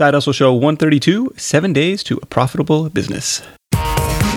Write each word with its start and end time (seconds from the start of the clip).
Side 0.00 0.14
Hustle 0.14 0.32
Show 0.32 0.54
132 0.54 1.34
Seven 1.36 1.74
Days 1.74 2.02
to 2.04 2.18
a 2.22 2.24
Profitable 2.24 2.88
Business. 2.88 3.42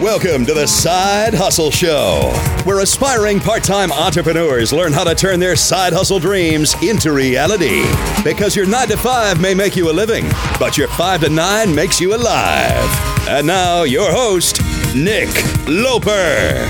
Welcome 0.01 0.45
to 0.45 0.53
the 0.53 0.67
Side 0.67 1.33
Hustle 1.33 1.71
Show, 1.71 2.33
where 2.65 2.81
aspiring 2.81 3.39
part 3.39 3.63
time 3.63 3.89
entrepreneurs 3.89 4.73
learn 4.73 4.91
how 4.91 5.05
to 5.05 5.15
turn 5.15 5.39
their 5.39 5.55
side 5.55 5.93
hustle 5.93 6.19
dreams 6.19 6.75
into 6.83 7.13
reality. 7.13 7.85
Because 8.25 8.57
your 8.57 8.65
9 8.65 8.89
to 8.89 8.97
5 8.97 9.39
may 9.39 9.53
make 9.53 9.77
you 9.77 9.89
a 9.89 9.93
living, 9.93 10.25
but 10.59 10.77
your 10.77 10.89
5 10.89 11.21
to 11.21 11.29
9 11.29 11.73
makes 11.73 12.01
you 12.01 12.13
alive. 12.13 13.29
And 13.29 13.47
now, 13.47 13.83
your 13.83 14.11
host, 14.11 14.59
Nick 14.93 15.29
Loper. 15.65 16.67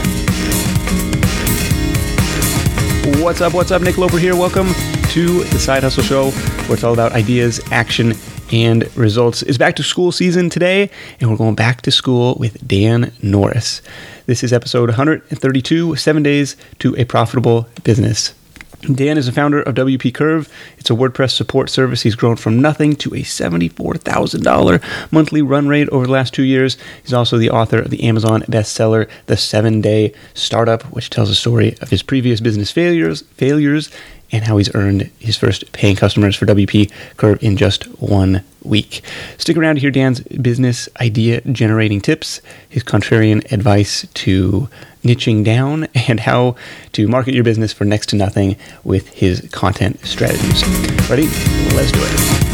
What's 3.24 3.42
up? 3.42 3.56
What's 3.56 3.72
up? 3.72 3.82
Nick 3.82 3.98
Loper 3.98 4.20
here. 4.20 4.36
Welcome 4.36 4.68
to 5.14 5.44
the 5.46 5.58
Side 5.58 5.82
Hustle 5.82 6.04
Show, 6.04 6.30
where 6.30 6.76
it's 6.76 6.84
all 6.84 6.94
about 6.94 7.14
ideas, 7.14 7.60
action, 7.72 8.14
and 8.54 8.96
results. 8.96 9.42
It's 9.42 9.58
back 9.58 9.76
to 9.78 9.84
school 9.84 10.12
season 10.12 10.48
today, 10.48 10.92
and 11.20 11.32
we're 11.32 11.38
going 11.38 11.56
back 11.56 11.82
to 11.82 11.92
school 11.92 12.36
with 12.40 12.66
Dan 12.68 13.12
Norris. 13.24 13.82
This 14.28 14.44
is 14.44 14.54
episode 14.54 14.90
132 14.90 15.96
Seven 15.96 16.22
Days 16.22 16.56
to 16.78 16.96
a 16.96 17.04
Profitable 17.06 17.68
Business. 17.84 18.36
Dan 18.82 19.18
is 19.18 19.26
the 19.26 19.32
founder 19.32 19.62
of 19.62 19.74
WP 19.76 20.14
Curve. 20.14 20.54
It's 20.78 20.92
a 20.92 20.94
WordPress 20.94 21.32
support 21.32 21.70
service. 21.72 22.04
He's 22.04 22.16
grown 22.16 22.36
from 22.36 22.62
nothing 22.62 22.96
to 22.98 23.16
a 23.16 23.22
$74,000 23.22 25.12
monthly 25.12 25.42
run 25.42 25.68
rate 25.68 25.90
over 25.90 26.06
the 26.06 26.12
last 26.12 26.34
two 26.34 26.44
years. 26.44 26.78
He's 27.02 27.14
also 27.14 27.38
the 27.38 27.50
author 27.50 27.80
of 27.80 27.90
the 27.90 28.04
Amazon 28.04 28.42
bestseller, 28.42 29.10
The 29.28 29.38
Seven 29.38 29.82
Day 29.82 30.14
Startup, 30.34 30.84
which 30.94 31.10
tells 31.10 31.30
the 31.30 31.36
story 31.36 31.76
of 31.82 31.90
his 31.90 32.04
previous 32.04 32.42
business 32.42 32.72
failures, 32.72 33.22
failures, 33.36 33.90
and 34.34 34.44
how 34.44 34.58
he's 34.58 34.74
earned 34.76 35.04
his 35.20 35.38
first 35.38 35.72
paying 35.72 35.96
customers 35.96 36.36
for 36.36 36.46
WP 36.46 36.92
Curve 37.16 37.42
in 37.42 37.56
just 37.56 37.84
one 38.02 38.44
week. 38.64 39.02
Stick 39.38 39.56
around 39.56 39.76
to 39.76 39.82
hear 39.82 39.92
Dan's 39.92 40.20
business 40.22 40.90
idea 41.00 41.40
generating 41.42 42.02
tips, 42.02 42.42
his 42.68 42.84
contrarian 42.84 43.50
advice 43.52 44.06
to 44.16 44.68
niching 45.04 45.46
down, 45.46 45.86
and 46.08 46.20
how 46.20 46.56
to 46.94 47.08
market 47.08 47.34
your 47.34 47.44
business 47.44 47.72
for 47.72 47.86
next 47.86 48.08
to 48.10 48.16
nothing 48.16 48.58
with 48.84 49.08
his 49.10 49.48
content 49.52 50.04
strategies. 50.06 50.68
Ready? 51.10 51.28
Let's 51.76 51.92
do 51.92 52.00
it 52.02 52.54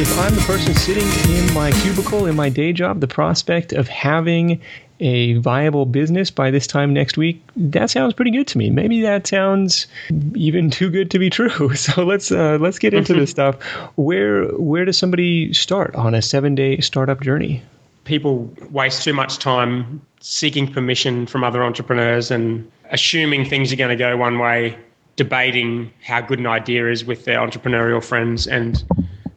if 0.00 0.18
I'm 0.18 0.34
the 0.34 0.40
person 0.42 0.74
sitting 0.76 1.06
in 1.36 1.52
my 1.52 1.72
cubicle 1.72 2.24
in 2.24 2.34
my 2.34 2.48
day 2.48 2.72
job, 2.72 3.00
the 3.00 3.06
prospect 3.06 3.74
of 3.74 3.86
having 3.86 4.58
a 5.00 5.34
viable 5.34 5.86
business 5.86 6.30
by 6.30 6.50
this 6.50 6.66
time 6.66 6.92
next 6.92 7.16
week, 7.16 7.42
that 7.56 7.90
sounds 7.90 8.14
pretty 8.14 8.30
good 8.30 8.46
to 8.48 8.58
me. 8.58 8.70
Maybe 8.70 9.00
that 9.02 9.26
sounds 9.26 9.86
even 10.34 10.70
too 10.78 10.90
good 10.90 11.10
to 11.10 11.18
be 11.18 11.30
true. 11.30 11.70
So 11.80 12.04
let's 12.04 12.30
uh, 12.30 12.58
let's 12.60 12.78
get 12.78 12.92
into 12.92 13.14
this 13.14 13.30
stuff. 13.36 13.60
Where 13.96 14.44
where 14.48 14.84
does 14.84 14.98
somebody 14.98 15.52
start 15.54 15.94
on 15.94 16.14
a 16.14 16.20
seven 16.20 16.54
day 16.54 16.78
startup 16.80 17.22
journey? 17.22 17.62
People 18.04 18.52
waste 18.70 19.02
too 19.02 19.14
much 19.14 19.38
time 19.38 20.00
seeking 20.20 20.70
permission 20.70 21.26
from 21.26 21.42
other 21.42 21.64
entrepreneurs 21.64 22.30
and 22.30 22.70
assuming 22.90 23.44
things 23.44 23.72
are 23.72 23.76
going 23.76 23.90
to 23.90 23.96
go 23.96 24.16
one 24.16 24.38
way, 24.38 24.76
debating 25.16 25.90
how 26.04 26.20
good 26.20 26.38
an 26.38 26.46
idea 26.46 26.90
is 26.90 27.04
with 27.04 27.24
their 27.24 27.38
entrepreneurial 27.38 28.04
friends, 28.04 28.46
and 28.46 28.84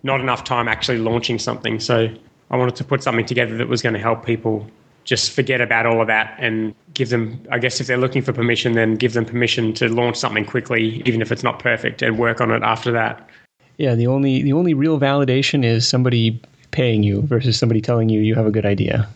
not 0.03 0.20
enough 0.20 0.44
time 0.44 0.67
actually 0.67 0.98
launching 0.98 1.39
something. 1.39 1.80
So 1.80 2.09
I 2.52 2.58
wanted 2.58 2.75
to 2.75 2.83
put 2.83 3.02
something 3.02 3.25
together 3.25 3.58
that 3.58 3.70
was 3.70 3.81
going 3.81 3.94
to 3.94 4.00
help 4.00 4.25
people 4.25 4.70
just 5.04 5.32
forget 5.32 5.62
about 5.62 5.86
all 5.86 6.02
of 6.02 6.08
that 6.08 6.36
and 6.40 6.73
give 6.94 7.09
them 7.09 7.40
i 7.52 7.59
guess 7.59 7.80
if 7.80 7.88
they're 7.88 7.98
looking 7.98 8.22
for 8.22 8.34
permission 8.34 8.73
then 8.73 8.96
give 8.96 9.14
them 9.14 9.26
permission 9.26 9.73
to 9.73 9.90
launch 9.90 10.16
something 10.16 10.45
quickly 10.45 11.02
even 11.06 11.22
if 11.22 11.32
it's 11.32 11.44
not 11.44 11.60
perfect 11.60 12.02
and 12.02 12.18
work 12.18 12.42
on 12.42 12.52
it 12.52 12.64
after 12.64 12.92
that. 12.92 13.30
Yeah 13.78 13.95
the 13.95 14.08
only 14.08 14.42
the 14.44 14.54
only 14.54 14.73
real 14.73 15.00
validation 15.00 15.64
is 15.66 15.88
somebody 15.88 16.40
paying 16.72 17.04
you 17.04 17.22
versus 17.23 17.58
somebody 17.58 17.82
telling 17.82 18.10
you 18.10 18.20
you 18.20 18.36
have 18.36 18.48
a 18.48 18.52
good 18.52 18.66
idea. 18.66 19.08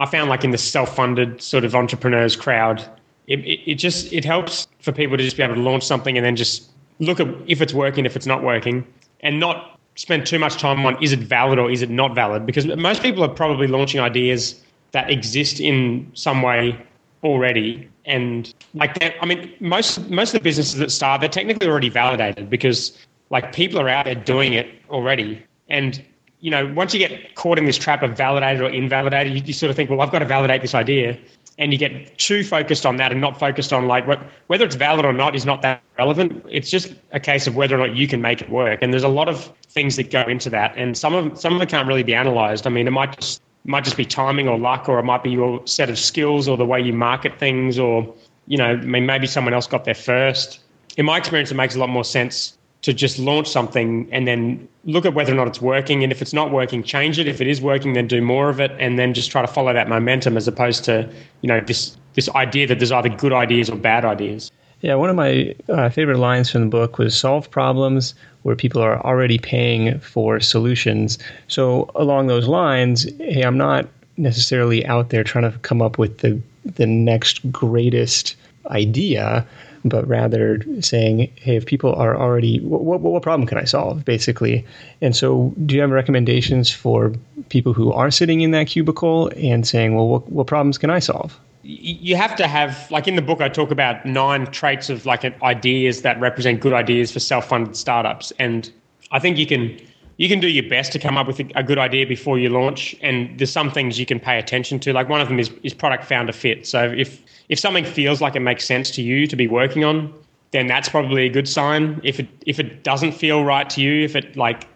I 0.00 0.06
found 0.06 0.28
like 0.28 0.44
in 0.44 0.50
the 0.50 0.58
self-funded 0.58 1.40
sort 1.40 1.64
of 1.64 1.74
entrepreneurs 1.74 2.36
crowd 2.36 2.84
it, 3.26 3.40
it, 3.40 3.72
it 3.72 3.74
just 3.76 4.12
it 4.12 4.24
helps 4.24 4.68
for 4.80 4.92
people 4.92 5.16
to 5.16 5.22
just 5.22 5.36
be 5.36 5.42
able 5.42 5.54
to 5.54 5.60
launch 5.60 5.84
something 5.84 6.16
and 6.16 6.24
then 6.24 6.36
just 6.36 6.70
look 7.00 7.20
at 7.20 7.28
if 7.46 7.60
it's 7.60 7.74
working 7.74 8.06
if 8.06 8.16
it's 8.16 8.26
not 8.26 8.42
working 8.42 8.86
and 9.20 9.40
not 9.40 9.78
spend 9.96 10.26
too 10.26 10.38
much 10.38 10.56
time 10.56 10.84
on 10.84 11.02
is 11.02 11.12
it 11.12 11.20
valid 11.20 11.58
or 11.58 11.70
is 11.70 11.82
it 11.82 11.90
not 11.90 12.14
valid 12.14 12.46
because 12.46 12.66
most 12.66 13.02
people 13.02 13.24
are 13.24 13.28
probably 13.28 13.66
launching 13.66 14.00
ideas 14.00 14.62
that 14.96 15.10
exist 15.10 15.60
in 15.60 16.10
some 16.14 16.40
way 16.40 16.74
already. 17.22 17.86
And 18.06 18.52
like 18.72 18.98
that, 19.00 19.14
I 19.20 19.26
mean, 19.26 19.52
most 19.60 20.08
most 20.08 20.30
of 20.30 20.40
the 20.40 20.44
businesses 20.44 20.76
that 20.76 20.90
start, 20.90 21.20
they're 21.20 21.28
technically 21.28 21.68
already 21.68 21.90
validated 21.90 22.48
because 22.48 22.96
like 23.28 23.52
people 23.52 23.78
are 23.78 23.90
out 23.90 24.06
there 24.06 24.14
doing 24.14 24.54
it 24.54 24.66
already. 24.88 25.44
And 25.68 26.02
you 26.40 26.50
know, 26.50 26.66
once 26.72 26.94
you 26.94 26.98
get 26.98 27.34
caught 27.34 27.58
in 27.58 27.66
this 27.66 27.76
trap 27.76 28.02
of 28.02 28.16
validated 28.16 28.62
or 28.62 28.70
invalidated, 28.70 29.34
you, 29.34 29.42
you 29.44 29.52
sort 29.52 29.68
of 29.68 29.76
think, 29.76 29.90
well, 29.90 30.00
I've 30.00 30.12
got 30.12 30.20
to 30.20 30.24
validate 30.24 30.62
this 30.62 30.74
idea 30.74 31.18
and 31.58 31.72
you 31.72 31.78
get 31.78 32.16
too 32.18 32.42
focused 32.44 32.84
on 32.86 32.96
that 32.96 33.12
and 33.12 33.20
not 33.20 33.38
focused 33.38 33.72
on 33.72 33.86
like 33.86 34.06
what, 34.06 34.20
whether 34.46 34.64
it's 34.64 34.76
valid 34.76 35.04
or 35.04 35.12
not 35.12 35.34
is 35.34 35.44
not 35.44 35.62
that 35.62 35.82
relevant. 35.98 36.44
It's 36.50 36.70
just 36.70 36.94
a 37.12 37.20
case 37.20 37.46
of 37.46 37.54
whether 37.56 37.74
or 37.74 37.86
not 37.86 37.96
you 37.96 38.08
can 38.08 38.20
make 38.20 38.40
it 38.40 38.50
work. 38.50 38.80
And 38.82 38.92
there's 38.92 39.02
a 39.02 39.08
lot 39.08 39.28
of 39.28 39.52
things 39.68 39.96
that 39.96 40.10
go 40.10 40.22
into 40.22 40.50
that, 40.50 40.74
and 40.76 40.96
some 40.96 41.14
of 41.14 41.38
some 41.38 41.56
of 41.56 41.62
it 41.62 41.68
can't 41.68 41.88
really 41.88 42.02
be 42.02 42.14
analyzed. 42.14 42.66
I 42.66 42.70
mean, 42.70 42.86
it 42.86 42.92
might 42.92 43.18
just 43.18 43.42
might 43.66 43.84
just 43.84 43.96
be 43.96 44.04
timing 44.04 44.48
or 44.48 44.58
luck, 44.58 44.88
or 44.88 44.98
it 44.98 45.04
might 45.04 45.22
be 45.22 45.30
your 45.30 45.66
set 45.66 45.90
of 45.90 45.98
skills 45.98 46.48
or 46.48 46.56
the 46.56 46.66
way 46.66 46.80
you 46.80 46.92
market 46.92 47.38
things, 47.38 47.78
or 47.78 48.14
you 48.46 48.56
know, 48.56 48.72
I 48.72 48.76
mean, 48.76 49.06
maybe 49.06 49.26
someone 49.26 49.54
else 49.54 49.66
got 49.66 49.84
there 49.84 49.94
first. 49.94 50.60
In 50.96 51.04
my 51.04 51.18
experience, 51.18 51.50
it 51.50 51.56
makes 51.56 51.74
a 51.74 51.78
lot 51.78 51.88
more 51.88 52.04
sense 52.04 52.56
to 52.82 52.92
just 52.92 53.18
launch 53.18 53.48
something 53.48 54.08
and 54.12 54.28
then 54.28 54.68
look 54.84 55.04
at 55.04 55.14
whether 55.14 55.32
or 55.32 55.36
not 55.36 55.48
it's 55.48 55.60
working. 55.60 56.04
And 56.04 56.12
if 56.12 56.22
it's 56.22 56.32
not 56.32 56.52
working, 56.52 56.82
change 56.84 57.18
it. 57.18 57.26
If 57.26 57.40
it 57.40 57.48
is 57.48 57.60
working, 57.60 57.94
then 57.94 58.06
do 58.06 58.22
more 58.22 58.48
of 58.48 58.60
it, 58.60 58.70
and 58.78 58.98
then 58.98 59.12
just 59.12 59.30
try 59.30 59.42
to 59.42 59.48
follow 59.48 59.72
that 59.72 59.88
momentum 59.88 60.36
as 60.36 60.46
opposed 60.46 60.84
to 60.84 61.10
you 61.42 61.48
know 61.48 61.60
this 61.60 61.96
this 62.14 62.28
idea 62.30 62.66
that 62.68 62.78
there's 62.78 62.92
either 62.92 63.08
good 63.08 63.32
ideas 63.32 63.68
or 63.68 63.76
bad 63.76 64.04
ideas. 64.04 64.50
Yeah, 64.82 64.94
one 64.94 65.10
of 65.10 65.16
my 65.16 65.54
uh, 65.68 65.88
favorite 65.88 66.18
lines 66.18 66.50
from 66.50 66.60
the 66.60 66.66
book 66.68 66.98
was 66.98 67.18
solve 67.18 67.50
problems 67.50 68.14
where 68.46 68.54
people 68.54 68.80
are 68.80 69.04
already 69.04 69.38
paying 69.38 69.98
for 69.98 70.38
solutions. 70.38 71.18
So, 71.48 71.90
along 71.96 72.28
those 72.28 72.46
lines, 72.46 73.02
hey, 73.18 73.42
I'm 73.42 73.58
not 73.58 73.88
necessarily 74.18 74.86
out 74.86 75.08
there 75.08 75.24
trying 75.24 75.50
to 75.50 75.58
come 75.58 75.82
up 75.82 75.98
with 75.98 76.18
the, 76.18 76.40
the 76.64 76.86
next 76.86 77.50
greatest 77.50 78.36
idea, 78.70 79.44
but 79.84 80.06
rather 80.06 80.62
saying, 80.80 81.28
hey, 81.34 81.56
if 81.56 81.66
people 81.66 81.92
are 81.96 82.16
already, 82.16 82.60
what, 82.60 82.82
what, 82.82 83.00
what 83.00 83.22
problem 83.24 83.48
can 83.48 83.58
I 83.58 83.64
solve, 83.64 84.04
basically? 84.04 84.64
And 85.00 85.16
so, 85.16 85.52
do 85.66 85.74
you 85.74 85.80
have 85.80 85.90
recommendations 85.90 86.70
for 86.70 87.12
people 87.48 87.72
who 87.72 87.92
are 87.92 88.12
sitting 88.12 88.42
in 88.42 88.52
that 88.52 88.68
cubicle 88.68 89.28
and 89.34 89.66
saying, 89.66 89.96
well, 89.96 90.06
what, 90.06 90.30
what 90.30 90.46
problems 90.46 90.78
can 90.78 90.88
I 90.88 91.00
solve? 91.00 91.36
You 91.66 92.16
have 92.16 92.36
to 92.36 92.46
have 92.46 92.88
like 92.90 93.08
in 93.08 93.16
the 93.16 93.22
book 93.22 93.40
i 93.40 93.48
talk 93.48 93.70
about 93.70 94.06
nine 94.06 94.46
traits 94.46 94.88
of 94.88 95.04
like 95.04 95.24
ideas 95.42 96.02
that 96.02 96.18
represent 96.20 96.60
good 96.60 96.72
ideas 96.72 97.12
for 97.12 97.20
self-funded 97.20 97.76
startups. 97.76 98.32
And 98.38 98.70
i 99.10 99.18
think 99.18 99.36
you 99.36 99.46
can 99.46 99.78
you 100.18 100.28
can 100.28 100.40
do 100.40 100.48
your 100.48 100.68
best 100.68 100.92
to 100.92 100.98
come 100.98 101.18
up 101.18 101.26
with 101.26 101.40
a, 101.40 101.62
good 101.62 101.78
idea 101.78 102.06
before 102.06 102.38
you 102.38 102.48
launch. 102.48 102.96
And 103.02 103.38
there's 103.38 103.52
some 103.52 103.70
things 103.70 103.98
you 103.98 104.06
can 104.06 104.18
pay 104.18 104.38
attention 104.38 104.80
to. 104.80 104.94
Like 104.94 105.10
one 105.10 105.20
of 105.20 105.28
them 105.28 105.38
is, 105.38 105.50
is 105.62 105.74
product 105.74 106.04
founder 106.04 106.32
fit. 106.32 106.66
So 106.66 106.90
if 106.90 107.22
if 107.50 107.58
something 107.58 107.84
feels 107.84 108.22
like 108.22 108.34
it 108.34 108.40
makes 108.40 108.64
sense 108.64 108.90
to 108.92 109.02
you 109.02 109.26
to 109.26 109.36
be 109.36 109.46
working 109.46 109.84
on 109.84 110.12
then 110.52 110.68
that's 110.68 110.88
probably 110.88 111.26
a 111.26 111.28
good 111.28 111.48
sign. 111.48 112.00
If 112.04 112.20
it 112.20 112.28
if 112.46 112.58
it 112.60 112.84
doesn't 112.84 113.12
feel 113.12 113.44
right 113.44 113.68
to 113.70 113.80
you 113.80 114.04
if 114.04 114.14
it 114.14 114.36
like 114.36 114.68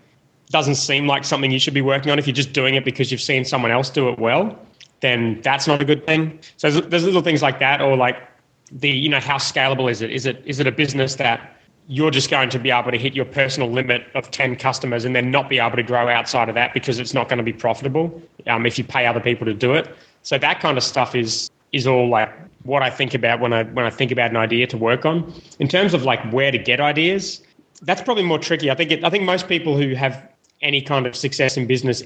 doesn't 0.50 0.74
seem 0.74 1.06
like 1.06 1.24
something 1.24 1.52
you 1.52 1.60
should 1.60 1.74
be 1.74 1.80
working 1.82 2.10
on 2.10 2.18
if 2.18 2.26
you're 2.26 2.34
just 2.34 2.52
doing 2.52 2.74
it 2.74 2.84
because 2.84 3.12
you've 3.12 3.20
seen 3.20 3.44
someone 3.44 3.70
else 3.70 3.88
do 3.88 4.08
it 4.08 4.18
well 4.18 4.58
then 5.00 5.40
that's 5.42 5.66
not 5.66 5.80
a 5.80 5.84
good 5.84 6.06
thing. 6.06 6.38
So 6.56 6.70
there's, 6.70 6.86
there's 6.88 7.04
little 7.04 7.22
things 7.22 7.42
like 7.42 7.58
that, 7.60 7.80
or 7.80 7.96
like 7.96 8.16
the 8.72 8.90
you 8.90 9.08
know 9.08 9.20
how 9.20 9.36
scalable 9.36 9.90
is 9.90 10.02
it? 10.02 10.10
Is 10.10 10.26
it 10.26 10.42
is 10.44 10.60
it 10.60 10.66
a 10.66 10.72
business 10.72 11.16
that 11.16 11.56
you're 11.88 12.10
just 12.10 12.30
going 12.30 12.48
to 12.48 12.58
be 12.58 12.70
able 12.70 12.92
to 12.92 12.98
hit 12.98 13.14
your 13.14 13.24
personal 13.24 13.68
limit 13.68 14.06
of 14.14 14.30
10 14.30 14.54
customers 14.54 15.04
and 15.04 15.16
then 15.16 15.28
not 15.28 15.48
be 15.48 15.58
able 15.58 15.74
to 15.74 15.82
grow 15.82 16.08
outside 16.08 16.48
of 16.48 16.54
that 16.54 16.72
because 16.72 17.00
it's 17.00 17.12
not 17.12 17.28
going 17.28 17.38
to 17.38 17.42
be 17.42 17.52
profitable 17.52 18.22
um, 18.46 18.64
if 18.64 18.78
you 18.78 18.84
pay 18.84 19.06
other 19.06 19.18
people 19.18 19.44
to 19.44 19.52
do 19.52 19.72
it. 19.72 19.92
So 20.22 20.38
that 20.38 20.60
kind 20.60 20.78
of 20.78 20.84
stuff 20.84 21.14
is 21.14 21.50
is 21.72 21.86
all 21.86 22.08
like 22.08 22.32
what 22.62 22.82
I 22.82 22.90
think 22.90 23.14
about 23.14 23.40
when 23.40 23.52
I 23.52 23.64
when 23.64 23.86
I 23.86 23.90
think 23.90 24.12
about 24.12 24.30
an 24.30 24.36
idea 24.36 24.66
to 24.68 24.76
work 24.76 25.04
on. 25.04 25.32
In 25.58 25.68
terms 25.68 25.94
of 25.94 26.04
like 26.04 26.20
where 26.32 26.50
to 26.50 26.58
get 26.58 26.80
ideas, 26.80 27.42
that's 27.82 28.02
probably 28.02 28.24
more 28.24 28.38
tricky. 28.38 28.70
I 28.70 28.74
think 28.74 28.90
it, 28.92 29.04
I 29.04 29.10
think 29.10 29.24
most 29.24 29.48
people 29.48 29.76
who 29.76 29.94
have 29.94 30.28
any 30.62 30.82
kind 30.82 31.06
of 31.06 31.16
success 31.16 31.56
in 31.56 31.66
business 31.66 32.02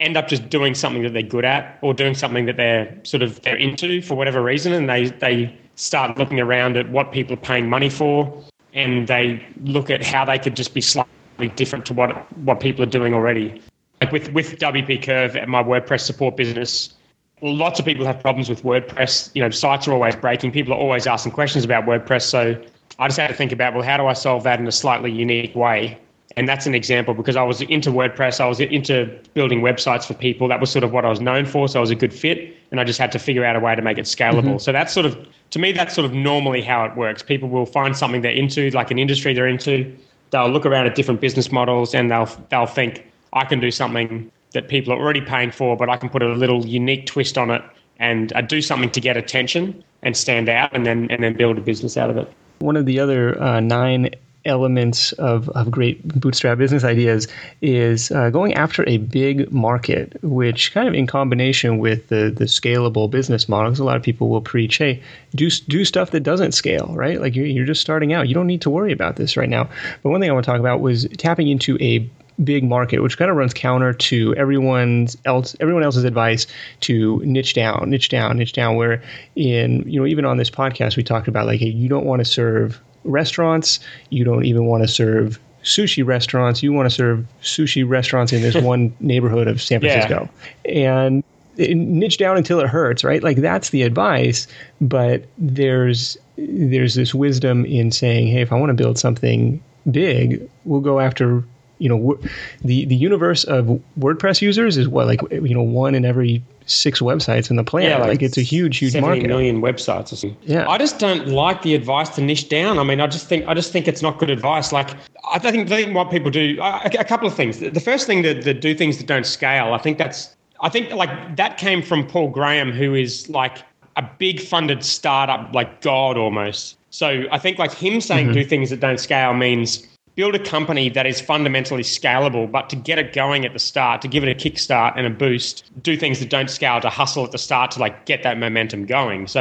end 0.00 0.16
up 0.16 0.28
just 0.28 0.48
doing 0.48 0.74
something 0.74 1.02
that 1.02 1.12
they're 1.12 1.22
good 1.22 1.44
at 1.44 1.78
or 1.82 1.94
doing 1.94 2.14
something 2.14 2.46
that 2.46 2.56
they're 2.56 2.94
sort 3.04 3.22
of 3.22 3.40
they're 3.42 3.56
into 3.56 4.02
for 4.02 4.14
whatever 4.14 4.42
reason 4.42 4.72
and 4.72 4.88
they 4.88 5.06
they 5.06 5.56
start 5.76 6.18
looking 6.18 6.40
around 6.40 6.76
at 6.76 6.88
what 6.90 7.12
people 7.12 7.34
are 7.34 7.44
paying 7.44 7.68
money 7.68 7.88
for 7.88 8.44
and 8.74 9.06
they 9.08 9.44
look 9.62 9.90
at 9.90 10.02
how 10.04 10.24
they 10.24 10.38
could 10.38 10.56
just 10.56 10.74
be 10.74 10.80
slightly 10.80 11.48
different 11.56 11.86
to 11.86 11.94
what 11.94 12.10
what 12.38 12.60
people 12.60 12.82
are 12.82 12.92
doing 12.98 13.14
already. 13.14 13.60
Like 14.00 14.12
with 14.12 14.32
with 14.32 14.58
WP 14.58 15.02
Curve 15.02 15.36
at 15.36 15.48
my 15.48 15.62
WordPress 15.62 16.00
support 16.00 16.36
business 16.36 16.94
lots 17.42 17.80
of 17.80 17.84
people 17.84 18.06
have 18.06 18.20
problems 18.20 18.48
with 18.48 18.62
WordPress. 18.62 19.30
You 19.34 19.42
know 19.42 19.50
sites 19.50 19.86
are 19.88 19.92
always 19.92 20.16
breaking. 20.16 20.52
People 20.52 20.72
are 20.72 20.78
always 20.78 21.06
asking 21.06 21.32
questions 21.32 21.64
about 21.64 21.84
WordPress. 21.84 22.22
So 22.22 22.60
I 22.98 23.08
just 23.08 23.18
had 23.18 23.28
to 23.28 23.34
think 23.34 23.52
about 23.52 23.74
well 23.74 23.82
how 23.82 23.96
do 23.96 24.06
I 24.06 24.12
solve 24.12 24.44
that 24.44 24.58
in 24.58 24.66
a 24.66 24.72
slightly 24.72 25.10
unique 25.10 25.54
way 25.54 25.98
And 26.36 26.48
that's 26.48 26.66
an 26.66 26.74
example 26.74 27.14
because 27.14 27.36
I 27.36 27.42
was 27.42 27.60
into 27.62 27.90
WordPress, 27.90 28.40
I 28.40 28.46
was 28.46 28.60
into 28.60 29.06
building 29.34 29.60
websites 29.60 30.04
for 30.04 30.14
people. 30.14 30.48
That 30.48 30.60
was 30.60 30.70
sort 30.70 30.84
of 30.84 30.92
what 30.92 31.04
I 31.04 31.10
was 31.10 31.20
known 31.20 31.44
for. 31.44 31.68
So 31.68 31.78
I 31.78 31.82
was 31.82 31.90
a 31.90 31.94
good 31.94 32.12
fit. 32.12 32.56
And 32.70 32.80
I 32.80 32.84
just 32.84 32.98
had 32.98 33.12
to 33.12 33.18
figure 33.18 33.44
out 33.44 33.54
a 33.54 33.60
way 33.60 33.74
to 33.74 33.82
make 33.82 33.98
it 33.98 34.06
scalable. 34.06 34.42
Mm-hmm. 34.42 34.58
So 34.58 34.72
that's 34.72 34.92
sort 34.94 35.04
of, 35.04 35.18
to 35.50 35.58
me, 35.58 35.72
that's 35.72 35.94
sort 35.94 36.06
of 36.06 36.14
normally 36.14 36.62
how 36.62 36.84
it 36.86 36.96
works. 36.96 37.22
People 37.22 37.50
will 37.50 37.66
find 37.66 37.94
something 37.94 38.22
they're 38.22 38.32
into, 38.32 38.70
like 38.70 38.90
an 38.90 38.98
industry 38.98 39.34
they're 39.34 39.46
into. 39.46 39.94
They'll 40.30 40.48
look 40.48 40.64
around 40.64 40.86
at 40.86 40.94
different 40.94 41.20
business 41.20 41.52
models 41.52 41.94
and 41.94 42.10
they'll, 42.10 42.28
they'll 42.48 42.66
think, 42.66 43.06
I 43.34 43.44
can 43.44 43.60
do 43.60 43.70
something 43.70 44.30
that 44.52 44.68
people 44.68 44.92
are 44.92 44.98
already 44.98 45.20
paying 45.20 45.50
for, 45.50 45.76
but 45.76 45.90
I 45.90 45.96
can 45.96 46.08
put 46.08 46.22
a 46.22 46.28
little 46.28 46.64
unique 46.66 47.06
twist 47.06 47.36
on 47.36 47.50
it 47.50 47.62
and 47.98 48.32
uh, 48.32 48.40
do 48.40 48.62
something 48.62 48.90
to 48.90 49.00
get 49.00 49.16
attention 49.16 49.84
and 50.02 50.16
stand 50.16 50.48
out 50.48 50.74
and 50.74 50.86
then, 50.86 51.10
and 51.10 51.22
then 51.22 51.36
build 51.36 51.58
a 51.58 51.60
business 51.60 51.96
out 51.96 52.10
of 52.10 52.16
it. 52.16 52.32
One 52.58 52.76
of 52.76 52.86
the 52.86 52.98
other 53.00 53.40
uh, 53.42 53.60
nine 53.60 54.10
elements 54.44 55.12
of, 55.12 55.48
of 55.50 55.70
great 55.70 56.06
bootstrap 56.20 56.58
business 56.58 56.84
ideas 56.84 57.28
is 57.60 58.10
uh, 58.10 58.30
going 58.30 58.54
after 58.54 58.88
a 58.88 58.98
big 58.98 59.50
market, 59.52 60.16
which 60.22 60.72
kind 60.72 60.88
of 60.88 60.94
in 60.94 61.06
combination 61.06 61.78
with 61.78 62.08
the, 62.08 62.32
the 62.36 62.44
scalable 62.44 63.10
business 63.10 63.48
models, 63.48 63.78
a 63.78 63.84
lot 63.84 63.96
of 63.96 64.02
people 64.02 64.28
will 64.28 64.40
preach, 64.40 64.78
hey, 64.78 65.02
do, 65.34 65.48
do 65.68 65.84
stuff 65.84 66.10
that 66.10 66.20
doesn't 66.20 66.52
scale, 66.52 66.92
right? 66.94 67.20
Like 67.20 67.36
you're, 67.36 67.46
you're 67.46 67.66
just 67.66 67.80
starting 67.80 68.12
out. 68.12 68.28
You 68.28 68.34
don't 68.34 68.46
need 68.46 68.62
to 68.62 68.70
worry 68.70 68.92
about 68.92 69.16
this 69.16 69.36
right 69.36 69.48
now. 69.48 69.68
But 70.02 70.10
one 70.10 70.20
thing 70.20 70.30
I 70.30 70.32
want 70.32 70.44
to 70.44 70.50
talk 70.50 70.60
about 70.60 70.80
was 70.80 71.06
tapping 71.18 71.48
into 71.48 71.78
a 71.80 72.08
big 72.42 72.64
market, 72.64 73.00
which 73.00 73.18
kind 73.18 73.30
of 73.30 73.36
runs 73.36 73.54
counter 73.54 73.92
to 73.92 74.34
everyone's 74.36 75.16
else 75.24 75.54
everyone 75.60 75.82
else's 75.82 76.04
advice 76.04 76.46
to 76.80 77.20
niche 77.24 77.54
down, 77.54 77.90
niche 77.90 78.08
down, 78.08 78.38
niche 78.38 78.52
down. 78.52 78.76
Where 78.76 79.02
in 79.36 79.88
you 79.88 80.00
know 80.00 80.06
even 80.06 80.24
on 80.24 80.38
this 80.38 80.50
podcast 80.50 80.96
we 80.96 81.02
talked 81.02 81.28
about 81.28 81.46
like 81.46 81.60
hey, 81.60 81.68
you 81.68 81.88
don't 81.88 82.06
want 82.06 82.20
to 82.20 82.24
serve 82.24 82.80
restaurants. 83.04 83.80
You 84.10 84.24
don't 84.24 84.44
even 84.44 84.66
want 84.66 84.82
to 84.82 84.88
serve 84.88 85.38
sushi 85.62 86.04
restaurants. 86.04 86.62
You 86.62 86.72
want 86.72 86.86
to 86.86 86.94
serve 86.94 87.26
sushi 87.42 87.88
restaurants 87.88 88.32
in 88.32 88.42
this 88.42 88.54
one 88.62 88.94
neighborhood 89.00 89.48
of 89.48 89.62
San 89.62 89.80
Francisco. 89.80 90.28
Yeah. 90.64 91.02
And 91.02 91.24
niche 91.56 92.18
down 92.18 92.36
until 92.36 92.60
it 92.60 92.68
hurts, 92.68 93.04
right? 93.04 93.22
Like 93.22 93.38
that's 93.38 93.70
the 93.70 93.82
advice, 93.82 94.46
but 94.80 95.24
there's 95.38 96.16
there's 96.36 96.94
this 96.94 97.14
wisdom 97.14 97.64
in 97.66 97.90
saying, 97.90 98.28
hey, 98.28 98.40
if 98.40 98.52
I 98.52 98.58
want 98.58 98.70
to 98.70 98.74
build 98.74 98.98
something 98.98 99.62
big, 99.90 100.48
we'll 100.64 100.80
go 100.80 101.00
after 101.00 101.44
you 101.82 101.88
know 101.88 102.18
the 102.62 102.84
the 102.84 102.94
universe 102.94 103.42
of 103.44 103.80
WordPress 103.98 104.40
users 104.40 104.76
is 104.76 104.88
what 104.88 105.06
like 105.06 105.20
you 105.30 105.54
know 105.54 105.62
one 105.62 105.94
in 105.94 106.04
every 106.04 106.42
six 106.66 107.00
websites 107.00 107.50
in 107.50 107.56
the 107.56 107.64
planet. 107.64 107.90
Yeah, 107.90 107.98
like, 107.98 108.08
like, 108.08 108.22
it's 108.22 108.38
a 108.38 108.42
huge, 108.42 108.78
huge 108.78 108.92
70 108.92 109.08
market. 109.08 109.26
million 109.26 109.60
websites 109.60 110.12
or 110.12 110.16
something. 110.16 110.36
Yeah. 110.42 110.68
I 110.68 110.78
just 110.78 111.00
don't 111.00 111.26
like 111.26 111.62
the 111.62 111.74
advice 111.74 112.08
to 112.10 112.22
niche 112.22 112.48
down. 112.48 112.78
I 112.78 112.84
mean, 112.84 113.00
I 113.00 113.08
just 113.08 113.26
think 113.26 113.46
I 113.48 113.54
just 113.54 113.72
think 113.72 113.88
it's 113.88 114.00
not 114.00 114.18
good 114.18 114.30
advice. 114.30 114.72
Like 114.72 114.90
I 115.32 115.38
think, 115.38 115.70
I 115.70 115.76
think 115.76 115.94
what 115.94 116.10
people 116.10 116.30
do 116.30 116.58
a, 116.60 116.90
a 116.98 117.04
couple 117.04 117.26
of 117.26 117.34
things. 117.34 117.58
The 117.58 117.80
first 117.80 118.06
thing 118.06 118.22
that, 118.22 118.44
that 118.44 118.60
do 118.60 118.74
things 118.74 118.98
that 118.98 119.06
don't 119.06 119.26
scale, 119.26 119.74
I 119.74 119.78
think 119.78 119.98
that's 119.98 120.36
I 120.60 120.68
think 120.68 120.92
like 120.92 121.36
that 121.36 121.58
came 121.58 121.82
from 121.82 122.06
Paul 122.06 122.28
Graham, 122.28 122.70
who 122.70 122.94
is 122.94 123.28
like 123.28 123.58
a 123.96 124.08
big 124.18 124.40
funded 124.40 124.84
startup, 124.84 125.52
like 125.54 125.80
God 125.80 126.16
almost. 126.16 126.78
So 126.90 127.24
I 127.32 127.38
think 127.38 127.58
like 127.58 127.72
him 127.72 128.00
saying 128.00 128.26
mm-hmm. 128.26 128.34
do 128.34 128.44
things 128.44 128.70
that 128.70 128.80
don't 128.80 129.00
scale 129.00 129.34
means 129.34 129.86
build 130.14 130.34
a 130.34 130.38
company 130.38 130.88
that 130.90 131.06
is 131.06 131.20
fundamentally 131.20 131.82
scalable, 131.82 132.50
but 132.50 132.68
to 132.70 132.76
get 132.76 132.98
it 132.98 133.12
going 133.12 133.44
at 133.44 133.52
the 133.52 133.58
start, 133.58 134.02
to 134.02 134.08
give 134.08 134.22
it 134.24 134.28
a 134.28 134.34
kickstart 134.34 134.92
and 134.96 135.06
a 135.06 135.10
boost, 135.10 135.70
do 135.82 135.96
things 135.96 136.18
that 136.20 136.28
don't 136.28 136.50
scale 136.50 136.80
to 136.80 136.90
hustle 136.90 137.24
at 137.24 137.32
the 137.32 137.38
start 137.38 137.70
to 137.72 137.80
like 137.80 138.04
get 138.04 138.22
that 138.22 138.38
momentum 138.38 138.84
going. 138.84 139.26
So 139.26 139.40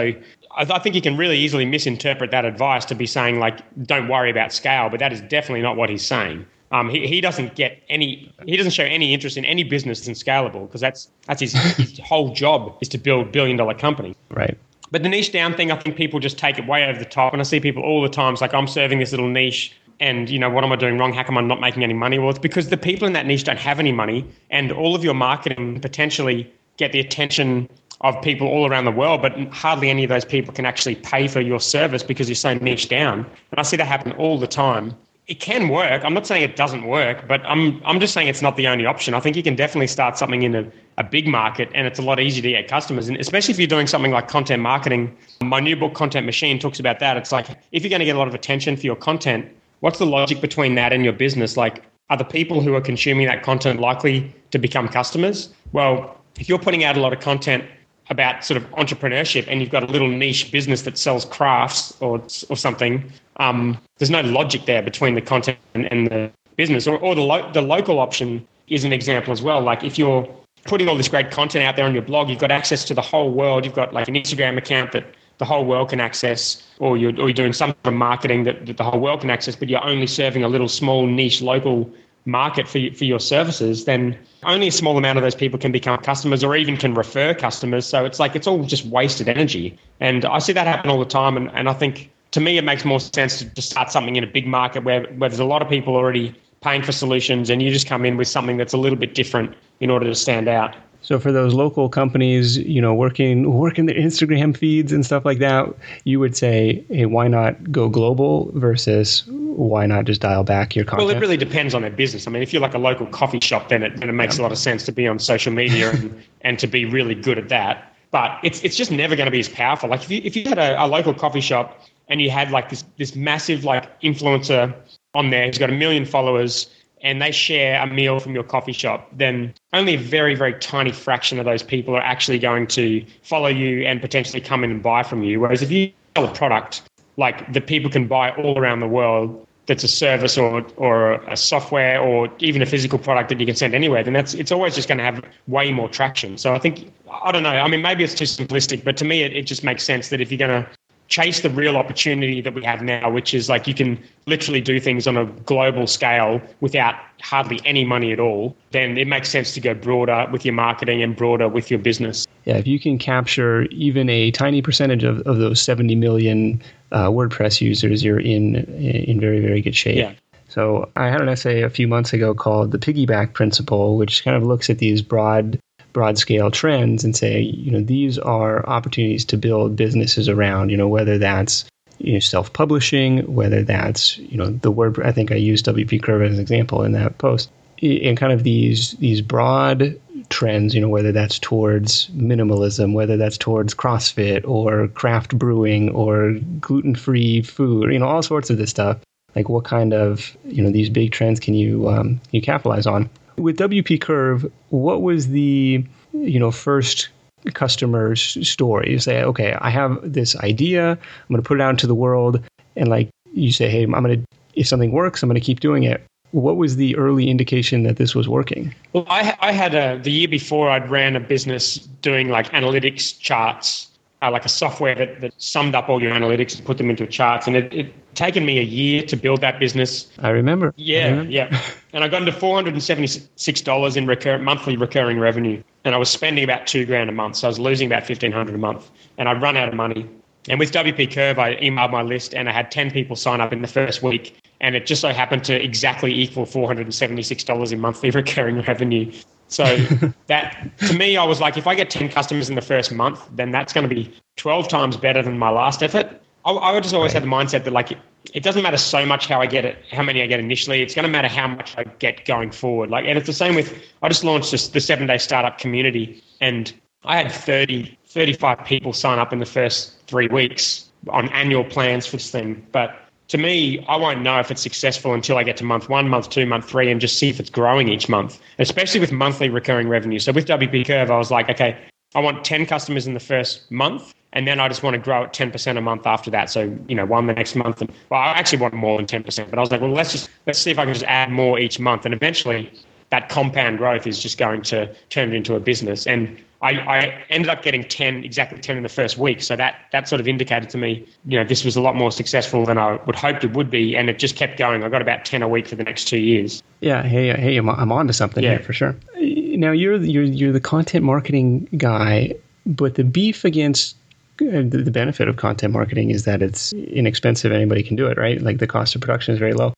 I, 0.56 0.63
th- 0.63 0.71
I 0.71 0.79
think 0.79 0.95
you 0.95 1.01
can 1.01 1.18
really 1.18 1.38
easily 1.38 1.65
misinterpret 1.65 2.31
that 2.31 2.45
advice 2.45 2.85
to 2.85 2.95
be 2.95 3.06
saying 3.06 3.39
like, 3.39 3.59
don't 3.85 4.07
worry 4.07 4.31
about 4.31 4.53
scale, 4.53 4.89
but 4.89 5.00
that 5.00 5.12
is 5.12 5.21
definitely 5.21 5.62
not 5.62 5.75
what 5.75 5.89
he's 5.89 6.06
saying. 6.06 6.45
Um, 6.71 6.89
he, 6.89 7.06
he 7.06 7.19
doesn't 7.19 7.56
get 7.56 7.83
any 7.89 8.33
he 8.45 8.56
doesn't 8.56 8.71
show 8.71 8.85
any 8.85 9.13
interest 9.13 9.35
in 9.35 9.44
any 9.44 9.65
business 9.65 10.06
that's 10.06 10.24
scalable 10.24 10.67
because 10.67 10.79
that's 10.79 11.09
that's 11.25 11.41
his, 11.41 11.51
his 11.75 12.00
whole 12.03 12.33
job 12.33 12.77
is 12.79 12.88
to 12.89 12.97
build 12.97 13.33
billion 13.33 13.57
dollar 13.57 13.74
company. 13.74 14.15
Right. 14.29 14.57
But 14.91 15.03
the 15.03 15.09
niche 15.09 15.31
down 15.31 15.56
thing, 15.56 15.71
I 15.71 15.77
think 15.77 15.95
people 15.95 16.19
just 16.19 16.38
take 16.38 16.59
it 16.59 16.67
way 16.67 16.85
over 16.85 17.00
the 17.00 17.06
top. 17.06 17.31
And 17.33 17.41
I 17.41 17.44
see 17.44 17.62
people 17.62 17.81
all 17.81 18.01
the 18.01 18.09
time, 18.09 18.33
it's 18.33 18.41
like, 18.41 18.53
I'm 18.53 18.67
serving 18.67 19.00
this 19.00 19.12
little 19.12 19.29
niche 19.29 19.74
and 20.01 20.30
you 20.30 20.39
know 20.39 20.50
what 20.50 20.65
am 20.65 20.71
i 20.74 20.75
doing 20.75 20.98
wrong? 20.98 21.13
How 21.13 21.24
come 21.24 21.38
i'm 21.38 21.48
not 21.48 21.62
making 21.62 21.83
any 21.83 21.94
money? 21.94 22.19
Well 22.19 22.31
it's 22.31 22.39
because 22.39 22.68
the 22.68 22.77
people 22.77 23.07
in 23.07 23.13
that 23.13 23.25
niche 23.25 23.45
don't 23.45 23.59
have 23.59 23.80
any 23.80 23.94
money 23.94 24.25
and 24.50 24.71
all 24.74 24.95
of 24.95 25.03
your 25.03 25.13
marketing 25.13 25.80
potentially 25.80 26.51
get 26.75 26.92
the 26.92 27.00
attention 27.00 27.69
of 28.01 28.19
people 28.24 28.48
all 28.48 28.68
around 28.68 28.86
the 28.86 28.92
world 28.92 29.21
but 29.21 29.38
hardly 29.50 29.89
any 29.89 30.03
of 30.03 30.09
those 30.09 30.25
people 30.25 30.53
can 30.53 30.65
actually 30.65 30.95
pay 30.95 31.27
for 31.27 31.39
your 31.39 31.59
service 31.59 32.03
because 32.03 32.27
you're 32.27 32.36
so 32.36 32.56
niche 32.56 32.89
down. 32.89 33.19
And 33.51 33.59
i 33.59 33.62
see 33.62 33.77
that 33.77 33.88
happen 33.88 34.12
all 34.13 34.38
the 34.38 34.48
time. 34.48 34.94
It 35.27 35.39
can 35.39 35.69
work. 35.69 36.03
I'm 36.03 36.15
not 36.15 36.27
saying 36.27 36.44
it 36.44 36.56
doesn't 36.56 36.86
work 36.86 37.27
but 37.27 37.42
i'm 37.45 37.81
i'm 37.86 38.00
just 38.00 38.13
saying 38.13 38.27
it's 38.27 38.42
not 38.42 38.57
the 38.57 38.68
only 38.68 38.86
option. 38.88 39.13
I 39.13 39.19
think 39.19 39.36
you 39.36 39.44
can 39.44 39.56
definitely 39.56 39.88
start 39.88 40.18
something 40.18 40.42
in 40.42 40.56
a, 40.56 40.65
a 40.98 41.03
big 41.03 41.27
market 41.27 41.69
and 41.75 41.86
it's 41.86 42.00
a 42.00 42.01
lot 42.01 42.19
easier 42.19 42.42
to 42.42 42.50
get 42.50 42.68
customers. 42.68 43.07
And 43.07 43.18
especially 43.18 43.53
if 43.53 43.59
you're 43.59 43.75
doing 43.77 43.88
something 43.88 44.12
like 44.12 44.27
content 44.27 44.63
marketing 44.63 45.15
my 45.44 45.59
new 45.59 45.75
book 45.75 45.94
content 45.94 46.25
machine 46.25 46.57
talks 46.57 46.80
about 46.80 47.00
that. 47.00 47.18
It's 47.18 47.31
like 47.31 47.48
if 47.71 47.83
you're 47.83 47.89
going 47.89 48.00
to 48.00 48.06
get 48.06 48.15
a 48.15 48.19
lot 48.19 48.27
of 48.27 48.33
attention 48.33 48.75
for 48.75 48.86
your 48.88 48.95
content 48.95 49.45
what's 49.81 49.99
the 49.99 50.05
logic 50.05 50.41
between 50.41 50.75
that 50.75 50.93
and 50.93 51.03
your 51.03 51.13
business? 51.13 51.57
Like, 51.57 51.83
are 52.09 52.17
the 52.17 52.23
people 52.23 52.61
who 52.61 52.73
are 52.73 52.81
consuming 52.81 53.27
that 53.27 53.43
content 53.43 53.79
likely 53.79 54.33
to 54.51 54.57
become 54.57 54.87
customers? 54.87 55.49
Well, 55.73 56.17
if 56.39 56.49
you're 56.49 56.59
putting 56.59 56.83
out 56.83 56.97
a 56.97 57.01
lot 57.01 57.13
of 57.13 57.19
content 57.19 57.65
about 58.09 58.43
sort 58.43 58.57
of 58.57 58.69
entrepreneurship 58.71 59.45
and 59.47 59.61
you've 59.61 59.69
got 59.69 59.83
a 59.83 59.85
little 59.85 60.07
niche 60.07 60.51
business 60.51 60.81
that 60.83 60.97
sells 60.97 61.25
crafts 61.25 61.95
or 62.01 62.21
or 62.49 62.57
something, 62.57 63.11
um, 63.37 63.77
there's 63.97 64.09
no 64.09 64.21
logic 64.21 64.65
there 64.65 64.81
between 64.81 65.15
the 65.15 65.21
content 65.21 65.57
and, 65.73 65.91
and 65.91 66.07
the 66.07 66.31
business. 66.57 66.87
Or, 66.87 66.97
or 66.97 67.15
the 67.15 67.21
lo- 67.21 67.51
the 67.51 67.61
local 67.61 67.99
option 67.99 68.45
is 68.67 68.83
an 68.83 68.93
example 68.93 69.31
as 69.31 69.41
well. 69.41 69.61
Like 69.61 69.83
if 69.83 69.97
you're 69.97 70.27
putting 70.65 70.87
all 70.87 70.95
this 70.95 71.07
great 71.07 71.31
content 71.31 71.63
out 71.65 71.75
there 71.75 71.85
on 71.85 71.93
your 71.93 72.03
blog, 72.03 72.29
you've 72.29 72.39
got 72.39 72.51
access 72.51 72.83
to 72.85 72.93
the 72.93 73.01
whole 73.01 73.31
world. 73.31 73.65
You've 73.65 73.73
got 73.73 73.93
like 73.93 74.07
an 74.07 74.15
Instagram 74.15 74.57
account 74.57 74.91
that 74.91 75.05
the 75.41 75.45
whole 75.45 75.65
world 75.65 75.89
can 75.89 75.99
access, 75.99 76.61
or 76.77 76.97
you're, 76.97 77.19
or 77.19 77.27
you're 77.27 77.33
doing 77.33 77.51
some 77.51 77.73
of 77.83 77.93
marketing 77.95 78.43
that, 78.43 78.63
that 78.67 78.77
the 78.77 78.83
whole 78.83 78.99
world 78.99 79.21
can 79.21 79.31
access, 79.31 79.55
but 79.55 79.69
you're 79.69 79.83
only 79.83 80.05
serving 80.05 80.43
a 80.43 80.47
little 80.47 80.67
small 80.67 81.07
niche 81.07 81.41
local 81.41 81.91
market 82.25 82.67
for, 82.67 82.79
for 82.93 83.05
your 83.05 83.19
services, 83.19 83.85
then 83.85 84.15
only 84.43 84.67
a 84.67 84.71
small 84.71 84.99
amount 84.99 85.17
of 85.17 85.23
those 85.23 85.33
people 85.33 85.57
can 85.57 85.71
become 85.71 85.97
customers 85.97 86.43
or 86.43 86.55
even 86.55 86.77
can 86.77 86.93
refer 86.93 87.33
customers. 87.33 87.88
So 87.88 88.05
it's 88.05 88.19
like 88.19 88.35
it's 88.35 88.45
all 88.45 88.63
just 88.63 88.85
wasted 88.85 89.27
energy. 89.27 89.75
And 89.99 90.25
I 90.25 90.38
see 90.38 90.53
that 90.53 90.67
happen 90.67 90.91
all 90.91 90.99
the 90.99 91.05
time. 91.05 91.35
And, 91.38 91.49
and 91.55 91.67
I 91.67 91.73
think 91.73 92.11
to 92.29 92.39
me, 92.39 92.59
it 92.59 92.63
makes 92.63 92.85
more 92.85 92.99
sense 92.99 93.39
to, 93.39 93.49
to 93.49 93.63
start 93.63 93.91
something 93.91 94.17
in 94.17 94.23
a 94.23 94.27
big 94.27 94.45
market 94.45 94.83
where, 94.83 95.05
where 95.13 95.27
there's 95.27 95.39
a 95.39 95.45
lot 95.45 95.63
of 95.63 95.69
people 95.69 95.95
already 95.95 96.35
paying 96.61 96.83
for 96.83 96.91
solutions 96.91 97.49
and 97.49 97.63
you 97.63 97.71
just 97.71 97.88
come 97.88 98.05
in 98.05 98.15
with 98.15 98.27
something 98.27 98.57
that's 98.57 98.73
a 98.73 98.77
little 98.77 98.99
bit 98.99 99.15
different 99.15 99.55
in 99.79 99.89
order 99.89 100.05
to 100.05 100.13
stand 100.13 100.47
out. 100.47 100.75
So 101.01 101.20
for 101.20 101.31
those 101.31 101.53
local 101.53 101.89
companies, 101.89 102.58
you 102.58 102.79
know, 102.79 102.93
working 102.93 103.53
working 103.53 103.88
their 103.88 103.96
Instagram 103.96 104.55
feeds 104.55 104.91
and 104.91 105.05
stuff 105.05 105.25
like 105.25 105.39
that, 105.39 105.74
you 106.03 106.20
would 106.20 106.38
say, 106.38 106.86
hey, 106.89 107.08
why 107.08 107.27
not 107.27 107.72
go 107.72 107.89
global 107.89 108.51
versus 108.53 109.24
why 109.27 109.86
not 109.86 110.05
just 110.05 110.22
dial 110.22 110.43
back 110.43 110.75
your 110.75 110.86
content? 110.86 111.08
Well, 111.08 111.15
it 111.15 111.20
really 111.20 111.38
depends 111.38 111.74
on 111.74 111.81
their 111.81 111.91
business. 111.91 112.27
I 112.27 112.31
mean, 112.31 112.43
if 112.43 112.53
you're 112.53 112.62
like 112.62 112.75
a 112.75 112.79
local 112.79 113.08
coffee 113.08 113.39
shop, 113.39 113.70
then 113.70 113.84
it, 113.84 113.98
then 113.98 114.10
it 114.10 114.13
makes 114.13 114.38
yeah. 114.38 114.41
a 114.41 114.43
lot 114.43 114.51
of 114.51 114.58
sense 114.58 114.84
to 114.86 114.91
be 114.91 115.08
on 115.08 115.17
social 115.17 115.51
media 115.51 115.91
and, 115.91 116.24
and 116.41 116.60
to 116.60 116.67
be 116.67 116.86
really 116.86 117.15
good 117.15 117.38
at 117.38 117.50
that. 117.50 117.93
But 118.12 118.39
it's 118.43 118.62
it's 118.63 118.75
just 118.75 118.91
never 118.91 119.15
going 119.15 119.25
to 119.27 119.31
be 119.31 119.39
as 119.39 119.50
powerful. 119.50 119.89
Like 119.89 120.03
if 120.03 120.12
you 120.12 120.22
if 120.24 120.36
you 120.36 120.43
had 120.43 120.60
a, 120.60 120.84
a 120.84 120.86
local 120.86 121.13
coffee 121.13 121.41
shop 121.41 121.81
and 122.10 122.22
you 122.22 122.29
had 122.29 122.51
like 122.51 122.70
this 122.70 122.84
this 122.98 123.15
massive 123.15 123.63
like 123.63 124.00
influencer 124.01 124.74
on 125.13 125.29
there 125.29 125.48
who's 125.48 125.58
got 125.58 125.70
a 125.70 125.74
million 125.74 126.05
followers 126.05 126.70
and 127.03 127.22
they 127.22 127.31
share 127.31 127.81
a 127.81 127.88
meal 127.88 128.20
from 128.20 128.34
your 128.34 128.43
coffee 128.43 128.74
shop, 128.74 129.10
then 129.13 129.53
only 129.74 129.96
a 129.96 129.98
very, 130.00 130.36
very 130.36 130.53
tiny 130.53 130.91
fraction 130.91 131.39
of 131.39 131.46
those 131.46 131.63
people 131.63 131.96
are 131.96 132.01
actually 132.01 132.39
going 132.39 132.67
to 132.67 133.03
follow 133.24 133.48
you 133.48 133.86
and 133.86 134.01
potentially 134.01 134.41
come 134.41 134.63
in 134.63 134.72
and 134.72 134.84
buy 134.84 135.03
from 135.03 135.24
you. 135.24 135.39
Whereas 135.39 135.62
if 135.62 135.72
you 135.72 135.91
sell 136.15 136.25
a 136.25 136.34
product 136.34 136.84
like 137.17 137.51
that 137.53 137.67
people 137.67 137.89
can 137.89 138.08
buy 138.08 138.31
all 138.31 138.58
around 138.58 138.79
the 138.79 138.88
world, 138.88 139.48
that's 139.67 139.84
a 139.84 139.88
service 139.88 140.38
or 140.38 140.65
or 140.77 141.13
a 141.29 141.38
software 141.38 142.01
or 142.01 142.29
even 142.39 142.62
a 142.62 142.65
physical 142.65 143.00
product 143.00 143.29
that 143.29 143.39
you 143.39 143.46
can 143.46 143.55
send 143.55 143.74
anywhere, 143.74 144.03
then 144.03 144.13
that's 144.13 144.34
it's 144.34 144.51
always 144.51 144.75
just 144.75 144.88
going 144.88 144.98
to 144.98 145.03
have 145.03 145.24
way 145.48 145.72
more 145.72 145.88
traction. 145.88 146.38
So 146.38 146.53
I 146.53 146.60
think 146.60 146.91
I 147.24 147.31
don't 147.31 147.43
know. 147.43 147.50
I 147.50 147.67
mean, 147.67 147.81
maybe 147.81 148.03
it's 148.03 148.15
too 148.15 148.25
simplistic, 148.25 148.84
but 148.84 148.98
to 148.98 149.05
me, 149.05 149.22
it, 149.22 149.34
it 149.34 149.43
just 149.43 149.63
makes 149.63 149.84
sense 149.84 150.10
that 150.10 150.20
if 150.20 150.31
you're 150.31 150.39
going 150.39 150.63
to 150.63 150.70
chase 151.12 151.41
the 151.41 151.50
real 151.50 151.75
opportunity 151.75 152.39
that 152.39 152.53
we 152.53 152.63
have 152.63 152.82
now, 152.82 153.12
which 153.12 153.34
is 153.34 153.50
like 153.50 153.68
you 153.68 153.74
can 153.74 154.01
literally 154.27 154.62
do 154.62 154.80
things 154.80 155.08
on 155.08 155.18
a 155.18 155.25
global 155.25 155.86
scale 155.86 156.41
without 156.62 156.96
hardly 157.22 157.60
any 157.65 157.84
money 157.84 158.13
at 158.13 158.20
all, 158.20 158.56
then 158.72 158.98
it 158.98 159.08
makes 159.08 159.30
sense 159.30 159.53
to 159.53 159.60
go 159.60 159.74
broader 159.74 160.25
with 160.32 160.46
your 160.46 160.53
marketing 160.53 161.03
and 161.03 161.18
broader 161.18 161.50
with 161.50 161.70
your 161.70 161.80
business. 161.80 162.25
Yeah, 162.46 162.56
if 162.56 162.65
you 162.65 162.80
can 162.80 162.98
capture 162.98 163.63
even 163.63 164.10
a 164.10 164.32
tiny 164.32 164.62
percentage 164.62 165.03
of, 165.03 165.20
of 165.27 165.38
those 165.38 165.62
70 165.62 165.96
million 165.96 166.62
uh, 166.94 167.10
WordPress 167.10 167.60
users, 167.60 168.03
you're 168.03 168.20
in 168.20 168.56
in 168.56 169.20
very, 169.20 169.41
very 169.41 169.62
good 169.62 169.75
shape. 169.75 169.98
Yeah. 169.98 170.13
So 170.48 170.89
I 170.96 171.08
had 171.08 171.22
an 171.22 171.30
essay 171.30 171.62
a 171.62 171.70
few 171.70 171.88
months 171.88 172.13
ago 172.13 172.34
called 172.34 172.72
the 172.72 172.77
piggyback 172.77 173.34
principle, 173.34 173.98
which 173.98 174.24
kind 174.24 174.36
of 174.36 174.44
looks 174.44 174.70
at 174.70 174.80
these 174.80 175.01
broad 175.01 175.60
broad 175.93 176.17
scale 176.17 176.51
trends 176.51 177.03
and 177.03 177.15
say, 177.15 177.41
you 177.41 177.71
know, 177.71 177.81
these 177.81 178.17
are 178.17 178.67
opportunities 178.67 179.25
to 179.25 179.38
build 179.38 179.75
businesses 179.75 180.29
around, 180.29 180.69
you 180.69 180.77
know, 180.77 180.88
whether 180.88 181.17
that's 181.17 181.65
you 182.01 182.13
know, 182.13 182.19
self-publishing, 182.19 183.33
whether 183.33 183.63
that's 183.63 184.17
you 184.17 184.38
know 184.38 184.50
the 184.50 184.71
word. 184.71 185.00
I 185.03 185.12
think 185.12 185.31
I 185.31 185.36
used 185.36 185.65
WP 185.65 186.01
Curve 186.01 186.24
as 186.24 186.33
an 186.33 186.39
example 186.39 186.83
in 186.83 186.93
that 186.93 187.17
post, 187.17 187.50
and 187.81 188.17
kind 188.17 188.33
of 188.33 188.43
these 188.43 188.91
these 188.93 189.21
broad 189.21 190.00
trends. 190.29 190.74
You 190.74 190.81
know, 190.81 190.89
whether 190.89 191.12
that's 191.12 191.38
towards 191.39 192.07
minimalism, 192.07 192.93
whether 192.93 193.17
that's 193.17 193.38
towards 193.38 193.74
CrossFit 193.74 194.48
or 194.48 194.88
craft 194.89 195.38
brewing 195.38 195.89
or 195.91 196.33
gluten-free 196.60 197.43
food. 197.43 197.91
You 197.91 198.00
know, 198.00 198.07
all 198.07 198.24
sorts 198.24 198.50
of 198.50 198.57
this 198.57 198.71
stuff. 198.71 198.98
Like, 199.36 199.48
what 199.48 199.63
kind 199.63 199.93
of 199.93 200.36
you 200.45 200.63
know 200.63 200.71
these 200.71 200.89
big 200.89 201.12
trends 201.12 201.39
can 201.39 201.53
you 201.53 201.88
um, 201.88 202.19
you 202.31 202.41
capitalize 202.41 202.88
on? 202.88 203.10
With 203.38 203.57
WP 203.57 204.01
Curve, 204.01 204.51
what 204.69 205.01
was 205.01 205.29
the 205.29 205.83
you 206.13 206.39
know 206.39 206.51
first 206.51 207.09
customer 207.53 208.15
story. 208.15 208.91
You 208.91 209.00
say, 209.00 209.23
okay, 209.23 209.57
I 209.59 209.69
have 209.69 210.00
this 210.03 210.35
idea. 210.38 210.91
I'm 210.91 211.27
going 211.29 211.41
to 211.41 211.47
put 211.47 211.59
it 211.59 211.61
out 211.61 211.71
into 211.71 211.88
the 211.88 211.95
world. 211.95 212.41
And 212.75 212.88
like 212.88 213.09
you 213.33 213.51
say, 213.51 213.69
hey, 213.69 213.83
I'm 213.83 213.91
going 213.91 214.21
to, 214.21 214.25
if 214.53 214.67
something 214.67 214.91
works, 214.91 215.23
I'm 215.23 215.29
going 215.29 215.39
to 215.39 215.45
keep 215.45 215.59
doing 215.59 215.83
it. 215.83 216.03
What 216.31 216.55
was 216.55 216.77
the 216.77 216.95
early 216.95 217.29
indication 217.29 217.83
that 217.83 217.97
this 217.97 218.15
was 218.15 218.29
working? 218.29 218.73
Well, 218.93 219.05
I, 219.09 219.35
I 219.41 219.51
had 219.51 219.75
a, 219.75 220.00
the 220.01 220.11
year 220.11 220.29
before 220.29 220.69
I'd 220.69 220.89
ran 220.89 221.15
a 221.15 221.19
business 221.19 221.75
doing 221.75 222.29
like 222.29 222.50
analytics 222.51 223.19
charts, 223.19 223.90
uh, 224.21 224.29
like 224.31 224.45
a 224.45 224.49
software 224.49 224.95
that, 224.95 225.21
that 225.21 225.33
summed 225.41 225.75
up 225.75 225.89
all 225.89 226.01
your 226.01 226.13
analytics 226.13 226.55
and 226.55 226.65
put 226.65 226.77
them 226.77 226.89
into 226.89 227.07
charts. 227.07 227.47
And 227.47 227.55
it, 227.55 227.73
it 227.73 228.15
taken 228.15 228.45
me 228.45 228.59
a 228.59 228.63
year 228.63 229.03
to 229.03 229.15
build 229.15 229.41
that 229.41 229.59
business. 229.59 230.11
I 230.19 230.29
remember. 230.29 230.73
Yeah, 230.77 231.05
I 231.05 231.09
remember. 231.09 231.31
yeah. 231.31 231.61
And 231.93 232.05
I 232.05 232.07
got 232.07 232.21
into 232.21 232.31
four 232.31 232.55
hundred 232.55 232.71
and 232.73 232.81
seventy 232.81 233.07
six 233.35 233.59
dollars 233.59 233.97
in 233.97 234.07
recur- 234.07 234.37
monthly 234.37 234.77
recurring 234.77 235.19
revenue, 235.19 235.61
and 235.83 235.93
I 235.93 235.97
was 235.97 236.09
spending 236.09 236.41
about 236.41 236.65
two 236.65 236.85
grand 236.85 237.09
a 237.09 237.13
month, 237.13 237.35
so 237.35 237.47
I 237.47 237.49
was 237.49 237.59
losing 237.59 237.85
about 237.85 238.05
fifteen 238.05 238.31
hundred 238.31 238.55
a 238.55 238.59
month, 238.59 238.89
and 239.17 239.27
I 239.27 239.33
run 239.33 239.57
out 239.57 239.67
of 239.67 239.73
money. 239.73 240.07
And 240.47 240.57
with 240.57 240.71
WP 240.71 241.13
Curve, 241.13 241.37
I 241.37 241.55
emailed 241.57 241.91
my 241.91 242.01
list, 242.01 242.33
and 242.33 242.47
I 242.47 242.53
had 242.53 242.71
ten 242.71 242.91
people 242.91 243.17
sign 243.17 243.41
up 243.41 243.51
in 243.51 243.61
the 243.61 243.67
first 243.67 244.01
week, 244.01 244.37
and 244.61 244.73
it 244.73 244.85
just 244.85 245.01
so 245.01 245.09
happened 245.09 245.43
to 245.43 245.61
exactly 245.61 246.13
equal 246.13 246.45
four 246.45 246.65
hundred 246.65 246.83
and 246.83 246.95
seventy 246.95 247.23
six 247.23 247.43
dollars 247.43 247.73
in 247.73 247.81
monthly 247.81 248.09
recurring 248.21 248.61
revenue. 248.61 249.11
So 249.51 249.77
that 250.27 250.72
to 250.79 250.93
me, 250.98 251.17
I 251.17 251.24
was 251.24 251.39
like, 251.39 251.58
if 251.58 251.67
I 251.67 251.75
get 251.75 251.89
ten 251.89 252.10
customers 252.10 252.50
in 252.50 252.55
the 252.55 252.62
first 252.62 252.91
month, 252.91 253.22
then 253.31 253.51
that's 253.51 253.74
going 253.74 253.88
to 253.88 253.93
be 253.93 254.12
twelve 254.38 254.67
times 254.67 254.98
better 254.98 255.22
than 255.22 255.38
my 255.38 255.50
last 255.50 255.84
effort. 255.84 256.22
I, 256.46 256.51
I 256.51 256.79
just 256.79 256.96
always 256.96 257.13
right. 257.13 257.22
had 257.22 257.24
the 257.24 257.34
mindset 257.34 257.65
that 257.65 257.74
like 257.74 257.91
it 258.34 258.43
doesn't 258.43 258.63
matter 258.63 258.77
so 258.77 259.05
much 259.05 259.27
how 259.27 259.41
I 259.41 259.46
get 259.46 259.65
it, 259.65 259.84
how 259.91 260.03
many 260.03 260.22
I 260.22 260.27
get 260.27 260.39
initially. 260.39 260.81
It's 260.81 260.96
going 260.96 261.03
to 261.03 261.10
matter 261.12 261.27
how 261.27 261.48
much 261.48 261.75
I 261.77 261.84
get 261.84 262.25
going 262.25 262.51
forward. 262.51 262.89
Like, 262.89 263.05
and 263.05 263.17
it's 263.17 263.27
the 263.27 263.34
same 263.34 263.55
with 263.55 263.84
I 264.01 264.10
just 264.10 264.24
launched 264.24 264.51
this, 264.51 264.67
the 264.70 264.79
seven 264.79 265.08
day 265.08 265.17
startup 265.17 265.58
community, 265.58 266.24
and 266.39 266.72
I 267.03 267.17
had 267.17 267.31
30, 267.31 267.98
35 268.05 268.63
people 268.65 268.93
sign 268.93 269.20
up 269.20 269.34
in 269.34 269.39
the 269.39 269.46
first 269.46 269.98
three 270.08 270.27
weeks 270.27 270.89
on 271.10 271.29
annual 271.29 271.63
plans 271.63 272.05
for 272.05 272.17
this 272.17 272.29
thing. 272.29 272.65
But 272.72 272.96
to 273.31 273.38
me, 273.38 273.81
I 273.88 273.95
won't 273.95 274.21
know 274.21 274.41
if 274.41 274.51
it's 274.51 274.61
successful 274.61 275.13
until 275.13 275.38
I 275.38 275.43
get 275.43 275.55
to 275.57 275.63
month 275.63 275.88
one, 275.88 276.09
month 276.09 276.29
two, 276.29 276.45
month 276.45 276.65
three, 276.65 276.91
and 276.91 277.00
just 277.00 277.17
see 277.17 277.29
if 277.29 277.39
it's 277.39 277.50
growing 277.50 277.88
each 277.88 278.09
month, 278.09 278.41
especially 278.59 279.00
with 279.00 279.13
monthly 279.13 279.47
recurring 279.47 279.88
revenue. 279.88 280.19
So 280.19 280.33
with 280.33 280.45
WP 280.47 280.85
Curve, 280.85 281.09
I 281.09 281.17
was 281.17 281.31
like, 281.31 281.50
okay, 281.50 281.77
I 282.13 282.19
want 282.19 282.43
10 282.43 282.65
customers 282.65 283.07
in 283.07 283.13
the 283.13 283.21
first 283.21 283.71
month 283.71 284.13
and 284.33 284.45
then 284.45 284.59
I 284.59 284.67
just 284.67 284.83
want 284.83 284.95
to 284.95 284.97
grow 284.97 285.23
at 285.23 285.33
10% 285.33 285.77
a 285.77 285.81
month 285.81 286.05
after 286.05 286.29
that. 286.31 286.50
So, 286.50 286.77
you 286.89 286.95
know, 286.95 287.05
one 287.05 287.27
the 287.27 287.33
next 287.33 287.55
month. 287.55 287.79
And, 287.79 287.89
well, 288.09 288.19
I 288.19 288.31
actually 288.31 288.59
want 288.59 288.73
more 288.73 288.97
than 288.97 289.05
10%, 289.05 289.50
but 289.50 289.57
I 289.57 289.61
was 289.61 289.71
like, 289.71 289.79
well, 289.79 289.91
let's 289.91 290.11
just, 290.11 290.29
let's 290.45 290.59
see 290.59 290.71
if 290.71 290.77
I 290.77 290.83
can 290.83 290.93
just 290.93 291.05
add 291.05 291.31
more 291.31 291.57
each 291.57 291.79
month. 291.79 292.03
And 292.03 292.13
eventually 292.13 292.69
that 293.11 293.29
compound 293.29 293.77
growth 293.77 294.07
is 294.07 294.21
just 294.21 294.38
going 294.38 294.61
to 294.63 294.93
turn 295.09 295.31
it 295.31 295.35
into 295.35 295.55
a 295.55 295.61
business. 295.61 296.05
And 296.05 296.38
I, 296.62 296.72
I 296.74 297.24
ended 297.30 297.50
up 297.50 297.63
getting 297.63 297.84
10, 297.84 298.24
exactly 298.24 298.60
10 298.60 298.77
in 298.77 298.84
the 298.84 298.89
first 298.89 299.18
week. 299.18 299.41
So 299.41 299.56
that, 299.56 299.75
that 299.91 300.08
sort 300.08 300.22
of 300.22 300.27
indicated 300.27 300.70
to 300.72 300.77
me, 300.77 301.08
you 301.25 301.38
know, 301.38 301.44
this 301.44 301.65
was 301.65 301.75
a 301.75 301.82
lot 301.82 301.96
more 301.96 302.12
successful 302.12 302.65
than 302.65 302.77
I 302.77 303.00
would 303.06 303.15
hoped 303.15 303.44
it 303.44 303.53
would 303.53 303.72
be. 303.72 303.96
And 303.96 304.10
it 304.10 304.20
just 304.20 304.36
kept 304.36 304.58
going. 304.58 304.84
I 304.84 304.89
got 304.89 305.01
about 305.01 305.25
10 305.25 305.41
a 305.41 305.48
week 305.48 305.68
for 305.68 305.75
the 305.75 305.84
next 305.84 306.06
two 306.06 306.20
years. 306.20 306.62
Yeah. 306.82 307.01
Hey, 307.01 307.36
hey, 307.36 307.58
I'm, 307.58 307.70
I'm 307.70 307.91
on 307.91 308.08
to 308.08 308.13
something 308.13 308.44
yeah. 308.44 308.51
here 308.51 308.60
for 308.60 308.74
sure. 308.74 308.96
Now 309.15 309.72
you're, 309.72 309.98
you're, 309.98 310.24
you're 310.24 310.51
the 310.51 310.60
content 310.60 311.03
marketing 311.03 311.68
guy, 311.77 312.36
but 312.65 312.96
the 312.96 313.03
beef 313.03 313.44
against 313.44 313.96
uh, 314.41 314.62
the 314.63 314.91
benefit 314.91 315.27
of 315.27 315.38
content 315.38 315.74
marketing 315.74 316.12
is 316.12 316.25
that 316.25 316.44
it's 316.44 316.74
inexpensive. 316.74 317.51
Anybody 317.51 317.82
can 317.82 317.96
do 317.96 318.08
it, 318.08 318.18
right? 318.18 318.41
Like 318.41 318.60
the 318.60 318.68
cost 318.68 318.94
of 318.96 319.01
production 319.01 319.34
is 319.34 319.39
very 319.39 319.53
low. 319.53 319.74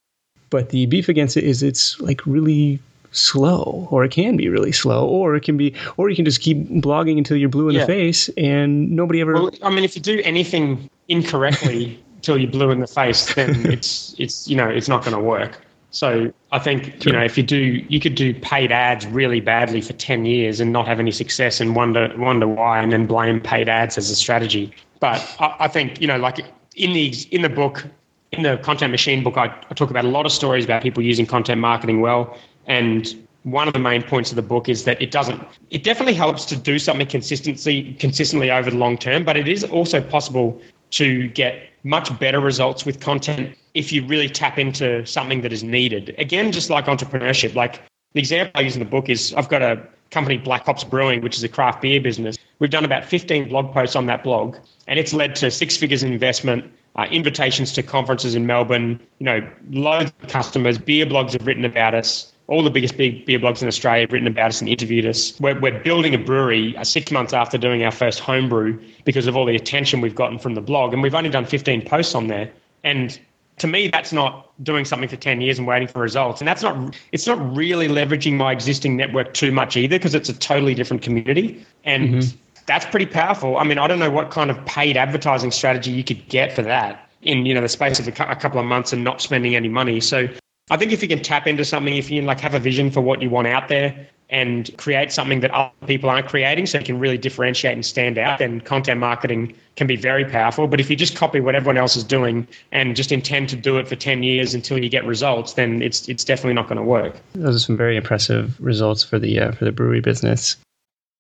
But 0.50 0.70
the 0.70 0.86
beef 0.86 1.10
against 1.10 1.38
it 1.38 1.46
is 1.46 1.64
it's 1.64 2.00
like 2.00 2.26
really 2.26 2.80
slow, 3.14 3.88
or 3.92 4.04
it 4.04 4.12
can 4.12 4.36
be 4.36 4.50
really 4.50 4.72
slow, 4.72 5.08
or 5.08 5.36
it 5.36 5.44
can 5.44 5.56
be, 5.56 5.74
or 5.98 6.10
you 6.10 6.16
can 6.16 6.26
just 6.26 6.42
keep 6.42 6.58
blogging 6.70 7.18
until 7.18 7.38
you're 7.38 7.50
blue 7.50 7.70
in 7.70 7.76
yeah. 7.76 7.82
the 7.82 7.88
face 7.88 8.30
and 8.38 8.92
nobody 8.92 9.22
ever. 9.22 9.34
Well, 9.34 9.52
I 9.62 9.70
mean, 9.70 9.84
if 9.84 9.96
you 9.96 10.02
do 10.02 10.22
anything 10.24 10.90
incorrectly 11.08 12.04
till 12.22 12.38
you're 12.38 12.52
blue 12.52 12.72
in 12.72 12.80
the 12.80 12.88
face, 12.88 13.34
then 13.36 13.66
it's 13.72 14.16
it's 14.18 14.48
you 14.48 14.56
know 14.56 14.68
it's 14.68 14.88
not 14.88 15.04
going 15.04 15.16
to 15.16 15.22
work. 15.22 15.62
So 15.92 16.34
I 16.52 16.58
think 16.58 17.06
you 17.06 17.12
know 17.12 17.24
if 17.24 17.38
you 17.38 17.44
do, 17.44 17.58
you 17.88 18.00
could 18.00 18.16
do 18.16 18.34
paid 18.34 18.72
ads 18.72 19.06
really 19.06 19.40
badly 19.40 19.80
for 19.80 19.94
ten 19.94 20.26
years 20.26 20.60
and 20.60 20.74
not 20.74 20.88
have 20.88 21.00
any 21.00 21.12
success 21.12 21.62
and 21.62 21.76
wonder 21.76 22.12
wonder 22.18 22.48
why, 22.48 22.80
and 22.80 22.92
then 22.92 23.06
blame 23.06 23.40
paid 23.40 23.70
ads 23.70 23.98
as 23.98 24.10
a 24.10 24.16
strategy. 24.16 24.74
But 25.00 25.24
I, 25.40 25.56
I 25.62 25.68
think 25.68 26.02
you 26.02 26.08
know, 26.08 26.18
like 26.18 26.40
in 26.76 26.94
the 26.94 27.14
in 27.30 27.44
the 27.44 27.50
book, 27.50 27.86
in 28.32 28.42
the 28.42 28.58
content 28.58 28.90
machine 28.90 29.24
book, 29.24 29.38
I, 29.38 29.56
I 29.70 29.74
talk 29.76 29.92
about 29.92 30.06
a 30.06 30.08
lot 30.08 30.26
of 30.26 30.32
stories 30.32 30.66
about 30.66 30.82
people 30.82 31.04
using 31.04 31.28
content 31.28 31.62
marketing 31.62 32.02
well, 32.02 32.36
and 32.68 33.16
one 33.44 33.68
of 33.68 33.74
the 33.74 33.80
main 33.80 34.02
points 34.02 34.32
of 34.32 34.38
the 34.38 34.42
book 34.42 34.70
is 34.70 34.86
that 34.86 35.02
it 35.02 35.12
doesn't 35.12 35.42
it 35.70 35.84
definitely 35.84 36.14
helps 36.14 36.46
to 36.46 36.56
do 36.56 36.80
something 36.80 37.08
consistently 37.08 37.94
consistently 38.00 38.50
over 38.50 38.70
the 38.72 38.78
long 38.78 38.98
term 38.98 39.24
but 39.24 39.36
it 39.36 39.48
is 39.48 39.64
also 39.66 40.02
possible 40.02 40.62
to 40.92 41.28
get 41.30 41.70
much 41.84 42.18
better 42.20 42.40
results 42.40 42.86
with 42.86 43.00
content 43.00 43.58
if 43.74 43.92
you 43.92 44.06
really 44.06 44.30
tap 44.30 44.58
into 44.58 45.06
something 45.06 45.42
that 45.42 45.52
is 45.52 45.64
needed. 45.64 46.16
Again, 46.18 46.52
just 46.52 46.70
like 46.70 46.86
entrepreneurship, 46.86 47.56
like 47.56 47.82
the 48.14 48.20
example 48.20 48.52
I 48.56 48.62
use 48.62 48.76
in 48.76 48.80
the 48.80 48.90
book 48.90 49.10
is 49.10 49.34
I've 49.34 49.50
got 49.50 49.62
a 49.62 49.82
company, 50.12 50.38
Black 50.38 50.66
Hops 50.66 50.84
Brewing, 50.84 51.22
which 51.22 51.36
is 51.36 51.44
a 51.44 51.50
craft 51.50 51.82
beer 51.82 52.00
business. 52.00 52.38
We've 52.60 52.70
done 52.70 52.86
about 52.86 53.04
15 53.04 53.50
blog 53.50 53.74
posts 53.74 53.96
on 53.96 54.06
that 54.06 54.24
blog, 54.24 54.56
and 54.88 55.00
it's 55.00 55.14
led 55.14 55.36
to 55.38 55.50
six 55.50 55.76
figures 55.76 56.04
in 56.04 56.14
investment, 56.14 56.72
uh, 56.96 57.08
invitations 57.10 57.74
to 57.74 57.84
conferences 57.84 58.36
in 58.36 58.46
Melbourne, 58.46 59.00
you 59.18 59.26
know, 59.26 59.50
loads 59.72 60.14
of 60.22 60.30
customers, 60.30 60.78
beer 60.78 61.08
blogs 61.08 61.34
have 61.34 61.48
written 61.48 61.66
about 61.66 61.96
us. 61.96 62.32
All 62.48 62.64
the 62.64 62.70
biggest 62.70 62.98
big 62.98 63.26
beer 63.26 63.40
blogs 63.40 63.62
in 63.62 63.68
Australia 63.68 64.02
have 64.02 64.12
written 64.12 64.28
about 64.28 64.50
us 64.50 64.60
and 64.60 64.70
interviewed 64.70 65.06
us. 65.06 65.40
We're, 65.40 65.60
we're 65.60 65.80
building 65.80 66.14
a 66.14 66.18
brewery 66.18 66.76
uh, 66.76 66.84
six 66.84 67.12
months 67.12 67.34
after 67.34 67.58
doing 67.58 67.84
our 67.84 67.92
first 67.92 68.20
homebrew 68.20 68.80
because 69.06 69.28
of 69.28 69.38
all 69.38 69.46
the 69.46 69.56
attention 69.56 70.02
we've 70.02 70.16
gotten 70.16 70.40
from 70.40 70.56
the 70.56 70.62
blog. 70.62 70.94
And 70.94 71.02
we've 71.02 71.16
only 71.16 71.30
done 71.30 71.46
15 71.46 71.86
posts 71.86 72.16
on 72.16 72.28
there. 72.28 72.52
And 72.84 73.18
to 73.58 73.68
me 73.68 73.88
that's 73.88 74.12
not 74.12 74.52
doing 74.64 74.86
something 74.86 75.10
for 75.10 75.16
10 75.16 75.42
years 75.42 75.58
and 75.58 75.68
waiting 75.68 75.88
for 75.88 76.00
results 76.00 76.42
and 76.42 76.48
that's 76.48 76.62
not 76.62 76.96
it's 77.12 77.28
not 77.28 77.56
really 77.56 77.88
leveraging 77.88 78.34
my 78.34 78.52
existing 78.52 78.98
network 78.98 79.34
too 79.34 79.52
much 79.52 79.78
either 79.78 79.98
because 79.98 80.16
it's 80.16 80.30
a 80.30 80.34
totally 80.34 80.74
different 80.74 81.02
community 81.02 81.66
and 81.84 82.10
mm-hmm. 82.10 82.38
that's 82.66 82.86
pretty 82.86 83.06
powerful 83.06 83.58
i 83.58 83.64
mean 83.64 83.78
i 83.78 83.88
don't 83.88 84.00
know 84.00 84.10
what 84.10 84.32
kind 84.32 84.50
of 84.50 84.66
paid 84.66 84.98
advertising 84.98 85.52
strategy 85.52 85.92
you 85.92 86.04
could 86.04 86.28
get 86.30 86.54
for 86.54 86.62
that 86.62 87.10
in 87.22 87.46
you 87.46 87.54
know 87.54 87.62
the 87.62 87.70
space 87.70 88.00
of 88.00 88.08
a, 88.08 88.12
a 88.24 88.36
couple 88.36 88.60
of 88.60 88.66
months 88.66 88.92
and 88.92 89.04
not 89.04 89.22
spending 89.22 89.56
any 89.56 89.70
money 89.70 90.00
so 90.00 90.28
i 90.70 90.78
think 90.78 90.92
if 90.92 91.02
you 91.02 91.08
can 91.08 91.22
tap 91.22 91.48
into 91.48 91.66
something 91.66 91.96
if 91.96 92.10
you 92.10 92.22
like 92.22 92.40
have 92.40 92.54
a 92.54 92.60
vision 92.60 92.92
for 92.92 93.02
what 93.02 93.22
you 93.22 93.30
want 93.30 93.48
out 93.48 93.68
there 93.68 94.08
and 94.34 94.76
create 94.78 95.12
something 95.12 95.42
that 95.42 95.52
other 95.52 95.72
people 95.86 96.10
aren't 96.10 96.28
creating 96.28 96.66
so 96.66 96.80
you 96.80 96.84
can 96.84 97.00
really 97.00 97.18
differentiate 97.18 97.74
and 97.74 97.86
stand 97.86 98.18
out, 98.18 98.40
then 98.40 98.60
content 98.62 99.00
marketing 99.00 99.56
can 99.76 99.86
be 99.86 99.96
very 99.96 100.26
powerful. 100.26 100.68
But 100.68 100.80
if 100.80 100.90
you 100.90 100.96
just 100.96 101.16
copy 101.16 101.40
what 101.40 101.56
everyone 101.56 101.78
else 101.78 101.96
is 101.96 102.04
doing 102.04 102.48
and 102.72 102.96
just 102.96 103.12
intend 103.12 103.50
to 103.50 103.56
do 103.56 103.78
it 103.78 103.88
for 103.88 103.96
10 103.96 104.24
years 104.24 104.56
until 104.56 104.84
you 104.84 104.90
get 104.90 105.06
results, 105.06 105.54
then 105.54 105.82
it's 105.84 106.10
it's 106.10 106.24
definitely 106.24 106.56
not 106.56 106.68
going 106.68 106.78
to 106.78 106.84
work. 106.84 107.16
Those 107.34 107.56
are 107.56 107.60
some 107.60 107.78
very 107.78 107.96
impressive 107.96 108.60
results 108.60 109.04
for 109.04 109.20
the 109.20 109.40
uh, 109.40 109.52
for 109.52 109.66
the 109.66 109.72
brewery 109.72 110.02
business. 110.02 110.58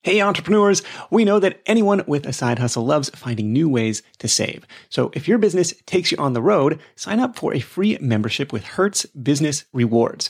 Hey, 0.03 0.19
entrepreneurs, 0.19 0.83
we 1.09 1.23
know 1.23 1.39
that 1.39 1.61
anyone 1.65 2.03
with 2.05 2.25
a 2.25 2.33
side 2.33 2.59
hustle 2.59 2.85
loves 2.85 3.09
finding 3.11 3.53
new 3.53 3.69
ways 3.69 4.03
to 4.17 4.27
save. 4.27 4.67
So 4.89 5.11
if 5.13 5.29
your 5.29 5.37
business 5.37 5.73
takes 5.85 6.11
you 6.11 6.17
on 6.17 6.33
the 6.33 6.41
road, 6.41 6.77
sign 6.97 7.21
up 7.21 7.37
for 7.37 7.53
a 7.53 7.61
free 7.61 7.97
membership 8.01 8.51
with 8.51 8.65
Hertz 8.65 9.05
Business 9.05 9.63
Rewards 9.71 10.29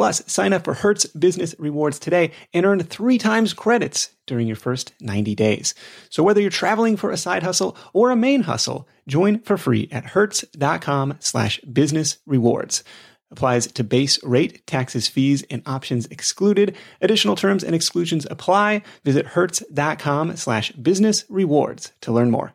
Plus, 0.00 0.22
sign 0.26 0.54
up 0.54 0.64
for 0.64 0.72
Hertz 0.72 1.04
Business 1.04 1.54
Rewards 1.58 1.98
today 1.98 2.30
and 2.54 2.64
earn 2.64 2.82
three 2.82 3.18
times 3.18 3.52
credits 3.52 4.08
during 4.26 4.46
your 4.46 4.56
first 4.56 4.94
90 5.02 5.34
days. 5.34 5.74
So 6.08 6.22
whether 6.22 6.40
you're 6.40 6.48
traveling 6.48 6.96
for 6.96 7.10
a 7.10 7.18
side 7.18 7.42
hustle 7.42 7.76
or 7.92 8.10
a 8.10 8.16
main 8.16 8.44
hustle, 8.44 8.88
join 9.06 9.40
for 9.40 9.58
free 9.58 9.90
at 9.92 10.06
hertz.com 10.06 11.18
slash 11.20 11.60
business 11.70 12.16
rewards. 12.24 12.82
Applies 13.30 13.66
to 13.72 13.84
base 13.84 14.18
rate, 14.24 14.66
taxes, 14.66 15.06
fees, 15.06 15.44
and 15.50 15.62
options 15.66 16.06
excluded. 16.06 16.74
Additional 17.02 17.36
terms 17.36 17.62
and 17.62 17.74
exclusions 17.74 18.26
apply. 18.30 18.80
Visit 19.04 19.26
hertz.com 19.26 20.34
slash 20.36 20.72
business 20.72 21.26
rewards 21.28 21.92
to 22.00 22.10
learn 22.10 22.30
more. 22.30 22.54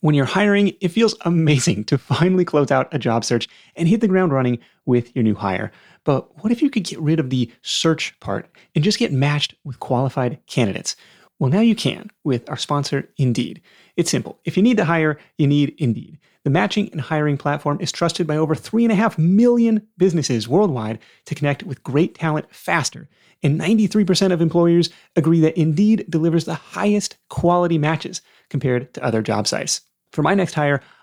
When 0.00 0.14
you're 0.14 0.24
hiring, 0.24 0.72
it 0.80 0.88
feels 0.88 1.16
amazing 1.22 1.84
to 1.86 1.98
finally 1.98 2.44
close 2.44 2.70
out 2.70 2.94
a 2.94 2.98
job 2.98 3.24
search 3.24 3.48
and 3.74 3.88
hit 3.88 4.00
the 4.00 4.08
ground 4.08 4.32
running 4.32 4.60
with 4.84 5.14
your 5.16 5.24
new 5.24 5.34
hire. 5.34 5.72
But 6.06 6.42
what 6.42 6.52
if 6.52 6.62
you 6.62 6.70
could 6.70 6.84
get 6.84 7.00
rid 7.00 7.18
of 7.18 7.30
the 7.30 7.50
search 7.62 8.18
part 8.20 8.48
and 8.76 8.84
just 8.84 9.00
get 9.00 9.12
matched 9.12 9.56
with 9.64 9.80
qualified 9.80 10.38
candidates? 10.46 10.94
Well, 11.40 11.50
now 11.50 11.60
you 11.60 11.74
can 11.74 12.10
with 12.22 12.48
our 12.48 12.56
sponsor, 12.56 13.10
Indeed. 13.18 13.60
It's 13.96 14.10
simple. 14.10 14.38
If 14.44 14.56
you 14.56 14.62
need 14.62 14.76
to 14.76 14.84
hire, 14.84 15.18
you 15.36 15.48
need 15.48 15.74
Indeed. 15.78 16.18
The 16.44 16.50
matching 16.50 16.88
and 16.92 17.00
hiring 17.00 17.36
platform 17.36 17.78
is 17.80 17.90
trusted 17.90 18.24
by 18.24 18.36
over 18.36 18.54
3.5 18.54 19.18
million 19.18 19.84
businesses 19.98 20.46
worldwide 20.46 21.00
to 21.24 21.34
connect 21.34 21.64
with 21.64 21.82
great 21.82 22.14
talent 22.14 22.46
faster. 22.54 23.08
And 23.42 23.60
93% 23.60 24.32
of 24.32 24.40
employers 24.40 24.90
agree 25.16 25.40
that 25.40 25.58
Indeed 25.58 26.06
delivers 26.08 26.44
the 26.44 26.54
highest 26.54 27.16
quality 27.30 27.78
matches 27.78 28.22
compared 28.48 28.94
to 28.94 29.04
other 29.04 29.22
job 29.22 29.48
sites. 29.48 29.80
For 30.12 30.22
my 30.22 30.34
next 30.34 30.54
hire, 30.54 30.82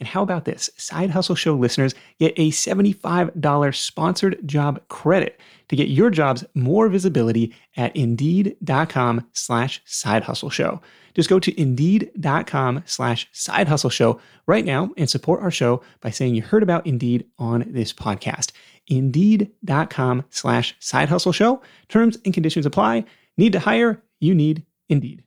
And 0.00 0.08
how 0.08 0.22
about 0.22 0.44
this? 0.44 0.70
Side 0.76 1.10
Hustle 1.10 1.34
Show 1.34 1.54
listeners 1.54 1.94
get 2.18 2.32
a 2.36 2.50
$75 2.50 3.74
sponsored 3.74 4.38
job 4.46 4.80
credit 4.88 5.40
to 5.68 5.76
get 5.76 5.88
your 5.88 6.10
jobs 6.10 6.44
more 6.54 6.88
visibility 6.88 7.54
at 7.76 7.94
indeed.com 7.94 9.26
slash 9.32 9.82
side 9.84 10.24
hustle 10.24 10.50
show. 10.50 10.80
Just 11.14 11.28
go 11.28 11.40
to 11.40 11.60
indeed.com 11.60 12.84
slash 12.86 13.28
side 13.32 13.68
hustle 13.68 13.90
show 13.90 14.20
right 14.46 14.64
now 14.64 14.90
and 14.96 15.10
support 15.10 15.42
our 15.42 15.50
show 15.50 15.82
by 16.00 16.10
saying 16.10 16.34
you 16.34 16.42
heard 16.42 16.62
about 16.62 16.86
Indeed 16.86 17.26
on 17.38 17.64
this 17.68 17.92
podcast. 17.92 18.52
Indeed.com 18.86 20.24
slash 20.30 20.76
side 20.78 21.08
hustle 21.08 21.32
show. 21.32 21.60
Terms 21.88 22.18
and 22.24 22.32
conditions 22.32 22.66
apply. 22.66 23.04
Need 23.36 23.52
to 23.52 23.60
hire? 23.60 24.02
You 24.20 24.34
need 24.34 24.64
Indeed. 24.88 25.22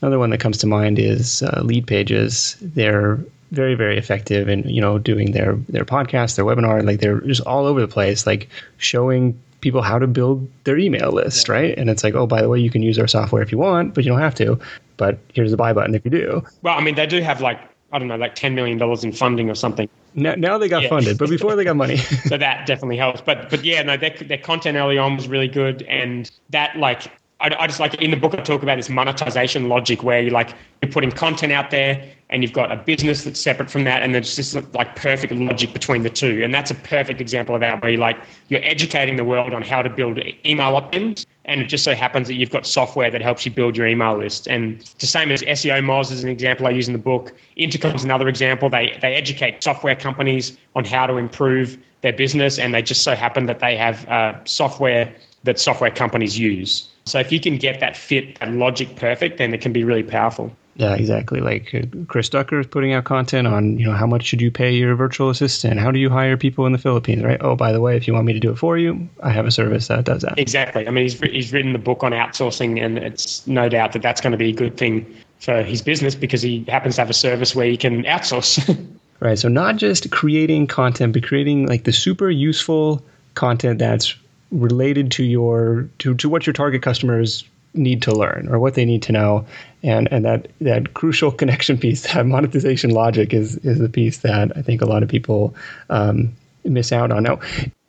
Another 0.00 0.18
one 0.18 0.30
that 0.30 0.40
comes 0.40 0.58
to 0.58 0.66
mind 0.66 0.98
is 0.98 1.42
uh, 1.42 1.62
Leadpages. 1.62 2.56
They're 2.60 3.18
very 3.50 3.74
very 3.74 3.96
effective 3.96 4.48
in 4.48 4.68
you 4.68 4.80
know 4.80 4.98
doing 4.98 5.32
their 5.32 5.54
their 5.68 5.84
podcast 5.84 6.36
their 6.36 6.44
webinar. 6.44 6.84
Like 6.84 7.00
they're 7.00 7.20
just 7.20 7.42
all 7.42 7.66
over 7.66 7.80
the 7.80 7.88
place 7.88 8.26
like 8.26 8.48
showing 8.78 9.40
people 9.60 9.82
how 9.82 9.98
to 9.98 10.06
build 10.06 10.48
their 10.64 10.78
email 10.78 11.12
list 11.12 11.48
right? 11.48 11.76
And 11.78 11.88
it's 11.90 12.04
like 12.04 12.14
oh 12.14 12.26
by 12.26 12.42
the 12.42 12.48
way 12.48 12.60
you 12.60 12.70
can 12.70 12.82
use 12.82 12.98
our 12.98 13.06
software 13.06 13.42
if 13.42 13.52
you 13.52 13.58
want 13.58 13.94
but 13.94 14.04
you 14.04 14.10
don't 14.10 14.20
have 14.20 14.34
to. 14.36 14.58
But 14.96 15.18
here's 15.32 15.50
the 15.50 15.56
buy 15.56 15.72
button 15.72 15.94
if 15.94 16.04
you 16.04 16.10
do. 16.10 16.44
Well 16.62 16.76
i 16.76 16.80
mean 16.82 16.94
they 16.94 17.06
do 17.06 17.20
have 17.20 17.40
like 17.40 17.60
i 17.92 17.98
don't 17.98 18.08
know 18.08 18.16
like 18.16 18.34
10 18.34 18.54
million 18.54 18.78
dollars 18.78 19.04
in 19.04 19.12
funding 19.12 19.48
or 19.48 19.54
something. 19.54 19.88
Now, 20.14 20.34
now 20.34 20.58
they 20.58 20.68
got 20.68 20.82
yeah. 20.82 20.88
funded 20.88 21.18
but 21.18 21.28
before 21.28 21.56
they 21.56 21.64
got 21.64 21.76
money. 21.76 21.96
So 22.26 22.38
that 22.38 22.66
definitely 22.66 22.96
helps. 22.96 23.20
But 23.20 23.50
but 23.50 23.64
yeah 23.64 23.82
no 23.82 23.96
their, 23.96 24.10
their 24.10 24.38
content 24.38 24.76
early 24.76 24.98
on 24.98 25.16
was 25.16 25.28
really 25.28 25.48
good. 25.48 25.82
And 25.82 26.30
that 26.50 26.76
like 26.76 27.10
I, 27.40 27.54
I, 27.58 27.66
just 27.66 27.80
like 27.80 27.94
in 27.94 28.10
the 28.10 28.16
book 28.16 28.32
I 28.34 28.38
talk 28.38 28.62
about 28.62 28.76
this 28.76 28.88
monetization 28.88 29.68
logic 29.68 30.02
where 30.02 30.22
you 30.22 30.30
like 30.30 30.54
you're 30.80 30.90
putting 30.90 31.10
content 31.10 31.52
out 31.52 31.70
there 31.70 32.02
and 32.30 32.42
you've 32.42 32.54
got 32.54 32.72
a 32.72 32.76
business 32.76 33.24
that's 33.24 33.38
separate 33.38 33.70
from 33.70 33.84
that 33.84 34.02
and 34.02 34.14
there's 34.14 34.34
just 34.34 34.54
like 34.74 34.96
perfect 34.96 35.32
logic 35.34 35.72
between 35.74 36.02
the 36.02 36.08
two. 36.08 36.42
And 36.42 36.52
that's 36.54 36.70
a 36.70 36.74
perfect 36.74 37.20
example 37.20 37.54
of 37.54 37.60
that 37.60 37.82
where 37.82 37.90
you 37.90 37.98
like 37.98 38.16
you're 38.48 38.64
educating 38.64 39.16
the 39.16 39.24
world 39.24 39.52
on 39.52 39.60
how 39.60 39.82
to 39.82 39.90
build 39.90 40.18
email 40.46 40.76
opt-ins 40.76 41.26
and 41.44 41.60
it 41.60 41.66
just 41.66 41.84
so 41.84 41.94
happens 41.94 42.26
that 42.28 42.34
you've 42.34 42.50
got 42.50 42.66
software 42.66 43.10
that 43.10 43.20
helps 43.20 43.44
you 43.44 43.52
build 43.52 43.76
your 43.76 43.86
email 43.86 44.16
list. 44.16 44.48
And 44.48 44.80
the 44.98 45.06
same 45.06 45.30
as 45.30 45.42
SEO 45.42 45.84
Moz 45.84 46.10
is 46.10 46.24
an 46.24 46.30
example 46.30 46.66
I 46.66 46.70
use 46.70 46.88
in 46.88 46.94
the 46.94 46.98
book. 46.98 47.32
Intercom 47.56 47.94
is 47.94 48.02
another 48.02 48.28
example. 48.28 48.70
They 48.70 48.98
they 49.02 49.14
educate 49.14 49.62
software 49.62 49.94
companies 49.94 50.56
on 50.74 50.86
how 50.86 51.06
to 51.06 51.18
improve 51.18 51.76
their 52.00 52.14
business 52.14 52.58
and 52.58 52.72
they 52.72 52.80
just 52.80 53.02
so 53.02 53.14
happen 53.14 53.44
that 53.46 53.60
they 53.60 53.76
have 53.76 54.08
uh, 54.08 54.42
software 54.44 55.14
that 55.44 55.60
software 55.60 55.90
companies 55.90 56.38
use 56.38 56.88
so 57.06 57.20
if 57.20 57.32
you 57.32 57.40
can 57.40 57.56
get 57.56 57.80
that 57.80 57.96
fit 57.96 58.36
and 58.40 58.58
logic 58.58 58.96
perfect, 58.96 59.38
then 59.38 59.54
it 59.54 59.60
can 59.60 59.72
be 59.72 59.84
really 59.84 60.02
powerful. 60.02 60.54
Yeah, 60.74 60.94
exactly. 60.94 61.40
Like 61.40 61.74
uh, 61.74 61.82
Chris 62.06 62.28
Ducker 62.28 62.60
is 62.60 62.66
putting 62.66 62.92
out 62.92 63.04
content 63.04 63.46
on, 63.46 63.78
you 63.78 63.86
know, 63.86 63.92
how 63.92 64.06
much 64.06 64.24
should 64.24 64.42
you 64.42 64.50
pay 64.50 64.74
your 64.74 64.94
virtual 64.94 65.30
assistant? 65.30 65.80
How 65.80 65.90
do 65.90 65.98
you 65.98 66.10
hire 66.10 66.36
people 66.36 66.66
in 66.66 66.72
the 66.72 66.78
Philippines, 66.78 67.24
right? 67.24 67.38
Oh, 67.40 67.56
by 67.56 67.72
the 67.72 67.80
way, 67.80 67.96
if 67.96 68.06
you 68.06 68.12
want 68.12 68.26
me 68.26 68.34
to 68.34 68.40
do 68.40 68.50
it 68.50 68.58
for 68.58 68.76
you, 68.76 69.08
I 69.22 69.30
have 69.30 69.46
a 69.46 69.50
service 69.50 69.88
that 69.88 70.04
does 70.04 70.20
that. 70.22 70.38
Exactly. 70.38 70.86
I 70.86 70.90
mean, 70.90 71.04
he's, 71.04 71.18
he's 71.20 71.52
written 71.52 71.72
the 71.72 71.78
book 71.78 72.04
on 72.04 72.12
outsourcing, 72.12 72.84
and 72.84 72.98
it's 72.98 73.46
no 73.46 73.70
doubt 73.70 73.92
that 73.92 74.02
that's 74.02 74.20
going 74.20 74.32
to 74.32 74.38
be 74.38 74.50
a 74.50 74.52
good 74.52 74.76
thing 74.76 75.06
for 75.40 75.62
his 75.62 75.80
business 75.80 76.14
because 76.14 76.42
he 76.42 76.64
happens 76.68 76.96
to 76.96 77.00
have 77.00 77.10
a 77.10 77.14
service 77.14 77.54
where 77.54 77.66
he 77.66 77.78
can 77.78 78.02
outsource. 78.02 78.86
right. 79.20 79.38
So 79.38 79.48
not 79.48 79.76
just 79.76 80.10
creating 80.10 80.66
content, 80.66 81.14
but 81.14 81.22
creating 81.22 81.66
like 81.66 81.84
the 81.84 81.92
super 81.92 82.28
useful 82.28 83.02
content 83.34 83.78
that's 83.78 84.14
related 84.50 85.10
to 85.12 85.24
your 85.24 85.88
to, 85.98 86.14
to 86.14 86.28
what 86.28 86.46
your 86.46 86.52
target 86.52 86.82
customers 86.82 87.44
need 87.76 88.02
to 88.02 88.12
learn 88.12 88.48
or 88.50 88.58
what 88.58 88.74
they 88.74 88.84
need 88.84 89.02
to 89.02 89.12
know. 89.12 89.46
And 89.82 90.10
and 90.10 90.24
that 90.24 90.48
that 90.60 90.94
crucial 90.94 91.30
connection 91.40 91.78
piece 91.78 92.12
that 92.12 92.26
monetization 92.26 92.90
logic 92.90 93.32
is 93.32 93.56
is 93.58 93.78
the 93.78 93.88
piece 93.88 94.18
that 94.18 94.56
i 94.56 94.62
think 94.62 94.80
a 94.82 94.86
lot 94.86 95.02
of 95.02 95.08
people 95.08 95.54
um, 95.90 96.34
miss 96.64 96.92
out 96.92 97.10
on. 97.10 97.22
Now 97.22 97.40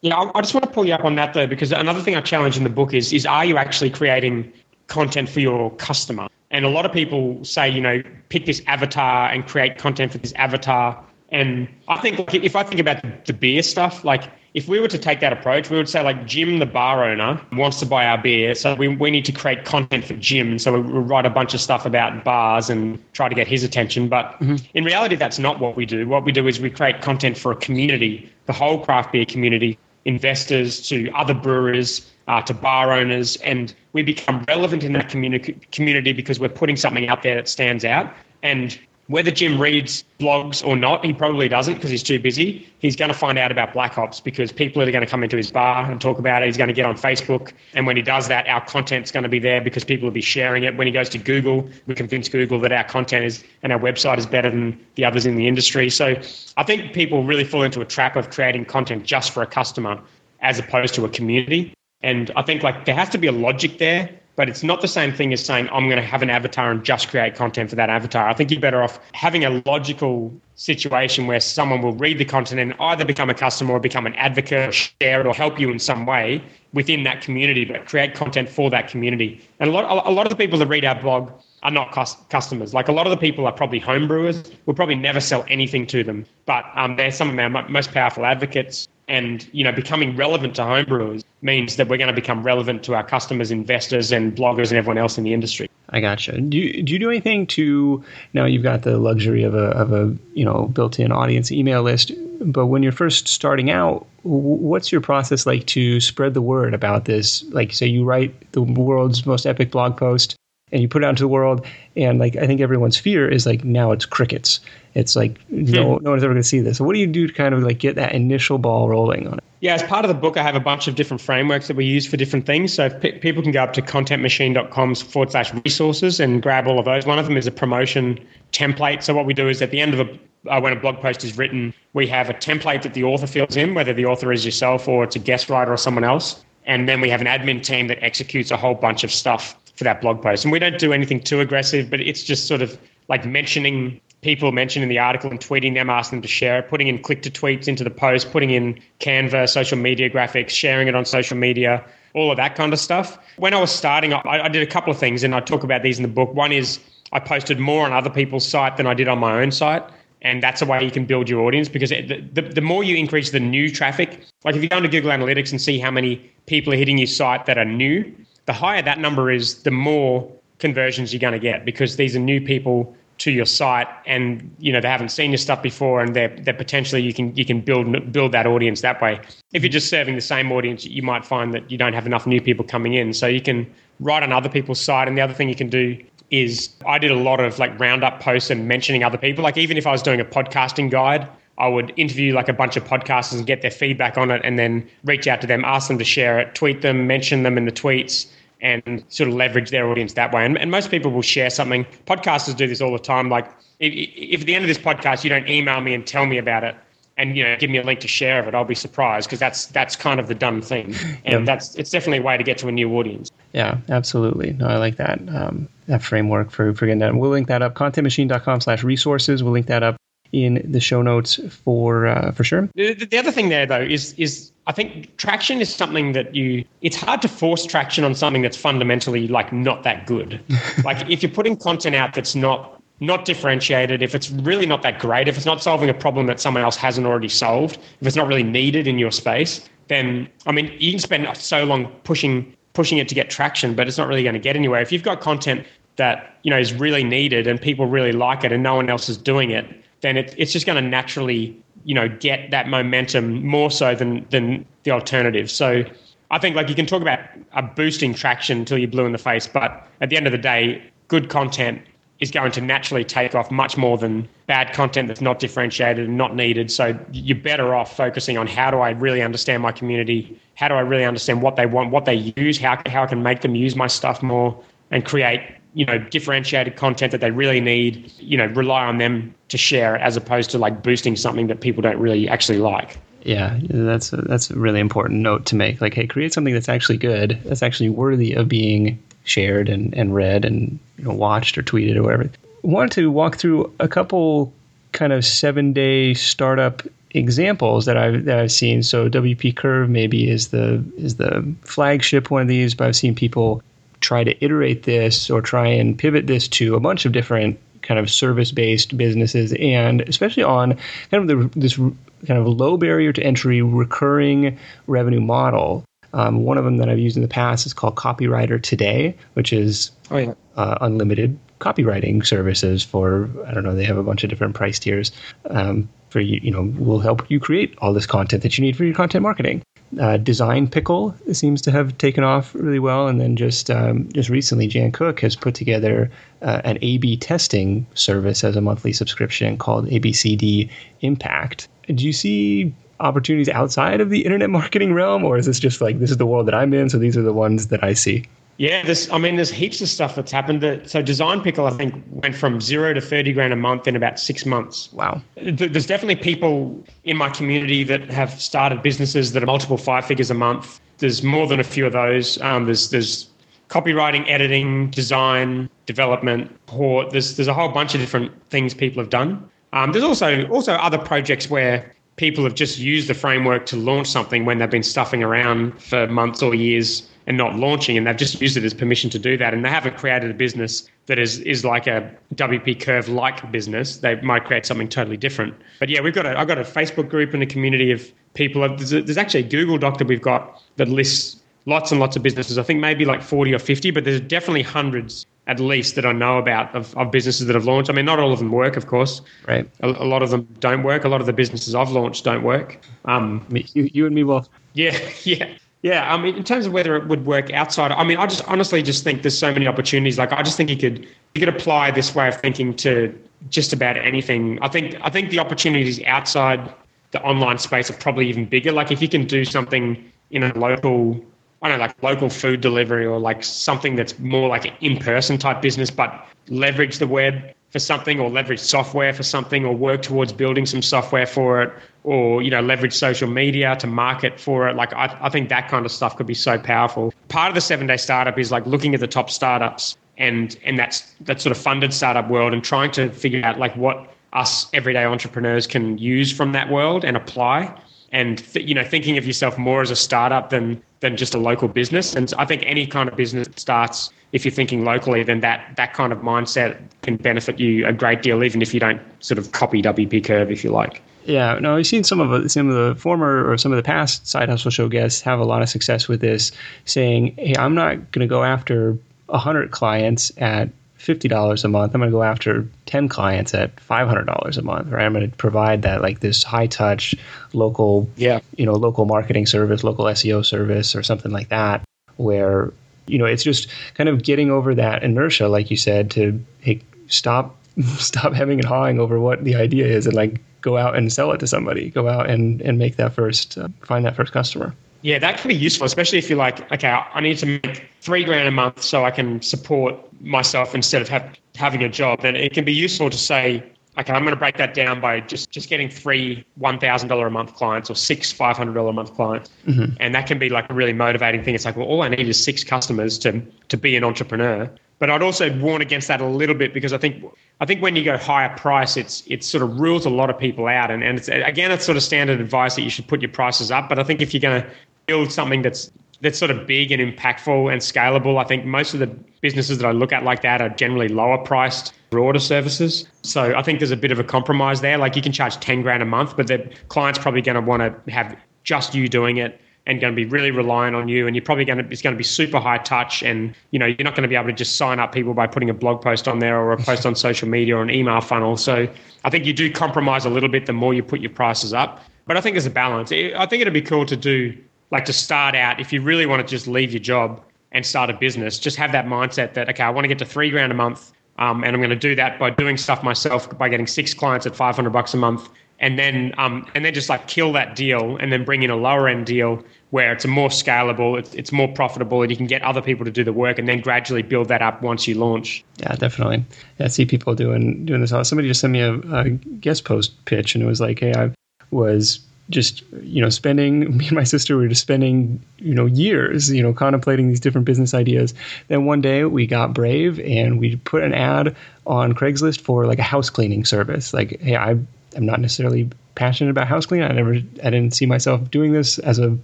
yeah 0.01 0.31
I, 0.35 0.41
just 0.41 0.53
want 0.53 0.63
to 0.63 0.69
pull 0.69 0.85
you 0.85 0.93
up 0.93 1.03
on 1.03 1.15
that 1.15 1.33
though 1.33 1.47
because 1.47 1.71
another 1.71 2.01
thing 2.01 2.15
i 2.15 2.21
challenge 2.21 2.55
in 2.55 2.63
the 2.63 2.69
book 2.69 2.93
is 2.93 3.11
is 3.13 3.25
are 3.25 3.45
you 3.45 3.57
actually 3.57 3.89
creating 3.89 4.51
content 4.87 5.29
for 5.29 5.39
your 5.39 5.71
customer? 5.75 6.27
And 6.49 6.63
a 6.63 6.69
lot 6.69 6.85
of 6.85 6.93
people 6.93 7.43
say 7.43 7.69
you 7.69 7.81
know 7.81 8.01
pick 8.29 8.45
this 8.45 8.61
avatar 8.67 9.29
and 9.29 9.47
create 9.47 9.77
content 9.77 10.11
for 10.11 10.17
this 10.17 10.33
avatar 10.33 11.03
and 11.29 11.67
i 11.87 11.97
think 11.99 12.19
like, 12.19 12.33
if 12.35 12.55
i 12.55 12.63
think 12.63 12.79
about 12.79 13.25
the 13.25 13.33
beer 13.33 13.61
stuff 13.61 14.03
like 14.03 14.29
if 14.57 14.67
we 14.67 14.79
were 14.79 14.87
to 14.87 14.97
take 14.97 15.19
that 15.19 15.31
approach, 15.31 15.69
we 15.69 15.77
would 15.77 15.87
say 15.87 16.01
like 16.01 16.25
Jim, 16.25 16.57
the 16.57 16.65
bar 16.65 17.03
owner, 17.03 17.39
wants 17.51 17.79
to 17.79 17.85
buy 17.85 18.07
our 18.07 18.17
beer. 18.17 18.55
So 18.55 18.73
we, 18.73 18.87
we 18.87 19.11
need 19.11 19.23
to 19.25 19.31
create 19.31 19.65
content 19.65 20.03
for 20.03 20.15
Jim. 20.15 20.57
So 20.57 20.79
we 20.79 20.99
write 20.99 21.27
a 21.27 21.29
bunch 21.29 21.53
of 21.53 21.61
stuff 21.61 21.85
about 21.85 22.23
bars 22.23 22.67
and 22.67 22.99
try 23.13 23.29
to 23.29 23.35
get 23.35 23.47
his 23.47 23.63
attention. 23.63 24.09
But 24.09 24.31
mm-hmm. 24.39 24.55
in 24.73 24.83
reality, 24.83 25.15
that's 25.15 25.37
not 25.37 25.59
what 25.59 25.75
we 25.75 25.85
do. 25.85 26.07
What 26.07 26.25
we 26.25 26.31
do 26.31 26.47
is 26.47 26.59
we 26.59 26.71
create 26.71 27.03
content 27.03 27.37
for 27.37 27.51
a 27.51 27.55
community, 27.55 28.33
the 28.47 28.53
whole 28.53 28.83
craft 28.83 29.11
beer 29.11 29.25
community, 29.25 29.77
investors 30.05 30.87
to 30.87 31.11
other 31.11 31.35
brewers, 31.35 32.11
uh, 32.27 32.41
to 32.41 32.53
bar 32.55 32.91
owners, 32.91 33.35
and 33.37 33.75
we 33.93 34.01
become 34.01 34.43
relevant 34.47 34.83
in 34.83 34.93
that 34.93 35.07
communi- 35.07 35.71
community 35.71 36.13
because 36.13 36.39
we're 36.39 36.49
putting 36.49 36.75
something 36.75 37.07
out 37.07 37.21
there 37.21 37.35
that 37.35 37.47
stands 37.47 37.85
out. 37.85 38.11
And 38.41 38.79
whether 39.07 39.31
Jim 39.31 39.59
reads 39.59 40.03
blogs 40.19 40.65
or 40.65 40.75
not, 40.75 41.03
he 41.05 41.13
probably 41.13 41.47
doesn't 41.47 41.75
because 41.75 41.89
he's 41.89 42.03
too 42.03 42.19
busy. 42.19 42.67
He's 42.79 42.95
going 42.95 43.07
to 43.09 43.17
find 43.17 43.37
out 43.37 43.51
about 43.51 43.71
Black 43.71 43.93
Hops 43.93 44.19
because 44.19 44.51
people 44.51 44.81
are 44.81 44.91
going 44.91 45.03
to 45.03 45.09
come 45.09 45.23
into 45.23 45.37
his 45.37 45.49
bar 45.49 45.89
and 45.89 45.99
talk 45.99 46.19
about 46.19 46.43
it. 46.43 46.47
He's 46.47 46.57
going 46.57 46.67
to 46.67 46.73
get 46.73 46.85
on 46.85 46.95
Facebook. 46.95 47.53
And 47.73 47.87
when 47.87 47.95
he 47.95 48.01
does 48.01 48.27
that, 48.27 48.47
our 48.47 48.63
content's 48.65 49.11
going 49.11 49.23
to 49.23 49.29
be 49.29 49.39
there 49.39 49.61
because 49.61 49.85
people 49.85 50.07
will 50.07 50.13
be 50.13 50.21
sharing 50.21 50.63
it. 50.63 50.75
When 50.75 50.87
he 50.87 50.93
goes 50.93 51.07
to 51.09 51.17
Google, 51.17 51.69
we 51.85 51.95
convince 51.95 52.27
Google 52.27 52.59
that 52.59 52.73
our 52.73 52.83
content 52.83 53.23
is 53.23 53.43
and 53.63 53.71
our 53.71 53.79
website 53.79 54.17
is 54.17 54.25
better 54.25 54.49
than 54.49 54.77
the 54.95 55.05
others 55.05 55.25
in 55.25 55.35
the 55.35 55.47
industry. 55.47 55.89
So 55.89 56.15
I 56.57 56.63
think 56.63 56.93
people 56.93 57.23
really 57.23 57.45
fall 57.45 57.63
into 57.63 57.79
a 57.79 57.85
trap 57.85 58.17
of 58.17 58.29
creating 58.29 58.65
content 58.65 59.05
just 59.05 59.31
for 59.31 59.41
a 59.41 59.47
customer 59.47 60.01
as 60.41 60.59
opposed 60.59 60.93
to 60.95 61.05
a 61.05 61.09
community. 61.09 61.73
And 62.01 62.29
I 62.35 62.41
think 62.41 62.61
like 62.61 62.85
there 62.85 62.95
has 62.95 63.09
to 63.09 63.17
be 63.17 63.27
a 63.27 63.31
logic 63.31 63.77
there 63.77 64.09
but 64.37 64.47
it's 64.47 64.63
not 64.63 64.79
the 64.79 64.87
same 64.87 65.11
thing 65.11 65.33
as 65.33 65.43
saying 65.43 65.67
i'm 65.73 65.89
going 65.89 66.01
to 66.01 66.07
have 66.07 66.21
an 66.21 66.29
avatar 66.29 66.71
and 66.71 66.85
just 66.85 67.09
create 67.09 67.35
content 67.35 67.69
for 67.69 67.75
that 67.75 67.89
avatar 67.89 68.29
i 68.29 68.33
think 68.33 68.49
you're 68.49 68.61
better 68.61 68.81
off 68.81 68.99
having 69.13 69.43
a 69.43 69.61
logical 69.65 70.33
situation 70.55 71.27
where 71.27 71.41
someone 71.41 71.81
will 71.81 71.93
read 71.93 72.17
the 72.17 72.25
content 72.25 72.61
and 72.61 72.73
either 72.79 73.03
become 73.03 73.29
a 73.29 73.33
customer 73.33 73.73
or 73.73 73.79
become 73.79 74.05
an 74.05 74.13
advocate 74.15 74.69
or 74.69 74.71
share 74.71 75.19
it 75.19 75.27
or 75.27 75.33
help 75.33 75.59
you 75.59 75.69
in 75.69 75.79
some 75.79 76.05
way 76.05 76.41
within 76.71 77.03
that 77.03 77.21
community 77.21 77.65
but 77.65 77.85
create 77.85 78.15
content 78.15 78.47
for 78.47 78.69
that 78.69 78.87
community 78.87 79.41
and 79.59 79.69
a 79.69 79.73
lot 79.73 80.07
a 80.07 80.11
lot 80.11 80.25
of 80.25 80.29
the 80.29 80.37
people 80.37 80.57
that 80.57 80.67
read 80.67 80.85
our 80.85 80.99
blog 81.01 81.31
are 81.63 81.71
not 81.71 81.91
customers. 82.29 82.73
Like 82.75 82.87
a 82.87 82.91
lot 82.91 83.07
of 83.07 83.11
the 83.11 83.17
people 83.17 83.47
are 83.47 83.51
probably 83.51 83.81
homebrewers. 83.81 84.53
We'll 84.65 84.75
probably 84.75 84.95
never 84.95 85.19
sell 85.19 85.43
anything 85.49 85.87
to 85.87 86.03
them, 86.03 86.25
but 86.45 86.65
um, 86.75 86.95
they're 86.95 87.11
some 87.11 87.31
of 87.31 87.39
our 87.39 87.67
most 87.67 87.91
powerful 87.91 88.25
advocates 88.25 88.87
and 89.07 89.47
you 89.53 89.63
know 89.63 89.71
becoming 89.71 90.15
relevant 90.15 90.55
to 90.55 90.61
homebrewers 90.61 91.23
means 91.41 91.75
that 91.77 91.87
we're 91.87 91.97
going 91.97 92.07
to 92.07 92.13
become 92.13 92.43
relevant 92.43 92.83
to 92.83 92.95
our 92.95 93.03
customers 93.03 93.51
investors 93.51 94.11
and 94.11 94.35
bloggers 94.35 94.69
and 94.69 94.77
everyone 94.77 94.97
else 94.97 95.17
in 95.17 95.23
the 95.23 95.33
industry. 95.33 95.69
I 95.89 96.01
gotcha. 96.01 96.39
Do 96.41 96.57
you, 96.57 96.83
do 96.83 96.91
you 96.91 96.99
do 96.99 97.09
anything 97.09 97.47
to 97.47 98.03
now 98.33 98.45
you've 98.45 98.63
got 98.63 98.81
the 98.81 98.97
luxury 98.97 99.43
of 99.43 99.55
a, 99.55 99.67
of 99.69 99.93
a 99.93 100.15
you 100.33 100.43
know 100.43 100.67
built-in 100.67 101.11
audience 101.11 101.51
email 101.51 101.83
list 101.83 102.11
but 102.39 102.67
when 102.67 102.83
you're 102.83 102.91
first 102.91 103.27
starting 103.27 103.71
out 103.71 104.05
what's 104.23 104.91
your 104.91 105.01
process 105.01 105.45
like 105.45 105.65
to 105.67 105.99
spread 106.01 106.33
the 106.33 106.41
word 106.41 106.73
about 106.73 107.05
this? 107.05 107.43
Like 107.51 107.73
say 107.73 107.87
you 107.87 108.03
write 108.03 108.51
the 108.51 108.61
world's 108.61 109.25
most 109.25 109.45
epic 109.45 109.71
blog 109.71 109.97
post 109.97 110.35
and 110.71 110.81
you 110.81 110.87
put 110.87 111.01
it 111.01 111.05
out 111.05 111.11
into 111.11 111.23
the 111.23 111.27
world 111.27 111.65
and 111.95 112.19
like 112.19 112.35
i 112.35 112.45
think 112.45 112.61
everyone's 112.61 112.97
fear 112.97 113.27
is 113.27 113.45
like 113.45 113.63
now 113.63 113.91
it's 113.91 114.05
crickets 114.05 114.59
it's 114.97 115.15
like 115.15 115.37
no, 115.49 115.97
Hmm. 115.97 116.03
no 116.03 116.09
one's 116.11 116.23
ever 116.23 116.33
going 116.33 116.41
to 116.41 116.47
see 116.47 116.59
this 116.59 116.77
so 116.77 116.83
what 116.83 116.93
do 116.93 116.99
you 116.99 117.07
do 117.07 117.27
to 117.27 117.33
kind 117.33 117.53
of 117.53 117.63
like 117.63 117.79
get 117.79 117.95
that 117.95 118.13
initial 118.13 118.57
ball 118.57 118.89
rolling 118.89 119.27
on 119.27 119.35
it 119.37 119.43
Yeah, 119.59 119.73
as 119.73 119.81
part 119.83 120.05
of 120.05 120.09
the 120.09 120.13
book, 120.25 120.37
I 120.37 120.43
have 120.43 120.55
a 120.55 120.59
bunch 120.71 120.87
of 120.87 120.93
different 120.95 121.19
frameworks 121.19 121.67
that 121.67 121.75
we 121.75 121.83
use 121.85 122.05
for 122.05 122.15
different 122.15 122.45
things. 122.45 122.73
So 122.73 122.91
pe- 122.91 123.17
people 123.17 123.41
can 123.41 123.51
go 123.51 123.63
up 123.63 123.73
to 123.73 123.81
contentmachine.com 123.81 124.93
forward 124.95 125.31
slash 125.31 125.51
resources 125.65 126.19
and 126.19 126.43
grab 126.43 126.67
all 126.67 126.77
of 126.77 126.85
those. 126.85 127.07
One 127.07 127.17
of 127.17 127.25
them 127.25 127.37
is 127.37 127.47
a 127.47 127.51
promotion 127.51 128.19
template. 128.51 129.01
So 129.01 129.15
what 129.15 129.25
we 129.25 129.33
do 129.33 129.49
is 129.49 129.59
at 129.63 129.71
the 129.71 129.79
end 129.81 129.95
of 129.95 129.99
a 130.01 130.07
uh, 130.51 130.61
when 130.61 130.73
a 130.73 130.79
blog 130.79 130.97
post 131.01 131.23
is 131.23 131.37
written, 131.39 131.73
we 131.93 132.05
have 132.07 132.29
a 132.29 132.35
template 132.35 132.83
that 132.83 132.93
the 132.93 133.03
author 133.03 133.25
fills 133.27 133.57
in, 133.57 133.73
whether 133.73 133.93
the 133.93 134.05
author 134.05 134.31
is 134.31 134.45
yourself 134.45 134.87
or 134.87 135.03
it's 135.03 135.15
a 135.15 135.19
guest 135.19 135.49
writer 135.49 135.73
or 135.73 135.77
someone 135.77 136.03
else. 136.03 136.43
And 136.65 136.87
then 136.87 137.01
we 137.01 137.09
have 137.09 137.19
an 137.21 137.27
admin 137.27 137.63
team 137.63 137.87
that 137.87 137.97
executes 138.03 138.51
a 138.51 138.57
whole 138.57 138.75
bunch 138.75 139.03
of 139.03 139.11
stuff 139.11 139.55
for 139.75 139.83
that 139.85 140.01
blog 140.01 140.21
post. 140.21 140.45
And 140.45 140.51
we 140.51 140.59
don't 140.59 140.77
do 140.77 140.93
anything 140.93 141.19
too 141.19 141.39
aggressive, 141.41 141.89
but 141.89 141.99
it's 141.99 142.21
just 142.23 142.47
sort 142.47 142.61
of 142.61 142.77
like 143.09 143.25
mentioning 143.25 143.99
people 144.21 144.51
mentioning 144.51 144.89
the 144.89 144.99
article 144.99 145.29
and 145.29 145.39
tweeting 145.39 145.73
them, 145.73 145.89
asking 145.89 146.17
them 146.17 146.21
to 146.23 146.27
share 146.27 146.59
it, 146.59 146.69
putting 146.69 146.87
in 146.87 147.01
click 147.01 147.21
to 147.23 147.29
tweets 147.29 147.67
into 147.67 147.83
the 147.83 147.89
post, 147.89 148.31
putting 148.31 148.49
in 148.49 148.79
Canva, 148.99 149.47
social 149.47 149.77
media 149.77 150.09
graphics, 150.09 150.49
sharing 150.49 150.87
it 150.87 150.95
on 150.95 151.05
social 151.05 151.37
media, 151.37 151.83
all 152.13 152.31
of 152.31 152.37
that 152.37 152.55
kind 152.55 152.73
of 152.73 152.79
stuff. 152.79 153.17
When 153.37 153.53
I 153.53 153.61
was 153.61 153.71
starting, 153.71 154.13
I, 154.13 154.21
I 154.25 154.47
did 154.47 154.63
a 154.63 154.71
couple 154.71 154.91
of 154.91 154.97
things, 154.97 155.23
and 155.23 155.35
I 155.35 155.39
talk 155.39 155.63
about 155.63 155.83
these 155.83 155.97
in 155.97 156.03
the 156.03 156.09
book. 156.09 156.33
One 156.33 156.51
is 156.51 156.79
I 157.11 157.19
posted 157.19 157.59
more 157.59 157.85
on 157.85 157.93
other 157.93 158.09
people's 158.09 158.47
site 158.47 158.77
than 158.77 158.87
I 158.87 158.93
did 158.93 159.07
on 159.07 159.19
my 159.19 159.41
own 159.41 159.51
site. 159.51 159.83
And 160.23 160.41
that's 160.41 160.63
a 160.63 160.65
way 160.65 160.83
you 160.83 160.89
can 160.89 161.05
build 161.05 161.29
your 161.29 161.41
audience 161.41 161.69
because 161.69 161.91
it, 161.91 162.07
the, 162.07 162.41
the, 162.41 162.53
the 162.53 162.61
more 162.61 162.83
you 162.83 162.95
increase 162.95 163.29
the 163.29 163.39
new 163.39 163.69
traffic, 163.69 164.25
like 164.43 164.55
if 164.55 164.63
you 164.63 164.69
go 164.69 164.77
into 164.77 164.89
Google 164.89 165.11
Analytics 165.11 165.51
and 165.51 165.61
see 165.61 165.77
how 165.77 165.91
many 165.91 166.15
people 166.47 166.73
are 166.73 166.75
hitting 166.75 166.97
your 166.97 167.07
site 167.07 167.45
that 167.45 167.59
are 167.59 167.65
new, 167.65 168.11
the 168.47 168.53
higher 168.53 168.81
that 168.81 168.99
number 168.99 169.29
is, 169.29 169.61
the 169.61 169.71
more 169.71 170.29
conversions 170.57 171.13
you're 171.13 171.19
going 171.19 171.33
to 171.33 171.39
get 171.39 171.65
because 171.65 171.97
these 171.97 172.15
are 172.15 172.19
new 172.19 172.41
people 172.41 172.95
to 173.19 173.31
your 173.31 173.45
site 173.45 173.87
and 174.05 174.55
you 174.59 174.71
know 174.71 174.79
they 174.79 174.87
haven't 174.87 175.09
seen 175.09 175.31
your 175.31 175.37
stuff 175.37 175.61
before 175.61 176.01
and 176.01 176.15
they're, 176.15 176.35
they're 176.41 176.53
potentially 176.53 177.01
you 177.01 177.13
can 177.13 177.35
you 177.35 177.45
can 177.45 177.61
build 177.61 178.11
build 178.11 178.31
that 178.31 178.45
audience 178.45 178.81
that 178.81 179.01
way. 179.01 179.19
If 179.53 179.63
you're 179.63 179.71
just 179.71 179.89
serving 179.89 180.15
the 180.15 180.21
same 180.21 180.51
audience 180.51 180.85
you 180.85 181.01
might 181.01 181.25
find 181.25 181.53
that 181.53 181.69
you 181.71 181.77
don't 181.77 181.93
have 181.93 182.05
enough 182.05 182.27
new 182.27 182.41
people 182.41 182.65
coming 182.65 182.93
in. 182.93 183.13
So 183.13 183.27
you 183.27 183.41
can 183.41 183.71
write 183.99 184.23
on 184.23 184.31
other 184.31 184.49
people's 184.49 184.79
site. 184.79 185.07
And 185.07 185.17
the 185.17 185.21
other 185.21 185.33
thing 185.33 185.49
you 185.49 185.55
can 185.55 185.69
do 185.69 185.97
is 186.29 186.69
I 186.85 186.99
did 186.99 187.09
a 187.09 187.15
lot 187.15 187.39
of 187.39 187.57
like 187.57 187.79
roundup 187.79 188.19
posts 188.19 188.49
and 188.49 188.67
mentioning 188.67 189.03
other 189.03 189.17
people. 189.17 189.43
Like 189.43 189.57
even 189.57 189.77
if 189.77 189.87
I 189.87 189.91
was 189.91 190.03
doing 190.03 190.19
a 190.19 190.25
podcasting 190.25 190.91
guide 190.91 191.27
I 191.57 191.67
would 191.67 191.91
interview 191.97 192.33
like 192.33 192.49
a 192.49 192.53
bunch 192.53 192.77
of 192.77 192.83
podcasters 192.83 193.37
and 193.37 193.47
get 193.47 193.61
their 193.61 193.71
feedback 193.71 194.17
on 194.17 194.29
it 194.29 194.41
and 194.43 194.59
then 194.59 194.87
reach 195.03 195.27
out 195.27 195.41
to 195.41 195.47
them 195.47 195.65
ask 195.65 195.87
them 195.87 195.97
to 195.97 196.03
share 196.03 196.39
it 196.39 196.53
tweet 196.53 196.81
them 196.81 197.07
mention 197.07 197.43
them 197.43 197.57
in 197.57 197.65
the 197.65 197.71
tweets 197.71 198.27
and 198.61 199.03
sort 199.09 199.29
of 199.29 199.35
leverage 199.35 199.69
their 199.69 199.89
audience 199.89 200.13
that 200.13 200.33
way. 200.33 200.45
And, 200.45 200.57
and, 200.57 200.71
most 200.71 200.89
people 200.89 201.11
will 201.11 201.21
share 201.21 201.49
something. 201.49 201.85
Podcasters 202.05 202.55
do 202.55 202.67
this 202.67 202.81
all 202.81 202.91
the 202.91 202.99
time. 202.99 203.29
Like 203.29 203.45
if, 203.79 203.93
if, 203.93 204.41
at 204.41 204.47
the 204.47 204.55
end 204.55 204.63
of 204.63 204.67
this 204.67 204.79
podcast 204.79 205.23
you 205.23 205.29
don't 205.29 205.47
email 205.47 205.81
me 205.81 205.93
and 205.93 206.05
tell 206.05 206.25
me 206.25 206.37
about 206.37 206.63
it, 206.63 206.75
and 207.17 207.35
you 207.35 207.43
know 207.43 207.55
give 207.57 207.69
me 207.69 207.79
a 207.79 207.83
link 207.83 207.99
to 208.01 208.07
share 208.07 208.39
of 208.39 208.47
it, 208.47 208.55
I'll 208.55 208.63
be 208.65 208.75
surprised 208.75 209.27
because 209.27 209.39
that's 209.39 209.67
that's 209.67 209.95
kind 209.95 210.19
of 210.19 210.27
the 210.27 210.35
done 210.35 210.61
thing, 210.61 210.95
and 211.25 211.39
Yep. 211.39 211.45
that's 211.45 211.75
it's 211.75 211.89
definitely 211.89 212.19
a 212.19 212.21
way 212.23 212.37
to 212.37 212.43
get 212.43 212.57
to 212.59 212.67
a 212.67 212.71
new 212.71 212.93
audience. 212.95 213.31
Yeah, 213.53 213.77
absolutely. 213.89 214.53
No, 214.53 214.67
I 214.67 214.77
like 214.77 214.97
that 214.97 215.19
um, 215.29 215.67
that 215.87 216.01
framework 216.03 216.51
for 216.51 216.73
for 216.73 216.85
getting 216.85 216.99
that. 216.99 217.15
We'll 217.15 217.31
link 217.31 217.47
that 217.47 217.61
up. 217.61 217.73
Contentmachine.com 217.73 218.61
slash 218.61 218.83
resources. 218.83 219.43
We'll 219.43 219.53
link 219.53 219.67
that 219.67 219.83
up 219.83 219.97
in 220.31 220.61
the 220.69 220.79
show 220.79 221.01
notes 221.01 221.39
for 221.63 222.07
uh, 222.07 222.31
for 222.31 222.43
sure. 222.43 222.69
The, 222.75 222.93
the- 222.93 223.05
the 223.05 223.17
other 223.17 223.31
thing 223.31 223.49
there 223.49 223.65
though 223.65 223.81
is 223.81 224.13
is 224.13 224.51
I 224.67 224.73
think 224.73 225.15
traction 225.17 225.61
is 225.61 225.73
something 225.73 226.11
that 226.13 226.35
you 226.35 226.65
it's 226.81 226.95
hard 226.97 227.21
to 227.21 227.27
force 227.27 227.65
traction 227.65 228.03
on 228.03 228.13
something 228.15 228.41
that's 228.41 228.57
fundamentally 228.57 229.27
like 229.27 229.53
not 229.53 229.83
that 229.83 230.05
good. 230.05 230.41
like 230.83 231.09
if 231.09 231.23
you're 231.23 231.31
putting 231.31 231.55
content 231.57 231.95
out 231.95 232.13
that's 232.13 232.35
not 232.35 232.73
not 232.99 233.25
differentiated, 233.25 234.01
if 234.01 234.15
it's 234.15 234.31
really 234.31 234.65
not 234.65 234.81
that 234.81 234.97
great, 234.99 235.27
if 235.27 235.37
it's 235.37 235.45
not 235.45 235.61
solving 235.61 235.87
a 235.87 235.93
problem 235.93 236.25
that 236.25 236.39
someone 236.39 236.63
else 236.63 236.75
hasn't 236.75 237.05
already 237.05 237.29
solved, 237.29 237.77
if 238.01 238.07
it's 238.07 238.15
not 238.15 238.27
really 238.27 238.41
needed 238.43 238.87
in 238.87 238.97
your 238.97 239.11
space, 239.11 239.69
then 239.87 240.27
I 240.45 240.51
mean 240.51 240.71
you 240.79 240.91
can 240.91 240.99
spend 240.99 241.27
so 241.37 241.63
long 241.63 241.87
pushing 242.03 242.53
pushing 242.73 242.97
it 242.99 243.07
to 243.07 243.15
get 243.15 243.29
traction, 243.29 243.73
but 243.73 243.87
it's 243.87 243.97
not 243.97 244.07
really 244.07 244.21
going 244.23 244.33
to 244.33 244.39
get 244.39 244.55
anywhere. 244.55 244.81
If 244.81 244.91
you've 244.91 245.03
got 245.03 245.21
content 245.21 245.65
that 245.95 246.37
you 246.43 246.51
know 246.51 246.59
is 246.59 246.73
really 246.73 247.03
needed 247.03 247.47
and 247.47 247.59
people 247.61 247.85
really 247.85 248.11
like 248.11 248.43
it 248.43 248.51
and 248.51 248.61
no 248.61 248.75
one 248.75 248.89
else 248.89 249.07
is 249.09 249.17
doing 249.17 249.49
it, 249.51 249.65
then 250.01 250.17
it, 250.17 250.33
it's 250.37 250.51
just 250.51 250.65
going 250.65 250.81
to 250.81 250.87
naturally 250.87 251.57
you 251.83 251.93
know 251.95 252.09
get 252.09 252.51
that 252.51 252.67
momentum 252.67 253.45
more 253.45 253.71
so 253.71 253.95
than 253.95 254.25
than 254.29 254.65
the 254.83 254.91
alternative. 254.91 255.49
So 255.49 255.83
I 256.31 256.39
think 256.39 256.55
like 256.55 256.69
you 256.69 256.75
can 256.75 256.85
talk 256.85 257.01
about 257.01 257.19
a 257.53 257.61
boosting 257.61 258.13
traction 258.13 258.59
until 258.59 258.77
you're 258.77 258.89
blue 258.89 259.05
in 259.05 259.11
the 259.11 259.17
face, 259.17 259.47
but 259.47 259.87
at 260.01 260.09
the 260.09 260.17
end 260.17 260.25
of 260.25 260.31
the 260.31 260.37
day, 260.37 260.83
good 261.07 261.29
content 261.29 261.81
is 262.19 262.31
going 262.31 262.51
to 262.51 262.61
naturally 262.61 263.03
take 263.03 263.35
off 263.35 263.51
much 263.51 263.77
more 263.77 263.97
than 263.97 264.27
bad 264.47 264.73
content 264.73 265.07
that's 265.07 265.21
not 265.21 265.39
differentiated 265.39 266.07
and 266.07 266.17
not 266.17 266.35
needed. 266.35 266.71
So 266.71 266.97
you're 267.11 267.37
better 267.37 267.75
off 267.75 267.95
focusing 267.95 268.37
on 268.37 268.47
how 268.47 268.71
do 268.71 268.79
I 268.79 268.89
really 268.89 269.21
understand 269.21 269.61
my 269.61 269.71
community? 269.71 270.39
How 270.55 270.67
do 270.67 270.73
I 270.73 270.79
really 270.79 271.05
understand 271.05 271.41
what 271.41 271.55
they 271.55 271.67
want, 271.67 271.91
what 271.91 272.05
they 272.05 272.33
use, 272.35 272.57
how, 272.57 272.81
how 272.87 273.03
I 273.03 273.05
can 273.05 273.21
make 273.21 273.41
them 273.41 273.53
use 273.53 273.75
my 273.75 273.87
stuff 273.87 274.23
more 274.23 274.59
and 274.89 275.05
create, 275.05 275.41
you 275.77 275.85
know, 275.85 275.99
differentiated 275.99 276.75
content 276.75 277.11
that 277.11 277.21
they 277.21 277.29
really 277.29 277.61
need, 277.61 278.11
you 278.17 278.35
know, 278.35 278.47
rely 278.47 278.83
on 278.83 278.97
them 278.97 279.31
to 279.49 279.59
share 279.59 279.95
as 279.99 280.17
opposed 280.17 280.49
to 280.49 280.57
like 280.57 280.81
boosting 280.81 281.15
something 281.15 281.45
that 281.45 281.61
people 281.61 281.83
don't 281.83 281.99
really 281.99 282.27
actually 282.27 282.57
like. 282.57 282.97
Yeah, 283.21 283.59
that's 283.61 284.11
a, 284.11 284.17
that's 284.17 284.49
a 284.49 284.57
really 284.57 284.79
important 284.79 285.19
note 285.19 285.45
to 285.45 285.55
make. 285.55 285.79
Like, 285.79 285.93
hey, 285.93 286.07
create 286.07 286.33
something 286.33 286.55
that's 286.55 286.67
actually 286.67 286.97
good, 286.97 287.39
that's 287.45 287.61
actually 287.61 287.89
worthy 287.89 288.33
of 288.33 288.49
being 288.49 288.97
shared 289.23 289.69
and, 289.69 289.93
and 289.93 290.15
read 290.15 290.45
and 290.45 290.79
you 290.97 291.03
know, 291.03 291.13
watched 291.13 291.59
or 291.59 291.61
tweeted 291.61 291.95
or 291.95 292.01
whatever. 292.01 292.27
wanted 292.63 292.93
to 292.93 293.11
walk 293.11 293.37
through 293.37 293.71
a 293.79 293.87
couple 293.87 294.51
kind 294.93 295.13
of 295.13 295.23
seven 295.23 295.73
day 295.73 296.15
startup 296.15 296.81
examples 297.11 297.85
that 297.85 297.97
I've 297.97 298.25
that 298.25 298.39
I've 298.39 298.51
seen. 298.51 298.81
So 298.81 299.09
WP 299.09 299.55
Curve 299.55 299.91
maybe 299.91 300.27
is 300.27 300.47
the 300.47 300.83
is 300.97 301.17
the 301.17 301.53
flagship 301.61 302.31
one 302.31 302.41
of 302.41 302.47
these, 302.47 302.73
but 302.73 302.87
I've 302.87 302.95
seen 302.95 303.13
people 303.13 303.61
try 304.01 304.23
to 304.23 304.43
iterate 304.43 304.83
this 304.83 305.29
or 305.29 305.41
try 305.41 305.67
and 305.67 305.97
pivot 305.97 306.27
this 306.27 306.47
to 306.47 306.75
a 306.75 306.79
bunch 306.79 307.05
of 307.05 307.11
different 307.11 307.59
kind 307.81 307.99
of 307.99 308.09
service 308.09 308.51
based 308.51 308.97
businesses 308.97 309.53
and 309.59 310.01
especially 310.01 310.43
on 310.43 310.77
kind 311.11 311.29
of 311.29 311.51
the, 311.53 311.59
this 311.59 311.75
kind 311.77 312.39
of 312.39 312.47
low 312.47 312.75
barrier 312.77 313.13
to 313.13 313.23
entry 313.23 313.61
recurring 313.61 314.57
revenue 314.87 315.21
model. 315.21 315.83
Um, 316.13 316.43
one 316.43 316.57
of 316.57 316.65
them 316.65 316.77
that 316.77 316.89
I've 316.89 316.99
used 316.99 317.15
in 317.15 317.21
the 317.21 317.27
past 317.27 317.65
is 317.65 317.73
called 317.73 317.95
Copywriter 317.95 318.61
Today, 318.61 319.15
which 319.33 319.53
is 319.53 319.91
Oh 320.09 320.17
yeah. 320.17 320.33
uh, 320.55 320.77
unlimited 320.81 321.37
copywriting 321.59 322.25
services 322.25 322.83
for 322.83 323.29
I 323.47 323.53
don't 323.53 323.63
know 323.63 323.73
they 323.75 323.83
have 323.85 323.97
a 323.97 324.03
bunch 324.03 324.23
of 324.23 324.29
different 324.29 324.53
price 324.55 324.77
tiers 324.79 325.11
um, 325.49 325.89
for 326.09 326.19
you 326.19 326.39
you 326.43 326.51
know 326.51 326.71
will 326.77 326.99
help 326.99 327.29
you 327.31 327.39
create 327.39 327.73
all 327.79 327.93
this 327.93 328.05
content 328.05 328.43
that 328.43 328.57
you 328.57 328.63
need 328.63 328.77
for 328.77 328.85
your 328.85 328.93
content 328.95 329.23
marketing. 329.23 329.63
Uh, 329.99 330.17
Design 330.17 330.67
Pickle 330.67 331.15
seems 331.31 331.61
to 331.61 331.71
have 331.71 331.97
taken 331.97 332.23
off 332.23 332.53
really 332.53 332.79
well, 332.79 333.07
and 333.07 333.21
then 333.21 333.35
just 333.35 333.71
um, 333.71 334.09
just 334.11 334.29
recently, 334.29 334.67
Jan 334.67 334.91
Cook 334.91 335.21
has 335.21 335.35
put 335.35 335.55
together 335.55 336.11
uh, 336.41 336.61
an 336.65 336.77
A/B 336.81 337.17
testing 337.17 337.87
service 337.93 338.43
as 338.43 338.55
a 338.55 338.61
monthly 338.61 338.91
subscription 338.91 339.57
called 339.57 339.87
ABCD 339.87 340.69
Impact. 341.01 341.69
Do 341.87 342.05
you 342.05 342.11
see 342.11 342.73
opportunities 342.99 343.49
outside 343.49 344.01
of 344.01 344.09
the 344.09 344.25
internet 344.25 344.49
marketing 344.49 344.93
realm, 344.93 345.23
or 345.23 345.37
is 345.37 345.45
this 345.45 345.59
just 345.59 345.79
like 345.79 345.99
this 345.99 346.11
is 346.11 346.17
the 346.17 346.25
world 346.25 346.47
that 346.47 346.55
I'm 346.55 346.73
in, 346.73 346.89
so 346.89 346.97
these 346.97 347.15
are 347.15 347.21
the 347.21 347.33
ones 347.33 347.67
that 347.67 347.83
I 347.83 347.93
see? 347.93 348.25
Yeah, 348.57 348.83
this. 348.83 349.09
I 349.11 349.19
mean, 349.19 349.35
there's 349.35 349.51
heaps 349.51 349.81
of 349.81 349.87
stuff 349.87 350.15
that's 350.15 350.31
happened. 350.31 350.61
That, 350.61 350.89
so, 350.89 351.01
Design 351.01 351.41
Pickle, 351.41 351.67
I 351.67 351.71
think, 351.71 352.03
went 352.09 352.35
from 352.35 352.59
zero 352.59 352.93
to 352.93 353.01
thirty 353.01 353.31
grand 353.31 353.53
a 353.53 353.55
month 353.55 353.87
in 353.87 353.95
about 353.95 354.19
six 354.19 354.45
months. 354.45 354.91
Wow. 354.93 355.21
There's 355.35 355.85
definitely 355.85 356.15
people 356.15 356.83
in 357.03 357.17
my 357.17 357.29
community 357.29 357.83
that 357.83 358.09
have 358.09 358.41
started 358.41 358.81
businesses 358.81 359.33
that 359.33 359.43
are 359.43 359.45
multiple 359.45 359.77
five 359.77 360.05
figures 360.05 360.31
a 360.31 360.33
month. 360.33 360.79
There's 360.97 361.21
more 361.21 361.45
than 361.45 361.59
a 361.59 361.63
few 361.63 361.85
of 361.85 361.93
those. 361.93 362.41
Um, 362.41 362.65
there's 362.65 362.89
there's 362.89 363.29
copywriting, 363.69 364.27
editing, 364.27 364.89
design, 364.89 365.69
development, 365.85 366.65
port. 366.65 367.11
There's 367.11 367.35
there's 367.35 367.47
a 367.47 367.53
whole 367.53 367.69
bunch 367.69 367.93
of 367.93 368.01
different 368.01 368.31
things 368.49 368.73
people 368.73 369.03
have 369.03 369.11
done. 369.11 369.47
Um, 369.73 369.91
there's 369.91 370.03
also 370.03 370.47
also 370.47 370.73
other 370.73 370.97
projects 370.97 371.47
where 371.47 371.93
people 372.17 372.43
have 372.43 372.55
just 372.55 372.77
used 372.79 373.07
the 373.07 373.13
framework 373.13 373.65
to 373.67 373.77
launch 373.77 374.07
something 374.07 374.43
when 374.43 374.57
they've 374.57 374.69
been 374.69 374.83
stuffing 374.83 375.23
around 375.23 375.81
for 375.81 376.07
months 376.07 376.41
or 376.41 376.53
years 376.53 377.07
and 377.27 377.37
not 377.37 377.55
launching, 377.55 377.97
and 377.97 378.07
they've 378.07 378.17
just 378.17 378.41
used 378.41 378.57
it 378.57 378.63
as 378.63 378.73
permission 378.73 379.09
to 379.09 379.19
do 379.19 379.37
that, 379.37 379.53
and 379.53 379.63
they 379.63 379.69
haven't 379.69 379.97
created 379.97 380.31
a 380.31 380.33
business 380.33 380.87
that 381.07 381.19
is 381.19 381.39
is 381.39 381.63
like 381.63 381.85
a 381.87 382.09
WP 382.35 382.81
Curve 382.81 383.09
like 383.09 383.49
business. 383.51 383.97
They 383.97 384.19
might 384.21 384.45
create 384.45 384.65
something 384.65 384.87
totally 384.87 385.17
different. 385.17 385.53
But 385.79 385.89
yeah, 385.89 386.01
we've 386.01 386.13
got 386.13 386.25
a 386.25 386.37
I've 386.37 386.47
got 386.47 386.57
a 386.57 386.63
Facebook 386.63 387.09
group 387.09 387.33
and 387.33 387.43
a 387.43 387.45
community 387.45 387.91
of 387.91 388.11
people. 388.33 388.61
There's, 388.75 388.93
a, 388.93 389.01
there's 389.01 389.17
actually 389.17 389.41
a 389.41 389.47
Google 389.47 389.77
Doc 389.77 389.97
that 389.97 390.07
we've 390.07 390.21
got 390.21 390.61
that 390.77 390.87
lists 390.87 391.41
lots 391.65 391.91
and 391.91 391.99
lots 391.99 392.15
of 392.15 392.23
businesses. 392.23 392.57
I 392.57 392.63
think 392.63 392.79
maybe 392.79 393.03
like 393.03 393.21
40 393.21 393.53
or 393.53 393.59
50, 393.59 393.91
but 393.91 394.05
there's 394.05 394.21
definitely 394.21 394.63
hundreds 394.63 395.25
at 395.47 395.59
least 395.59 395.95
that 395.95 396.05
I 396.05 396.11
know 396.11 396.37
about 396.37 396.75
of, 396.75 396.95
of 396.97 397.11
businesses 397.11 397.47
that 397.47 397.55
have 397.55 397.65
launched. 397.65 397.89
I 397.89 397.93
mean, 397.93 398.05
not 398.05 398.19
all 398.19 398.31
of 398.31 398.39
them 398.39 398.51
work, 398.51 398.77
of 398.77 398.87
course. 398.87 399.21
Right. 399.47 399.69
A, 399.81 399.87
a 399.87 400.05
lot 400.05 400.21
of 400.21 400.29
them 400.29 400.47
don't 400.59 400.83
work. 400.83 401.03
A 401.03 401.09
lot 401.09 401.21
of 401.21 401.27
the 401.27 401.33
businesses 401.33 401.73
I've 401.73 401.91
launched 401.91 402.23
don't 402.23 402.43
work. 402.43 402.79
Um, 403.05 403.45
you, 403.49 403.89
you 403.93 404.05
and 404.05 404.13
me 404.13 404.23
both. 404.23 404.49
yeah, 404.73 404.97
yeah. 405.23 405.49
Yeah, 405.83 406.11
I 406.11 406.17
mean, 406.17 406.35
in 406.35 406.43
terms 406.43 406.65
of 406.65 406.73
whether 406.73 406.95
it 406.95 407.07
would 407.07 407.25
work 407.25 407.53
outside, 407.53 407.91
I 407.91 408.03
mean, 408.03 408.17
I 408.17 408.25
just 408.25 408.43
honestly 408.47 408.81
just 408.81 409.03
think 409.03 409.21
there's 409.21 409.37
so 409.37 409.53
many 409.53 409.67
opportunities. 409.67 410.17
Like, 410.17 410.33
I 410.33 410.41
just 410.41 410.57
think 410.57 410.69
you 410.71 410.75
could 410.75 411.07
you 411.35 411.39
could 411.39 411.49
apply 411.49 411.91
this 411.91 412.15
way 412.15 412.27
of 412.27 412.35
thinking 412.41 412.75
to 412.77 413.17
just 413.49 413.73
about 413.73 413.95
anything. 413.95 414.57
I 414.61 414.69
think 414.69 414.97
I 415.01 415.09
think 415.09 415.29
the 415.29 415.39
opportunities 415.39 416.03
outside 416.03 416.73
the 417.11 417.21
online 417.21 417.59
space 417.59 417.89
are 417.91 417.93
probably 417.93 418.27
even 418.27 418.45
bigger. 418.45 418.71
Like, 418.71 418.91
if 418.91 419.01
you 419.01 419.07
can 419.07 419.25
do 419.27 419.45
something 419.45 420.11
in 420.31 420.43
a 420.43 420.57
local, 420.57 421.23
Don't 421.67 421.79
know, 421.79 421.85
like 421.85 422.01
local 422.03 422.29
food 422.29 422.61
delivery 422.61 423.05
or 423.05 423.19
like 423.19 423.43
something 423.43 423.95
that's 423.95 424.17
more 424.19 424.47
like 424.47 424.65
an 424.65 424.73
in-person 424.81 425.37
type 425.37 425.61
business, 425.61 425.89
but 425.91 426.27
leverage 426.49 426.99
the 426.99 427.07
web 427.07 427.53
for 427.71 427.79
something 427.79 428.19
or 428.19 428.29
leverage 428.29 428.59
software 428.59 429.13
for 429.13 429.23
something 429.23 429.65
or 429.65 429.75
work 429.75 430.01
towards 430.01 430.31
building 430.31 430.65
some 430.65 430.81
software 430.81 431.25
for 431.25 431.61
it 431.61 431.73
or 432.03 432.41
you 432.41 432.49
know 432.49 432.61
leverage 432.61 432.93
social 432.93 433.29
media 433.29 433.75
to 433.75 433.87
market 433.87 434.39
for 434.39 434.67
it. 434.69 434.75
Like 434.75 434.93
I, 434.93 435.17
I 435.21 435.29
think 435.29 435.49
that 435.49 435.67
kind 435.67 435.85
of 435.85 435.91
stuff 435.91 436.15
could 436.15 436.27
be 436.27 436.33
so 436.33 436.57
powerful. 436.57 437.13
Part 437.27 437.49
of 437.49 437.55
the 437.55 437.61
seven 437.61 437.87
day 437.87 437.97
startup 437.97 438.39
is 438.39 438.51
like 438.51 438.65
looking 438.65 438.93
at 438.93 439.01
the 439.01 439.07
top 439.07 439.29
startups 439.29 439.97
and 440.17 440.57
and 440.63 440.79
that's 440.79 441.13
that 441.21 441.41
sort 441.41 441.55
of 441.55 441.61
funded 441.61 441.93
startup 441.93 442.29
world 442.29 442.53
and 442.53 442.63
trying 442.63 442.91
to 442.91 443.09
figure 443.09 443.43
out 443.43 443.59
like 443.59 443.75
what 443.75 444.13
us 444.33 444.67
everyday 444.73 445.05
entrepreneurs 445.05 445.67
can 445.67 445.97
use 445.97 446.31
from 446.31 446.53
that 446.53 446.69
world 446.69 447.03
and 447.03 447.17
apply. 447.17 447.77
And 448.13 448.37
th- 448.37 448.65
you 448.65 448.73
know 448.73 448.85
thinking 448.85 449.17
of 449.17 449.27
yourself 449.27 449.57
more 449.57 449.81
as 449.81 449.91
a 449.91 449.95
startup 449.95 450.49
than 450.49 450.81
than 450.99 451.15
just 451.15 451.33
a 451.33 451.37
local 451.37 451.67
business 451.67 452.15
and 452.15 452.33
i 452.37 452.45
think 452.45 452.63
any 452.65 452.85
kind 452.85 453.07
of 453.09 453.15
business 453.15 453.47
starts 453.55 454.11
if 454.31 454.43
you're 454.43 454.51
thinking 454.51 454.83
locally, 454.83 455.23
then 455.23 455.39
that 455.41 455.75
that 455.77 455.93
kind 455.93 456.11
of 456.11 456.19
mindset 456.19 456.77
can 457.01 457.15
benefit 457.15 457.59
you 457.59 457.85
a 457.87 457.93
great 457.93 458.21
deal, 458.21 458.43
even 458.43 458.61
if 458.61 458.73
you 458.73 458.79
don't 458.79 459.01
sort 459.23 459.37
of 459.37 459.51
copy 459.51 459.81
WP 459.81 460.23
Curve, 460.23 460.51
if 460.51 460.63
you 460.63 460.71
like. 460.71 461.01
Yeah, 461.25 461.59
no, 461.59 461.75
I've 461.75 461.87
seen 461.87 462.03
some 462.03 462.19
of 462.19 462.51
some 462.51 462.69
of 462.69 462.75
the 462.75 462.99
former 462.99 463.49
or 463.49 463.57
some 463.57 463.71
of 463.71 463.77
the 463.77 463.83
past 463.83 464.27
side 464.27 464.49
hustle 464.49 464.71
show 464.71 464.87
guests 464.89 465.21
have 465.21 465.39
a 465.39 465.43
lot 465.43 465.61
of 465.61 465.69
success 465.69 466.07
with 466.07 466.21
this, 466.21 466.51
saying, 466.85 467.35
"Hey, 467.37 467.55
I'm 467.57 467.75
not 467.75 468.11
going 468.11 468.27
to 468.27 468.27
go 468.27 468.43
after 468.43 468.97
hundred 469.29 469.71
clients 469.71 470.31
at 470.37 470.69
fifty 470.97 471.27
dollars 471.27 471.63
a 471.63 471.67
month. 471.67 471.93
I'm 471.93 472.01
going 472.01 472.11
to 472.11 472.15
go 472.15 472.23
after 472.23 472.67
ten 472.85 473.07
clients 473.07 473.53
at 473.53 473.79
five 473.79 474.07
hundred 474.07 474.25
dollars 474.25 474.57
a 474.57 474.61
month. 474.61 474.89
Right? 474.89 475.05
I'm 475.05 475.13
going 475.13 475.29
to 475.29 475.35
provide 475.37 475.81
that 475.83 476.01
like 476.01 476.19
this 476.19 476.43
high 476.43 476.67
touch, 476.67 477.15
local, 477.53 478.09
yeah, 478.15 478.39
you 478.57 478.65
know, 478.65 478.73
local 478.73 479.05
marketing 479.05 479.45
service, 479.45 479.83
local 479.83 480.05
SEO 480.05 480.45
service, 480.45 480.95
or 480.95 481.03
something 481.03 481.31
like 481.31 481.49
that, 481.49 481.83
where 482.17 482.73
you 483.07 483.17
know, 483.17 483.25
it's 483.25 483.43
just 483.43 483.67
kind 483.93 484.09
of 484.09 484.23
getting 484.23 484.51
over 484.51 484.75
that 484.75 485.03
inertia, 485.03 485.47
like 485.47 485.71
you 485.71 485.77
said, 485.77 486.11
to 486.11 486.43
hey, 486.59 486.81
stop 487.07 487.55
stop 487.97 488.33
hemming 488.33 488.59
and 488.59 488.67
hawing 488.67 488.99
over 488.99 489.19
what 489.19 489.43
the 489.43 489.55
idea 489.55 489.85
is 489.85 490.05
and 490.05 490.15
like 490.15 490.41
go 490.61 490.77
out 490.77 490.95
and 490.95 491.11
sell 491.13 491.31
it 491.31 491.39
to 491.39 491.47
somebody. 491.47 491.89
Go 491.89 492.07
out 492.07 492.29
and 492.29 492.61
and 492.61 492.77
make 492.77 492.97
that 492.97 493.13
first 493.13 493.57
uh, 493.57 493.69
find 493.81 494.05
that 494.05 494.15
first 494.15 494.31
customer. 494.31 494.75
Yeah, 495.01 495.19
that 495.19 495.37
can 495.37 495.49
be 495.49 495.55
useful, 495.55 495.85
especially 495.85 496.17
if 496.17 496.29
you're 496.29 496.39
like, 496.39 496.71
okay, 496.71 496.89
I 496.89 497.19
need 497.21 497.37
to 497.39 497.45
make 497.45 497.89
three 498.01 498.23
grand 498.23 498.47
a 498.47 498.51
month 498.51 498.81
so 498.81 499.05
I 499.05 499.11
can 499.11 499.41
support 499.41 499.95
myself 500.21 500.73
instead 500.73 501.01
of 501.01 501.09
have, 501.09 501.37
having 501.55 501.83
a 501.83 501.89
job. 501.89 502.21
Then 502.21 502.35
it 502.35 502.53
can 502.53 502.65
be 502.65 502.73
useful 502.73 503.09
to 503.09 503.17
say, 503.17 503.63
okay, 503.99 504.13
I'm 504.13 504.21
going 504.21 504.33
to 504.33 504.39
break 504.39 504.57
that 504.57 504.73
down 504.73 505.01
by 505.01 505.21
just, 505.21 505.49
just 505.49 505.69
getting 505.69 505.89
three 505.89 506.45
$1,000 506.59 507.27
a 507.27 507.29
month 507.29 507.55
clients 507.55 507.89
or 507.89 507.95
six 507.95 508.31
$500 508.33 508.89
a 508.89 508.93
month 508.93 509.13
clients. 509.13 509.49
Mm-hmm. 509.65 509.95
And 509.99 510.13
that 510.15 510.27
can 510.27 510.39
be 510.39 510.49
like 510.49 510.69
a 510.69 510.73
really 510.73 510.93
motivating 510.93 511.43
thing. 511.43 511.55
It's 511.55 511.65
like, 511.65 511.75
well, 511.75 511.87
all 511.87 512.01
I 512.01 512.09
need 512.09 512.27
is 512.27 512.41
six 512.41 512.63
customers 512.63 513.17
to, 513.19 513.41
to 513.69 513.77
be 513.77 513.95
an 513.95 514.03
entrepreneur. 514.03 514.69
But 514.99 515.09
I'd 515.09 515.21
also 515.21 515.55
warn 515.59 515.81
against 515.81 516.07
that 516.07 516.21
a 516.21 516.25
little 516.25 516.55
bit 516.55 516.73
because 516.73 516.91
I 516.91 516.97
think 516.97 517.23
I 517.59 517.65
think 517.65 517.81
when 517.81 517.95
you 517.95 518.03
go 518.03 518.17
higher 518.17 518.55
price, 518.57 518.97
it's 518.97 519.23
it 519.27 519.43
sort 519.43 519.63
of 519.63 519.79
rules 519.79 520.05
a 520.05 520.09
lot 520.09 520.29
of 520.29 520.39
people 520.39 520.67
out. 520.67 520.89
And, 520.89 521.03
and 521.03 521.17
it's, 521.17 521.27
again, 521.27 521.71
it's 521.71 521.85
sort 521.85 521.97
of 521.97 522.03
standard 522.03 522.39
advice 522.39 522.75
that 522.75 522.81
you 522.81 522.89
should 522.89 523.07
put 523.07 523.21
your 523.21 523.31
prices 523.31 523.71
up. 523.71 523.89
But 523.89 523.99
I 523.99 524.03
think 524.03 524.21
if 524.21 524.33
you're 524.33 524.41
going 524.41 524.61
to 524.61 524.69
build 525.05 525.31
something 525.31 525.61
that's 525.61 525.91
that's 526.21 526.37
sort 526.39 526.51
of 526.51 526.65
big 526.65 526.91
and 526.91 527.01
impactful 527.01 527.71
and 527.71 527.81
scalable. 527.81 528.43
I 528.43 528.43
think 528.43 528.65
most 528.65 528.93
of 528.93 528.99
the 528.99 529.07
businesses 529.41 529.77
that 529.77 529.87
I 529.87 529.91
look 529.91 530.11
at 530.11 530.23
like 530.23 530.41
that 530.41 530.61
are 530.61 530.69
generally 530.69 531.07
lower 531.07 531.37
priced 531.37 531.93
order 532.11 532.39
services. 532.39 533.07
So 533.21 533.55
I 533.55 533.61
think 533.61 533.79
there's 533.79 533.91
a 533.91 533.97
bit 533.97 534.11
of 534.11 534.19
a 534.19 534.23
compromise 534.23 534.81
there. 534.81 534.97
Like 534.97 535.15
you 535.15 535.21
can 535.21 535.31
charge 535.31 535.59
10 535.59 535.83
grand 535.83 536.01
a 536.01 536.05
month, 536.05 536.35
but 536.35 536.47
the 536.47 536.69
client's 536.87 537.19
probably 537.19 537.41
going 537.41 537.55
to 537.55 537.61
want 537.61 537.81
to 537.81 538.11
have 538.11 538.35
just 538.63 538.95
you 538.95 539.07
doing 539.07 539.37
it 539.37 539.61
and 539.87 539.99
going 539.99 540.13
to 540.13 540.15
be 540.15 540.25
really 540.25 540.51
reliant 540.51 540.95
on 540.95 541.07
you 541.07 541.25
and 541.25 541.35
you're 541.35 541.43
probably 541.43 541.65
going 541.65 541.79
to 541.79 541.89
it's 541.89 542.03
going 542.03 542.13
to 542.13 542.17
be 542.17 542.23
super 542.23 542.59
high 542.59 542.77
touch 542.77 543.23
and 543.23 543.55
you 543.71 543.79
know 543.79 543.87
you're 543.87 544.03
not 544.03 544.13
going 544.13 544.21
to 544.21 544.29
be 544.29 544.35
able 544.35 544.47
to 544.47 544.53
just 544.53 544.75
sign 544.75 544.99
up 544.99 545.11
people 545.11 545.33
by 545.33 545.47
putting 545.47 545.69
a 545.69 545.73
blog 545.73 546.01
post 546.01 546.27
on 546.27 546.37
there 546.37 546.59
or 546.59 546.73
a 546.73 546.77
post 546.77 547.05
on 547.05 547.15
social 547.15 547.47
media 547.47 547.75
or 547.75 547.81
an 547.81 547.89
email 547.89 548.21
funnel 548.21 548.55
so 548.55 548.87
i 549.23 549.29
think 549.29 549.45
you 549.45 549.53
do 549.53 549.71
compromise 549.71 550.25
a 550.25 550.29
little 550.29 550.49
bit 550.49 550.67
the 550.67 550.73
more 550.73 550.93
you 550.93 551.01
put 551.01 551.19
your 551.19 551.31
prices 551.31 551.73
up 551.73 552.03
but 552.27 552.37
i 552.37 552.41
think 552.41 552.53
there's 552.53 552.67
a 552.67 552.69
balance 552.69 553.11
i 553.11 553.45
think 553.47 553.61
it'd 553.61 553.73
be 553.73 553.81
cool 553.81 554.05
to 554.05 554.15
do 554.15 554.55
like 554.91 555.05
to 555.05 555.13
start 555.13 555.55
out, 555.55 555.79
if 555.79 555.91
you 555.91 556.01
really 556.01 556.25
want 556.25 556.45
to 556.45 556.49
just 556.49 556.67
leave 556.67 556.91
your 556.91 557.01
job 557.01 557.41
and 557.71 557.85
start 557.85 558.09
a 558.09 558.13
business, 558.13 558.57
just 558.57 558.77
have 558.77 558.91
that 558.93 559.05
mindset 559.05 559.53
that, 559.53 559.69
okay, 559.69 559.83
I 559.83 559.89
want 559.89 560.05
to 560.05 560.07
get 560.07 560.19
to 560.19 560.25
three 560.25 560.49
grand 560.49 560.71
a 560.71 560.75
month. 560.75 561.11
Um, 561.39 561.63
and 561.63 561.75
I'm 561.75 561.81
going 561.81 561.91
to 561.91 561.95
do 561.95 562.15
that 562.15 562.39
by 562.39 562.49
doing 562.49 562.77
stuff 562.77 563.03
myself, 563.03 563.55
by 563.57 563.69
getting 563.69 563.85
six 563.85 564.13
clients 564.13 564.47
at 564.47 564.55
500 564.55 564.89
bucks 564.89 565.13
a 565.13 565.17
month. 565.17 565.49
And 565.79 565.99
then, 565.99 566.33
um, 566.39 566.65
and 566.73 566.83
then 566.83 566.93
just 566.93 567.09
like 567.09 567.27
kill 567.27 567.53
that 567.53 567.75
deal 567.75 568.17
and 568.17 568.31
then 568.31 568.43
bring 568.43 568.63
in 568.63 568.71
a 568.71 568.75
lower 568.75 569.07
end 569.07 569.27
deal 569.27 569.63
where 569.91 570.11
it's 570.11 570.25
more 570.25 570.49
scalable, 570.49 571.17
it's, 571.17 571.33
it's 571.33 571.51
more 571.51 571.67
profitable, 571.67 572.21
and 572.21 572.29
you 572.29 572.37
can 572.37 572.47
get 572.47 572.61
other 572.61 572.81
people 572.81 573.05
to 573.05 573.11
do 573.11 573.23
the 573.23 573.33
work, 573.33 573.57
and 573.57 573.67
then 573.67 573.79
gradually 573.79 574.21
build 574.21 574.49
that 574.49 574.61
up 574.61 574.81
once 574.81 575.07
you 575.07 575.15
launch. 575.15 575.63
Yeah, 575.77 575.95
definitely. 575.95 576.43
Yeah, 576.77 576.85
I 576.85 576.89
see 576.89 577.05
people 577.05 577.35
doing 577.35 577.85
doing 577.85 578.01
this. 578.01 578.09
Somebody 578.09 578.47
just 578.47 578.61
sent 578.61 578.73
me 578.73 578.81
a, 578.81 578.95
a 578.95 579.29
guest 579.29 579.85
post 579.85 580.25
pitch, 580.25 580.55
and 580.55 580.63
it 580.63 580.67
was 580.67 580.81
like, 580.81 580.99
"Hey, 580.99 581.13
I 581.13 581.31
was 581.71 582.19
just 582.49 582.83
you 583.01 583.21
know 583.21 583.29
spending 583.29 583.97
me 583.97 584.07
and 584.07 584.15
my 584.15 584.23
sister 584.23 584.57
were 584.57 584.67
just 584.67 584.81
spending 584.81 585.41
you 585.57 585.73
know 585.73 585.85
years 585.85 586.49
you 586.51 586.63
know 586.63 586.73
contemplating 586.73 587.27
these 587.27 587.39
different 587.39 587.65
business 587.65 587.93
ideas 587.93 588.33
then 588.69 588.85
one 588.85 589.01
day 589.01 589.25
we 589.25 589.45
got 589.45 589.73
brave 589.73 590.19
and 590.21 590.59
we 590.59 590.75
put 590.77 591.03
an 591.03 591.13
ad 591.13 591.55
on 591.85 592.13
craigslist 592.13 592.61
for 592.61 592.85
like 592.85 592.99
a 592.99 593.03
house 593.03 593.29
cleaning 593.29 593.65
service 593.65 594.13
like 594.13 594.39
hey 594.39 594.55
i 594.55 594.71
am 594.71 595.25
not 595.25 595.39
necessarily 595.39 595.89
passionate 596.15 596.49
about 596.49 596.67
house 596.67 596.85
cleaning 596.85 597.09
i 597.09 597.13
never 597.13 597.33
i 597.33 597.69
didn't 597.69 597.93
see 597.93 598.05
myself 598.05 598.49
doing 598.49 598.71
this 598.71 598.97
as 598.99 599.19
a 599.19 599.37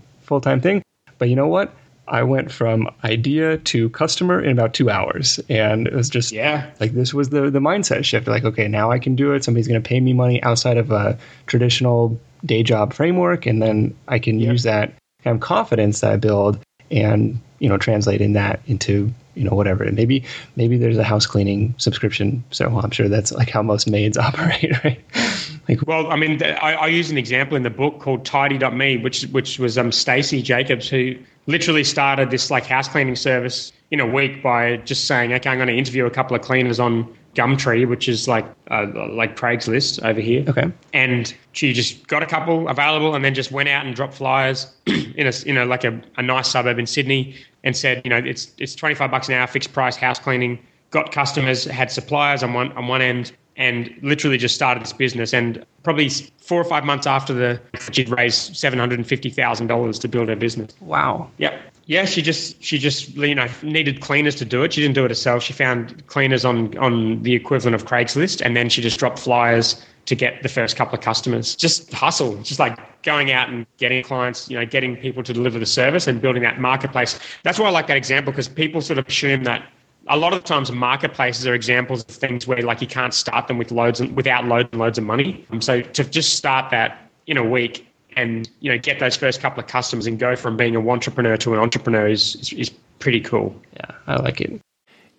full-time 0.23 0.62
thing 0.62 0.81
but 1.17 1.29
you 1.29 1.36
know 1.36 1.47
what 1.47 1.73
I 2.07 2.23
went 2.23 2.51
from 2.51 2.89
idea 3.03 3.57
to 3.57 3.89
customer 3.89 4.41
in 4.41 4.51
about 4.51 4.73
two 4.73 4.89
hours. 4.89 5.39
And 5.49 5.88
it 5.88 5.93
was 5.93 6.09
just 6.09 6.31
yeah. 6.31 6.69
like 6.79 6.93
this 6.93 7.13
was 7.13 7.29
the 7.29 7.49
the 7.49 7.59
mindset 7.59 8.03
shift. 8.03 8.27
Like, 8.27 8.43
okay, 8.43 8.67
now 8.67 8.91
I 8.91 8.99
can 8.99 9.15
do 9.15 9.31
it. 9.33 9.43
Somebody's 9.43 9.67
gonna 9.67 9.81
pay 9.81 9.99
me 9.99 10.13
money 10.13 10.43
outside 10.43 10.77
of 10.77 10.91
a 10.91 11.17
traditional 11.47 12.19
day 12.45 12.63
job 12.63 12.93
framework, 12.93 13.45
and 13.45 13.62
then 13.62 13.95
I 14.07 14.19
can 14.19 14.39
yep. 14.39 14.51
use 14.51 14.63
that 14.63 14.93
kind 15.23 15.36
of 15.36 15.41
confidence 15.41 16.01
that 16.01 16.12
I 16.12 16.17
build 16.17 16.59
and 16.93 17.39
you 17.60 17.67
know 17.67 17.77
translating 17.77 18.34
that 18.34 18.62
into 18.67 19.12
you 19.36 19.43
know 19.43 19.56
whatever. 19.56 19.84
And 19.84 19.95
maybe 19.95 20.23
maybe 20.56 20.77
there's 20.77 20.97
a 20.97 21.03
house 21.03 21.25
cleaning 21.25 21.73
subscription. 21.77 22.43
So 22.51 22.79
i'm 22.79 22.91
sure 22.91 23.10
that's 23.10 23.32
like 23.32 23.49
how 23.49 23.62
most 23.62 23.89
maids 23.89 24.17
operate 24.27 24.84
right? 24.84 25.01
Like 25.67 25.86
well 25.88 26.12
i 26.12 26.15
mean 26.15 26.41
I, 26.43 26.73
I, 26.73 26.88
use 26.88 27.10
an 27.10 27.17
example 27.17 27.56
in 27.56 27.63
the 27.63 27.69
book 27.69 27.99
called 27.99 28.25
tidy.me 28.25 28.97
which 28.97 29.23
which 29.27 29.60
was 29.60 29.77
um 29.77 29.91
stacy 29.91 30.41
jacobs 30.41 30.89
who 30.89 31.15
literally 31.47 31.84
started 31.84 32.32
this 32.32 32.51
like 32.51 32.65
house 32.65 32.88
cleaning 32.88 33.15
service 33.15 33.71
in 33.91 33.99
a 33.99 34.06
week 34.06 34.43
by 34.43 34.77
just 34.77 35.06
saying 35.06 35.34
okay 35.34 35.49
i'm 35.49 35.58
going 35.58 35.67
to 35.67 35.77
interview 35.77 36.06
a 36.06 36.12
couple 36.12 36.36
of 36.36 36.41
cleaners 36.41 36.79
on 36.79 37.08
Gumtree, 37.35 37.87
which 37.87 38.07
is 38.07 38.27
like 38.27 38.45
uh, 38.69 38.87
like 39.09 39.35
Craigslist 39.35 40.03
over 40.03 40.21
here. 40.21 40.45
Okay. 40.47 40.71
And 40.93 41.33
she 41.53 41.73
just 41.73 42.07
got 42.07 42.21
a 42.21 42.25
couple 42.25 42.67
available, 42.69 43.15
and 43.15 43.25
then 43.25 43.33
just 43.33 43.51
went 43.51 43.69
out 43.69 43.85
and 43.85 43.95
dropped 43.95 44.13
flyers 44.13 44.71
in 44.85 45.27
a 45.27 45.31
you 45.45 45.53
know 45.53 45.65
like 45.65 45.83
a, 45.83 45.99
a 46.17 46.21
nice 46.21 46.49
suburb 46.49 46.79
in 46.79 46.85
Sydney, 46.85 47.35
and 47.63 47.75
said 47.75 48.01
you 48.03 48.09
know 48.09 48.17
it's 48.17 48.51
it's 48.57 48.75
twenty 48.75 48.95
five 48.95 49.11
bucks 49.11 49.27
an 49.29 49.35
hour, 49.35 49.47
fixed 49.47 49.73
price 49.73 49.95
house 49.95 50.19
cleaning. 50.19 50.59
Got 50.91 51.11
customers, 51.11 51.65
had 51.65 51.91
suppliers 51.91 52.43
on 52.43 52.53
one 52.53 52.71
on 52.73 52.87
one 52.87 53.01
end, 53.01 53.31
and 53.57 53.93
literally 54.01 54.37
just 54.37 54.53
started 54.53 54.83
this 54.83 54.93
business. 54.93 55.33
And 55.33 55.65
probably 55.83 56.09
four 56.09 56.61
or 56.61 56.65
five 56.65 56.83
months 56.83 57.07
after 57.07 57.33
the, 57.33 57.59
she'd 57.91 58.09
raised 58.09 58.55
seven 58.55 58.77
hundred 58.77 58.99
and 58.99 59.07
fifty 59.07 59.29
thousand 59.29 59.67
dollars 59.67 59.97
to 59.99 60.07
build 60.07 60.29
her 60.29 60.35
business. 60.35 60.73
Wow. 60.81 61.29
Yep. 61.37 61.59
Yeah, 61.85 62.05
she 62.05 62.21
just 62.21 62.63
she 62.63 62.77
just 62.77 63.09
you 63.09 63.35
know 63.35 63.47
needed 63.61 63.99
cleaners 63.99 64.35
to 64.35 64.45
do 64.45 64.63
it. 64.63 64.73
She 64.73 64.81
didn't 64.81 64.95
do 64.95 65.03
it 65.03 65.11
herself. 65.11 65.43
She 65.43 65.53
found 65.53 66.05
cleaners 66.07 66.45
on 66.45 66.77
on 66.77 67.21
the 67.23 67.33
equivalent 67.33 67.75
of 67.75 67.85
Craigslist, 67.85 68.41
and 68.41 68.55
then 68.55 68.69
she 68.69 68.81
just 68.81 68.99
dropped 68.99 69.19
flyers 69.19 69.83
to 70.05 70.15
get 70.15 70.43
the 70.43 70.49
first 70.49 70.75
couple 70.75 70.95
of 70.95 71.01
customers. 71.01 71.55
Just 71.55 71.91
hustle, 71.93 72.37
just 72.43 72.59
like 72.59 72.77
going 73.03 73.31
out 73.31 73.49
and 73.49 73.65
getting 73.77 74.03
clients, 74.03 74.49
you 74.49 74.57
know, 74.57 74.65
getting 74.65 74.95
people 74.95 75.23
to 75.23 75.33
deliver 75.33 75.59
the 75.59 75.65
service 75.65 76.07
and 76.07 76.21
building 76.21 76.43
that 76.43 76.59
marketplace. 76.59 77.19
That's 77.43 77.59
why 77.59 77.67
I 77.67 77.71
like 77.71 77.87
that 77.87 77.97
example 77.97 78.31
because 78.31 78.47
people 78.47 78.81
sort 78.81 78.99
of 78.99 79.07
assume 79.07 79.43
that 79.43 79.67
a 80.07 80.17
lot 80.17 80.33
of 80.33 80.43
times 80.43 80.71
marketplaces 80.71 81.47
are 81.47 81.53
examples 81.53 82.01
of 82.01 82.07
things 82.07 82.45
where 82.47 82.61
like 82.61 82.81
you 82.81 82.87
can't 82.87 83.13
start 83.13 83.47
them 83.47 83.57
with 83.57 83.71
loads 83.71 84.01
and 84.01 84.15
without 84.15 84.45
loads 84.45 84.69
and 84.71 84.79
loads 84.79 84.97
of 84.97 85.03
money. 85.03 85.45
Um, 85.51 85.61
so 85.61 85.81
to 85.81 86.03
just 86.03 86.35
start 86.35 86.71
that 86.71 87.09
in 87.27 87.37
a 87.37 87.43
week 87.43 87.87
and 88.15 88.49
you 88.60 88.71
know 88.71 88.78
get 88.78 88.99
those 88.99 89.15
first 89.15 89.41
couple 89.41 89.62
of 89.62 89.67
customers 89.67 90.08
and 90.08 90.19
go 90.19 90.36
from 90.36 90.58
being 90.58 90.76
a 90.76 90.89
entrepreneur 90.89 91.38
to 91.38 91.54
an 91.54 91.60
entrepreneur 91.60 92.08
is, 92.08 92.36
is, 92.36 92.54
is 92.54 92.69
pretty 92.99 93.19
cool. 93.19 93.60
Yeah, 93.76 93.91
I 94.08 94.15
like 94.17 94.41
it. 94.41 94.62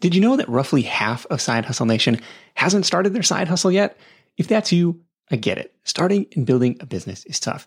Did 0.00 0.14
you 0.14 0.20
know 0.20 0.36
that 0.36 0.48
roughly 0.48 0.82
half 0.82 1.24
of 1.26 1.40
Side 1.40 1.64
Hustle 1.64 1.86
Nation 1.86 2.20
hasn't 2.54 2.86
started 2.86 3.14
their 3.14 3.22
side 3.22 3.48
hustle 3.48 3.72
yet? 3.72 3.96
If 4.36 4.48
that's 4.48 4.72
you, 4.72 5.00
I 5.30 5.36
get 5.36 5.58
it. 5.58 5.74
Starting 5.84 6.26
and 6.36 6.44
building 6.44 6.76
a 6.80 6.86
business 6.86 7.24
is 7.24 7.40
tough. 7.40 7.66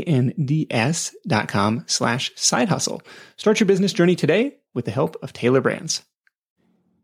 dot 1.27 1.47
com 1.47 1.83
slash 1.87 2.31
side 2.35 2.69
hustle. 2.69 3.01
Start 3.37 3.59
your 3.59 3.67
business 3.67 3.93
journey 3.93 4.15
today 4.15 4.57
with 4.73 4.85
the 4.85 4.91
help 4.91 5.15
of 5.21 5.33
Tailor 5.33 5.61
Brands. 5.61 6.03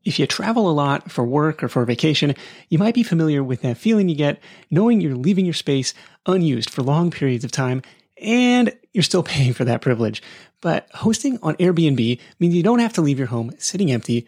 If 0.04 0.20
you 0.20 0.28
travel 0.28 0.70
a 0.70 0.72
lot 0.72 1.12
for 1.12 1.26
work 1.26 1.62
or 1.62 1.68
for 1.68 1.84
vacation, 1.84 2.34
you 2.70 2.78
might 2.78 2.96
be 2.96 3.04
familiar 3.04 3.44
with 3.44 3.62
that 3.64 3.78
feeling 3.78 4.08
you 4.08 4.16
get 4.16 4.40
knowing 4.72 5.02
you're 5.02 5.16
leaving 5.16 5.46
your 5.46 5.54
space 5.54 5.94
unused 6.26 6.70
for 6.70 6.82
long 6.82 7.12
periods 7.12 7.44
of 7.44 7.52
time 7.52 7.82
and 8.22 8.74
you're 8.94 9.04
still 9.04 9.24
paying 9.24 9.54
for 9.54 9.66
that 9.66 9.82
privilege. 9.82 10.24
But 10.62 10.88
hosting 10.94 11.38
on 11.44 11.56
Airbnb 11.56 12.20
means 12.40 12.56
you 12.56 12.64
don't 12.64 12.80
have 12.80 12.94
to 12.94 13.02
leave 13.02 13.20
your 13.20 13.28
home 13.28 13.52
sitting 13.58 13.92
empty 13.92 14.28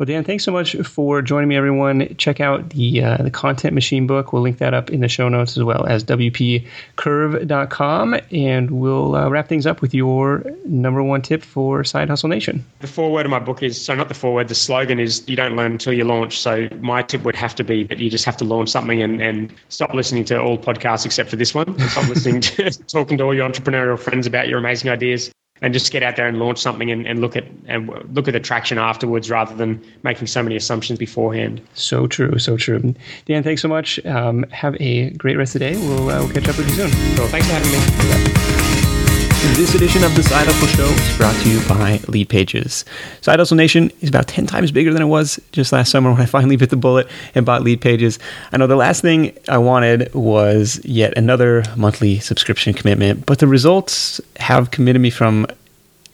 Well, 0.00 0.06
Dan, 0.06 0.24
thanks 0.24 0.42
so 0.44 0.50
much 0.50 0.74
for 0.76 1.20
joining 1.20 1.50
me, 1.50 1.58
everyone. 1.58 2.16
Check 2.16 2.40
out 2.40 2.70
the 2.70 3.02
uh, 3.02 3.18
the 3.18 3.30
Content 3.30 3.74
Machine 3.74 4.06
book. 4.06 4.32
We'll 4.32 4.40
link 4.40 4.56
that 4.56 4.72
up 4.72 4.88
in 4.88 5.00
the 5.00 5.08
show 5.08 5.28
notes 5.28 5.58
as 5.58 5.62
well 5.62 5.84
as 5.84 6.02
WPCurve.com. 6.04 8.16
And 8.32 8.70
we'll 8.70 9.14
uh, 9.14 9.28
wrap 9.28 9.48
things 9.48 9.66
up 9.66 9.82
with 9.82 9.92
your 9.92 10.42
number 10.64 11.02
one 11.02 11.20
tip 11.20 11.42
for 11.42 11.84
Side 11.84 12.08
Hustle 12.08 12.30
Nation. 12.30 12.64
The 12.78 12.86
foreword 12.86 13.26
of 13.26 13.30
my 13.30 13.40
book 13.40 13.62
is 13.62 13.78
so 13.78 13.94
not 13.94 14.08
the 14.08 14.14
foreword, 14.14 14.48
the 14.48 14.54
slogan 14.54 14.98
is 14.98 15.22
you 15.28 15.36
don't 15.36 15.54
learn 15.54 15.72
until 15.72 15.92
you 15.92 16.04
launch. 16.04 16.40
So 16.40 16.66
my 16.80 17.02
tip 17.02 17.22
would 17.24 17.36
have 17.36 17.54
to 17.56 17.62
be 17.62 17.84
that 17.84 17.98
you 17.98 18.08
just 18.08 18.24
have 18.24 18.38
to 18.38 18.44
launch 18.44 18.70
something 18.70 19.02
and, 19.02 19.20
and 19.20 19.52
stop 19.68 19.92
listening 19.92 20.24
to 20.24 20.40
all 20.40 20.56
podcasts 20.56 21.04
except 21.04 21.28
for 21.28 21.36
this 21.36 21.54
one. 21.54 21.68
And 21.68 21.90
stop 21.90 22.08
listening 22.08 22.40
to 22.40 22.70
talking 22.84 23.18
to 23.18 23.24
all 23.24 23.34
your 23.34 23.46
entrepreneurial 23.46 23.98
friends 23.98 24.26
about 24.26 24.48
your 24.48 24.60
amazing 24.60 24.90
ideas 24.90 25.30
and 25.62 25.74
just 25.74 25.92
get 25.92 26.02
out 26.02 26.16
there 26.16 26.26
and 26.26 26.38
launch 26.38 26.58
something 26.58 26.90
and, 26.90 27.06
and 27.06 27.20
look 27.20 27.36
at 27.36 27.44
and 27.66 27.88
look 28.14 28.28
at 28.28 28.32
the 28.32 28.40
traction 28.40 28.78
afterwards 28.78 29.30
rather 29.30 29.54
than 29.54 29.82
making 30.02 30.26
so 30.26 30.42
many 30.42 30.56
assumptions 30.56 30.98
beforehand. 30.98 31.60
So 31.74 32.06
true, 32.06 32.38
so 32.38 32.56
true. 32.56 32.94
Dan, 33.26 33.42
thanks 33.42 33.62
so 33.62 33.68
much. 33.68 34.04
Um, 34.06 34.44
have 34.50 34.76
a 34.80 35.10
great 35.10 35.36
rest 35.36 35.54
of 35.54 35.60
the 35.60 35.70
day. 35.70 35.76
We'll, 35.76 36.10
uh, 36.10 36.18
we'll 36.20 36.32
catch 36.32 36.48
up 36.48 36.56
with 36.56 36.68
you 36.68 36.74
soon. 36.74 37.16
Cool. 37.16 37.28
Thanks 37.28 37.46
for 37.46 37.54
having 37.54 38.54
me. 38.54 38.59
This 39.40 39.74
edition 39.74 40.04
of 40.04 40.14
the 40.14 40.22
Side 40.22 40.46
Hustle 40.46 40.68
Show 40.68 40.84
is 40.84 41.16
brought 41.16 41.34
to 41.42 41.50
you 41.50 41.66
by 41.66 41.98
Lead 42.08 42.28
Pages. 42.28 42.84
Side 43.22 43.38
Hustle 43.38 43.56
Nation 43.56 43.90
is 44.02 44.10
about 44.10 44.26
10 44.26 44.46
times 44.46 44.70
bigger 44.70 44.92
than 44.92 45.00
it 45.00 45.06
was 45.06 45.40
just 45.52 45.72
last 45.72 45.90
summer 45.90 46.12
when 46.12 46.20
I 46.20 46.26
finally 46.26 46.56
bit 46.56 46.68
the 46.68 46.76
bullet 46.76 47.08
and 47.34 47.46
bought 47.46 47.62
Lead 47.62 47.80
Pages. 47.80 48.18
I 48.52 48.58
know 48.58 48.66
the 48.66 48.76
last 48.76 49.00
thing 49.00 49.32
I 49.48 49.56
wanted 49.56 50.12
was 50.12 50.78
yet 50.84 51.16
another 51.16 51.64
monthly 51.74 52.18
subscription 52.18 52.74
commitment, 52.74 53.24
but 53.24 53.38
the 53.38 53.46
results 53.46 54.20
have 54.36 54.72
committed 54.72 55.00
me 55.00 55.08
from 55.08 55.46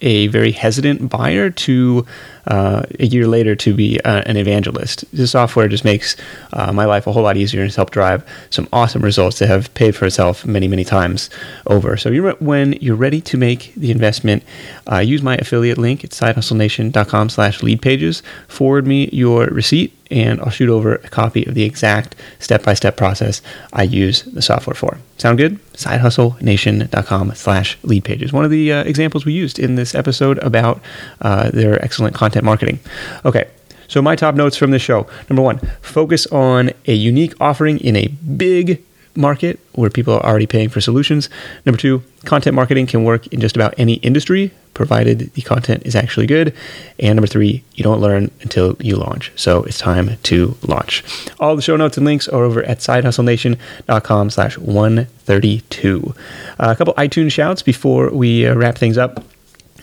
a 0.00 0.26
very 0.28 0.52
hesitant 0.52 1.08
buyer 1.08 1.50
to 1.50 2.06
uh, 2.46 2.82
a 3.00 3.06
year 3.06 3.26
later 3.26 3.56
to 3.56 3.74
be 3.74 4.00
uh, 4.02 4.22
an 4.26 4.36
evangelist. 4.36 5.04
This 5.12 5.32
software 5.32 5.68
just 5.68 5.84
makes 5.84 6.16
uh, 6.52 6.72
my 6.72 6.84
life 6.84 7.06
a 7.06 7.12
whole 7.12 7.22
lot 7.22 7.36
easier 7.36 7.60
and 7.60 7.68
has 7.68 7.76
helped 7.76 7.92
drive 7.92 8.24
some 8.50 8.68
awesome 8.72 9.02
results 9.02 9.38
that 9.38 9.48
have 9.48 9.72
paid 9.74 9.96
for 9.96 10.06
itself 10.06 10.46
many, 10.46 10.68
many 10.68 10.84
times 10.84 11.30
over. 11.66 11.96
So 11.96 12.10
you're, 12.10 12.32
when 12.34 12.74
you're 12.74 12.96
ready 12.96 13.20
to 13.22 13.36
make 13.36 13.74
the 13.74 13.90
investment, 13.90 14.44
uh, 14.90 14.98
use 14.98 15.22
my 15.22 15.36
affiliate 15.36 15.78
link 15.78 16.04
at 16.04 16.10
sidehustlenation.com 16.10 17.30
slash 17.30 17.62
lead 17.62 17.82
pages. 17.82 18.22
Forward 18.48 18.86
me 18.86 19.08
your 19.12 19.46
receipt 19.46 19.95
and 20.10 20.40
I'll 20.40 20.50
shoot 20.50 20.68
over 20.68 20.96
a 20.96 21.08
copy 21.08 21.44
of 21.44 21.54
the 21.54 21.64
exact 21.64 22.14
step-by-step 22.38 22.96
process 22.96 23.42
I 23.72 23.82
use 23.82 24.22
the 24.22 24.42
software 24.42 24.74
for. 24.74 24.98
Sound 25.18 25.38
good? 25.38 25.58
SideHustleNation.com 25.72 27.34
slash 27.34 27.78
lead 27.82 28.04
pages. 28.04 28.32
One 28.32 28.44
of 28.44 28.50
the 28.50 28.72
uh, 28.72 28.84
examples 28.84 29.24
we 29.24 29.32
used 29.32 29.58
in 29.58 29.74
this 29.74 29.94
episode 29.94 30.38
about 30.38 30.80
uh, 31.20 31.50
their 31.50 31.82
excellent 31.84 32.14
content 32.14 32.44
marketing. 32.44 32.78
Okay, 33.24 33.48
so 33.88 34.02
my 34.02 34.16
top 34.16 34.34
notes 34.34 34.56
from 34.56 34.70
this 34.70 34.82
show. 34.82 35.06
Number 35.28 35.42
one, 35.42 35.58
focus 35.80 36.26
on 36.28 36.70
a 36.86 36.94
unique 36.94 37.34
offering 37.40 37.78
in 37.78 37.96
a 37.96 38.08
big 38.08 38.82
market 39.16 39.58
where 39.72 39.90
people 39.90 40.14
are 40.14 40.24
already 40.24 40.46
paying 40.46 40.68
for 40.68 40.80
solutions. 40.80 41.28
Number 41.64 41.78
two, 41.78 42.02
content 42.24 42.54
marketing 42.54 42.86
can 42.86 43.04
work 43.04 43.26
in 43.28 43.40
just 43.40 43.56
about 43.56 43.74
any 43.78 43.94
industry, 43.94 44.52
provided 44.74 45.32
the 45.34 45.42
content 45.42 45.82
is 45.86 45.96
actually 45.96 46.26
good. 46.26 46.54
And 46.98 47.16
number 47.16 47.26
three, 47.26 47.64
you 47.74 47.84
don't 47.84 48.00
learn 48.00 48.30
until 48.42 48.76
you 48.80 48.96
launch. 48.96 49.32
So 49.36 49.62
it's 49.64 49.78
time 49.78 50.16
to 50.24 50.56
launch. 50.62 51.02
All 51.40 51.56
the 51.56 51.62
show 51.62 51.76
notes 51.76 51.96
and 51.96 52.06
links 52.06 52.28
are 52.28 52.44
over 52.44 52.62
at 52.62 52.78
sidehustlenation.com 52.78 54.30
slash 54.30 54.58
132. 54.58 56.14
Uh, 56.58 56.70
a 56.70 56.76
couple 56.76 56.94
iTunes 56.94 57.32
shouts 57.32 57.62
before 57.62 58.10
we 58.10 58.46
uh, 58.46 58.54
wrap 58.54 58.76
things 58.76 58.98
up. 58.98 59.24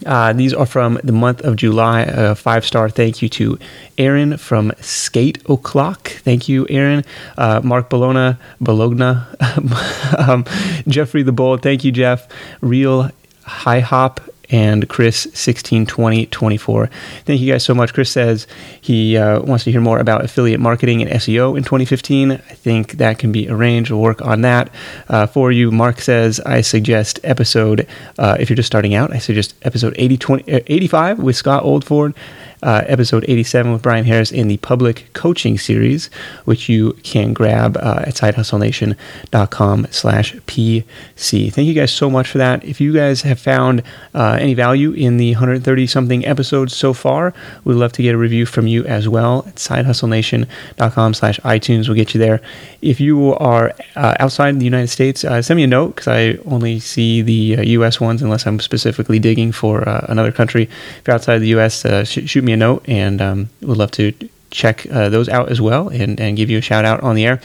Uh, 0.06 0.34
these 0.34 0.54
are 0.54 0.66
from 0.66 1.00
the 1.04 1.12
month 1.12 1.42
of 1.42 1.56
July. 1.56 2.02
A 2.02 2.36
five 2.36 2.66
star 2.66 2.90
thank 2.90 3.22
you 3.22 3.30
to 3.30 3.58
Aaron 3.98 4.38
from 4.38 4.72
Skate 4.82 5.38
O'Clock. 5.50 6.10
Thank 6.10 6.50
you, 6.50 6.66
Aaron. 6.70 7.04
Uh, 7.38 7.62
Mark 7.64 7.90
Bologna, 7.90 8.38
Bologna, 8.60 9.22
um, 10.18 10.46
Jeffrey 10.88 11.24
the 11.24 11.32
Bull. 11.32 11.58
Thank 11.58 11.84
you, 11.84 11.92
Jeff. 11.92 12.28
Real 12.62 13.12
High 13.44 13.82
Hop 13.82 14.22
and 14.54 14.88
Chris 14.88 15.26
162024. 15.26 16.90
Thank 17.26 17.42
you 17.42 17.52
guys 17.52 17.66
so 17.66 17.74
much. 17.74 17.92
Chris 17.92 18.12
says 18.12 18.46
he 18.80 19.18
uh, 19.18 19.42
wants 19.42 19.64
to 19.64 19.72
hear 19.72 19.82
more 19.82 19.98
about 19.98 20.24
affiliate 20.24 20.60
marketing 20.60 21.02
and 21.02 21.10
SEO 21.12 21.58
in 21.58 21.64
2015. 21.64 22.32
I 22.32 22.38
think 22.38 22.94
that 22.94 23.18
can 23.18 23.32
be 23.32 23.50
arranged. 23.50 23.90
We'll 23.90 24.00
work 24.00 24.22
on 24.22 24.42
that 24.42 24.70
uh, 25.10 25.26
for 25.26 25.52
you. 25.52 25.72
Mark 25.72 26.00
says 26.00 26.40
I 26.42 26.62
suggest 26.62 27.20
episode, 27.24 27.88
uh, 28.20 28.38
if 28.40 28.50
you're 28.50 28.56
just 28.56 28.68
starting 28.68 28.94
out, 28.94 29.12
I 29.12 29.18
suggest 29.18 29.56
episode 29.64 29.96
80, 29.98 30.18
20, 30.18 30.54
uh, 30.54 30.60
85 30.68 31.20
with 31.20 31.36
Scott 31.36 31.64
Oldford. 31.64 32.16
Uh, 32.64 32.84
episode 32.88 33.26
87 33.28 33.74
with 33.74 33.82
Brian 33.82 34.06
Harris 34.06 34.32
in 34.32 34.48
the 34.48 34.58
public 34.58 35.12
coaching 35.14 35.58
series, 35.58 36.10
which 36.46 36.70
you 36.70 36.94
can 37.04 37.34
grab 37.34 37.78
uh, 37.78 38.04
at 38.08 38.16
sidehustlenation.com 38.16 39.88
slash 39.92 40.36
PC. 40.36 41.54
Thank 41.54 41.68
you 41.68 41.74
guys 41.74 41.92
so 41.92 42.10
much 42.10 42.30
for 42.30 42.38
that. 42.38 42.64
If 42.64 42.80
you 42.80 42.94
guys 42.94 43.22
have 43.22 43.40
found 43.40 43.84
uh, 44.16 44.38
any 44.40 44.54
value 44.54 44.94
in 44.94 45.18
the 45.18 45.34
130 45.34 45.88
something 45.88 46.26
episodes 46.26 46.76
so 46.76 46.94
far, 46.94 47.34
we'd 47.66 47.76
love 47.76 47.92
to 47.94 48.02
get 48.02 48.16
a 48.16 48.18
review 48.18 48.46
from 48.46 48.66
you 48.66 48.86
as 48.86 49.10
well 49.10 49.44
at 49.48 49.56
sidehustlenation.com 49.56 51.14
slash 51.14 51.40
iTunes. 51.42 51.88
We'll 51.88 51.98
get 51.98 52.14
you 52.14 52.20
there. 52.20 52.40
If 52.82 53.00
you 53.02 53.34
are 53.36 53.74
uh, 53.96 54.16
outside 54.20 54.60
the 54.60 54.66
United 54.66 54.88
States, 54.88 55.26
uh, 55.26 55.42
send 55.42 55.58
me 55.58 55.64
a 55.64 55.68
note 55.68 55.96
because 55.96 56.08
I 56.08 56.38
only 56.46 56.80
see 56.80 57.22
the 57.22 57.68
U.S. 57.68 58.02
Uh, 58.02 58.06
ones 58.06 58.22
unless 58.22 58.48
I'm 58.48 58.60
specifically 58.60 59.20
digging 59.20 59.52
for 59.52 59.82
another 59.82 60.32
country. 60.32 60.64
If 60.64 61.04
you're 61.06 61.16
outside 61.16 61.40
the 61.40 61.50
U.S., 61.50 61.86
sh- 62.08 62.30
shoot 62.30 62.44
me 62.44 62.53
a 62.54 62.58
note 62.58 62.84
and 62.88 63.22
um, 63.22 63.50
would 63.62 63.78
love 63.78 63.92
to 63.92 64.14
check 64.54 64.86
uh, 64.92 65.10
those 65.10 65.28
out 65.28 65.50
as 65.50 65.60
well 65.60 65.90
and, 65.90 66.18
and 66.20 66.38
give 66.38 66.48
you 66.50 66.60
a 66.60 66.62
shout 66.62 66.86
out 66.86 67.02
on 67.02 67.16
the 67.16 67.26
air. 67.26 67.42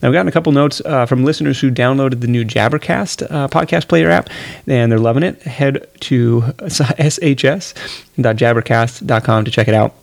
Now, 0.00 0.08
I've 0.08 0.14
gotten 0.14 0.28
a 0.28 0.32
couple 0.32 0.52
notes 0.52 0.80
uh, 0.84 1.06
from 1.06 1.24
listeners 1.24 1.58
who 1.60 1.70
downloaded 1.70 2.20
the 2.20 2.28
new 2.28 2.44
Jabbercast 2.44 3.26
uh, 3.30 3.48
podcast 3.48 3.88
player 3.88 4.10
app 4.10 4.30
and 4.66 4.90
they're 4.90 4.98
loving 4.98 5.24
it. 5.24 5.42
Head 5.42 5.86
to 6.00 6.40
shs.jabbercast.com 6.68 9.44
to 9.44 9.50
check 9.50 9.68
it 9.68 9.74
out. 9.74 9.94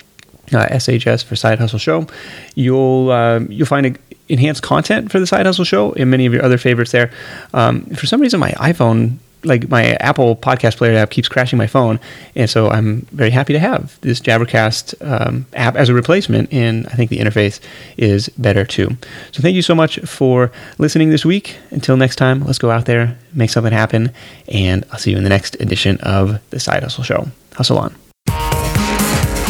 Uh, 0.51 0.68
SHS 0.68 1.24
for 1.24 1.36
Side 1.36 1.60
Hustle 1.60 1.78
Show. 1.78 2.07
You'll 2.55 3.12
uh, 3.12 3.41
you'll 3.49 3.68
find 3.68 3.86
a, 3.86 3.93
enhanced 4.30 4.64
content 4.64 5.12
for 5.12 5.20
the 5.20 5.28
Side 5.28 5.45
Hustle 5.45 5.64
Show 5.64 5.93
and 5.93 6.10
many 6.10 6.26
of 6.26 6.34
your 6.34 6.43
other 6.43 6.57
favorites 6.57 6.91
there. 6.91 7.12
Um, 7.53 7.86
for 7.91 8.07
some 8.07 8.20
reason, 8.20 8.39
my 8.39 8.49
iPhone 8.53 9.20
like 9.43 9.69
my 9.69 9.93
Apple 9.95 10.35
podcast 10.35 10.77
player 10.77 10.97
app 10.97 11.09
keeps 11.09 11.27
crashing 11.27 11.57
my 11.57 11.67
phone, 11.67 11.99
and 12.35 12.49
so 12.49 12.69
I'm 12.69 13.01
very 13.11 13.29
happy 13.29 13.53
to 13.53 13.59
have 13.59 13.99
this 14.01 14.19
Jabbercast 14.19 14.95
um, 15.05 15.45
app 15.53 15.75
as 15.75 15.89
a 15.89 15.93
replacement. 15.93 16.51
And 16.53 16.87
I 16.87 16.91
think 16.91 17.09
the 17.09 17.19
interface 17.19 17.59
is 17.97 18.29
better 18.29 18.65
too. 18.65 18.89
So 19.31 19.41
thank 19.41 19.55
you 19.55 19.61
so 19.61 19.75
much 19.75 19.99
for 19.99 20.51
listening 20.77 21.09
this 21.09 21.25
week. 21.25 21.57
Until 21.71 21.97
next 21.97 22.17
time, 22.17 22.45
let's 22.45 22.59
go 22.59 22.71
out 22.71 22.85
there, 22.85 23.17
make 23.33 23.49
something 23.49 23.73
happen, 23.73 24.11
and 24.47 24.85
I'll 24.91 24.99
see 24.99 25.11
you 25.11 25.17
in 25.17 25.23
the 25.23 25.29
next 25.29 25.55
edition 25.55 25.97
of 26.01 26.39
the 26.49 26.59
Side 26.59 26.83
Hustle 26.83 27.03
Show. 27.03 27.27
Hustle 27.53 27.77
on. 27.77 27.95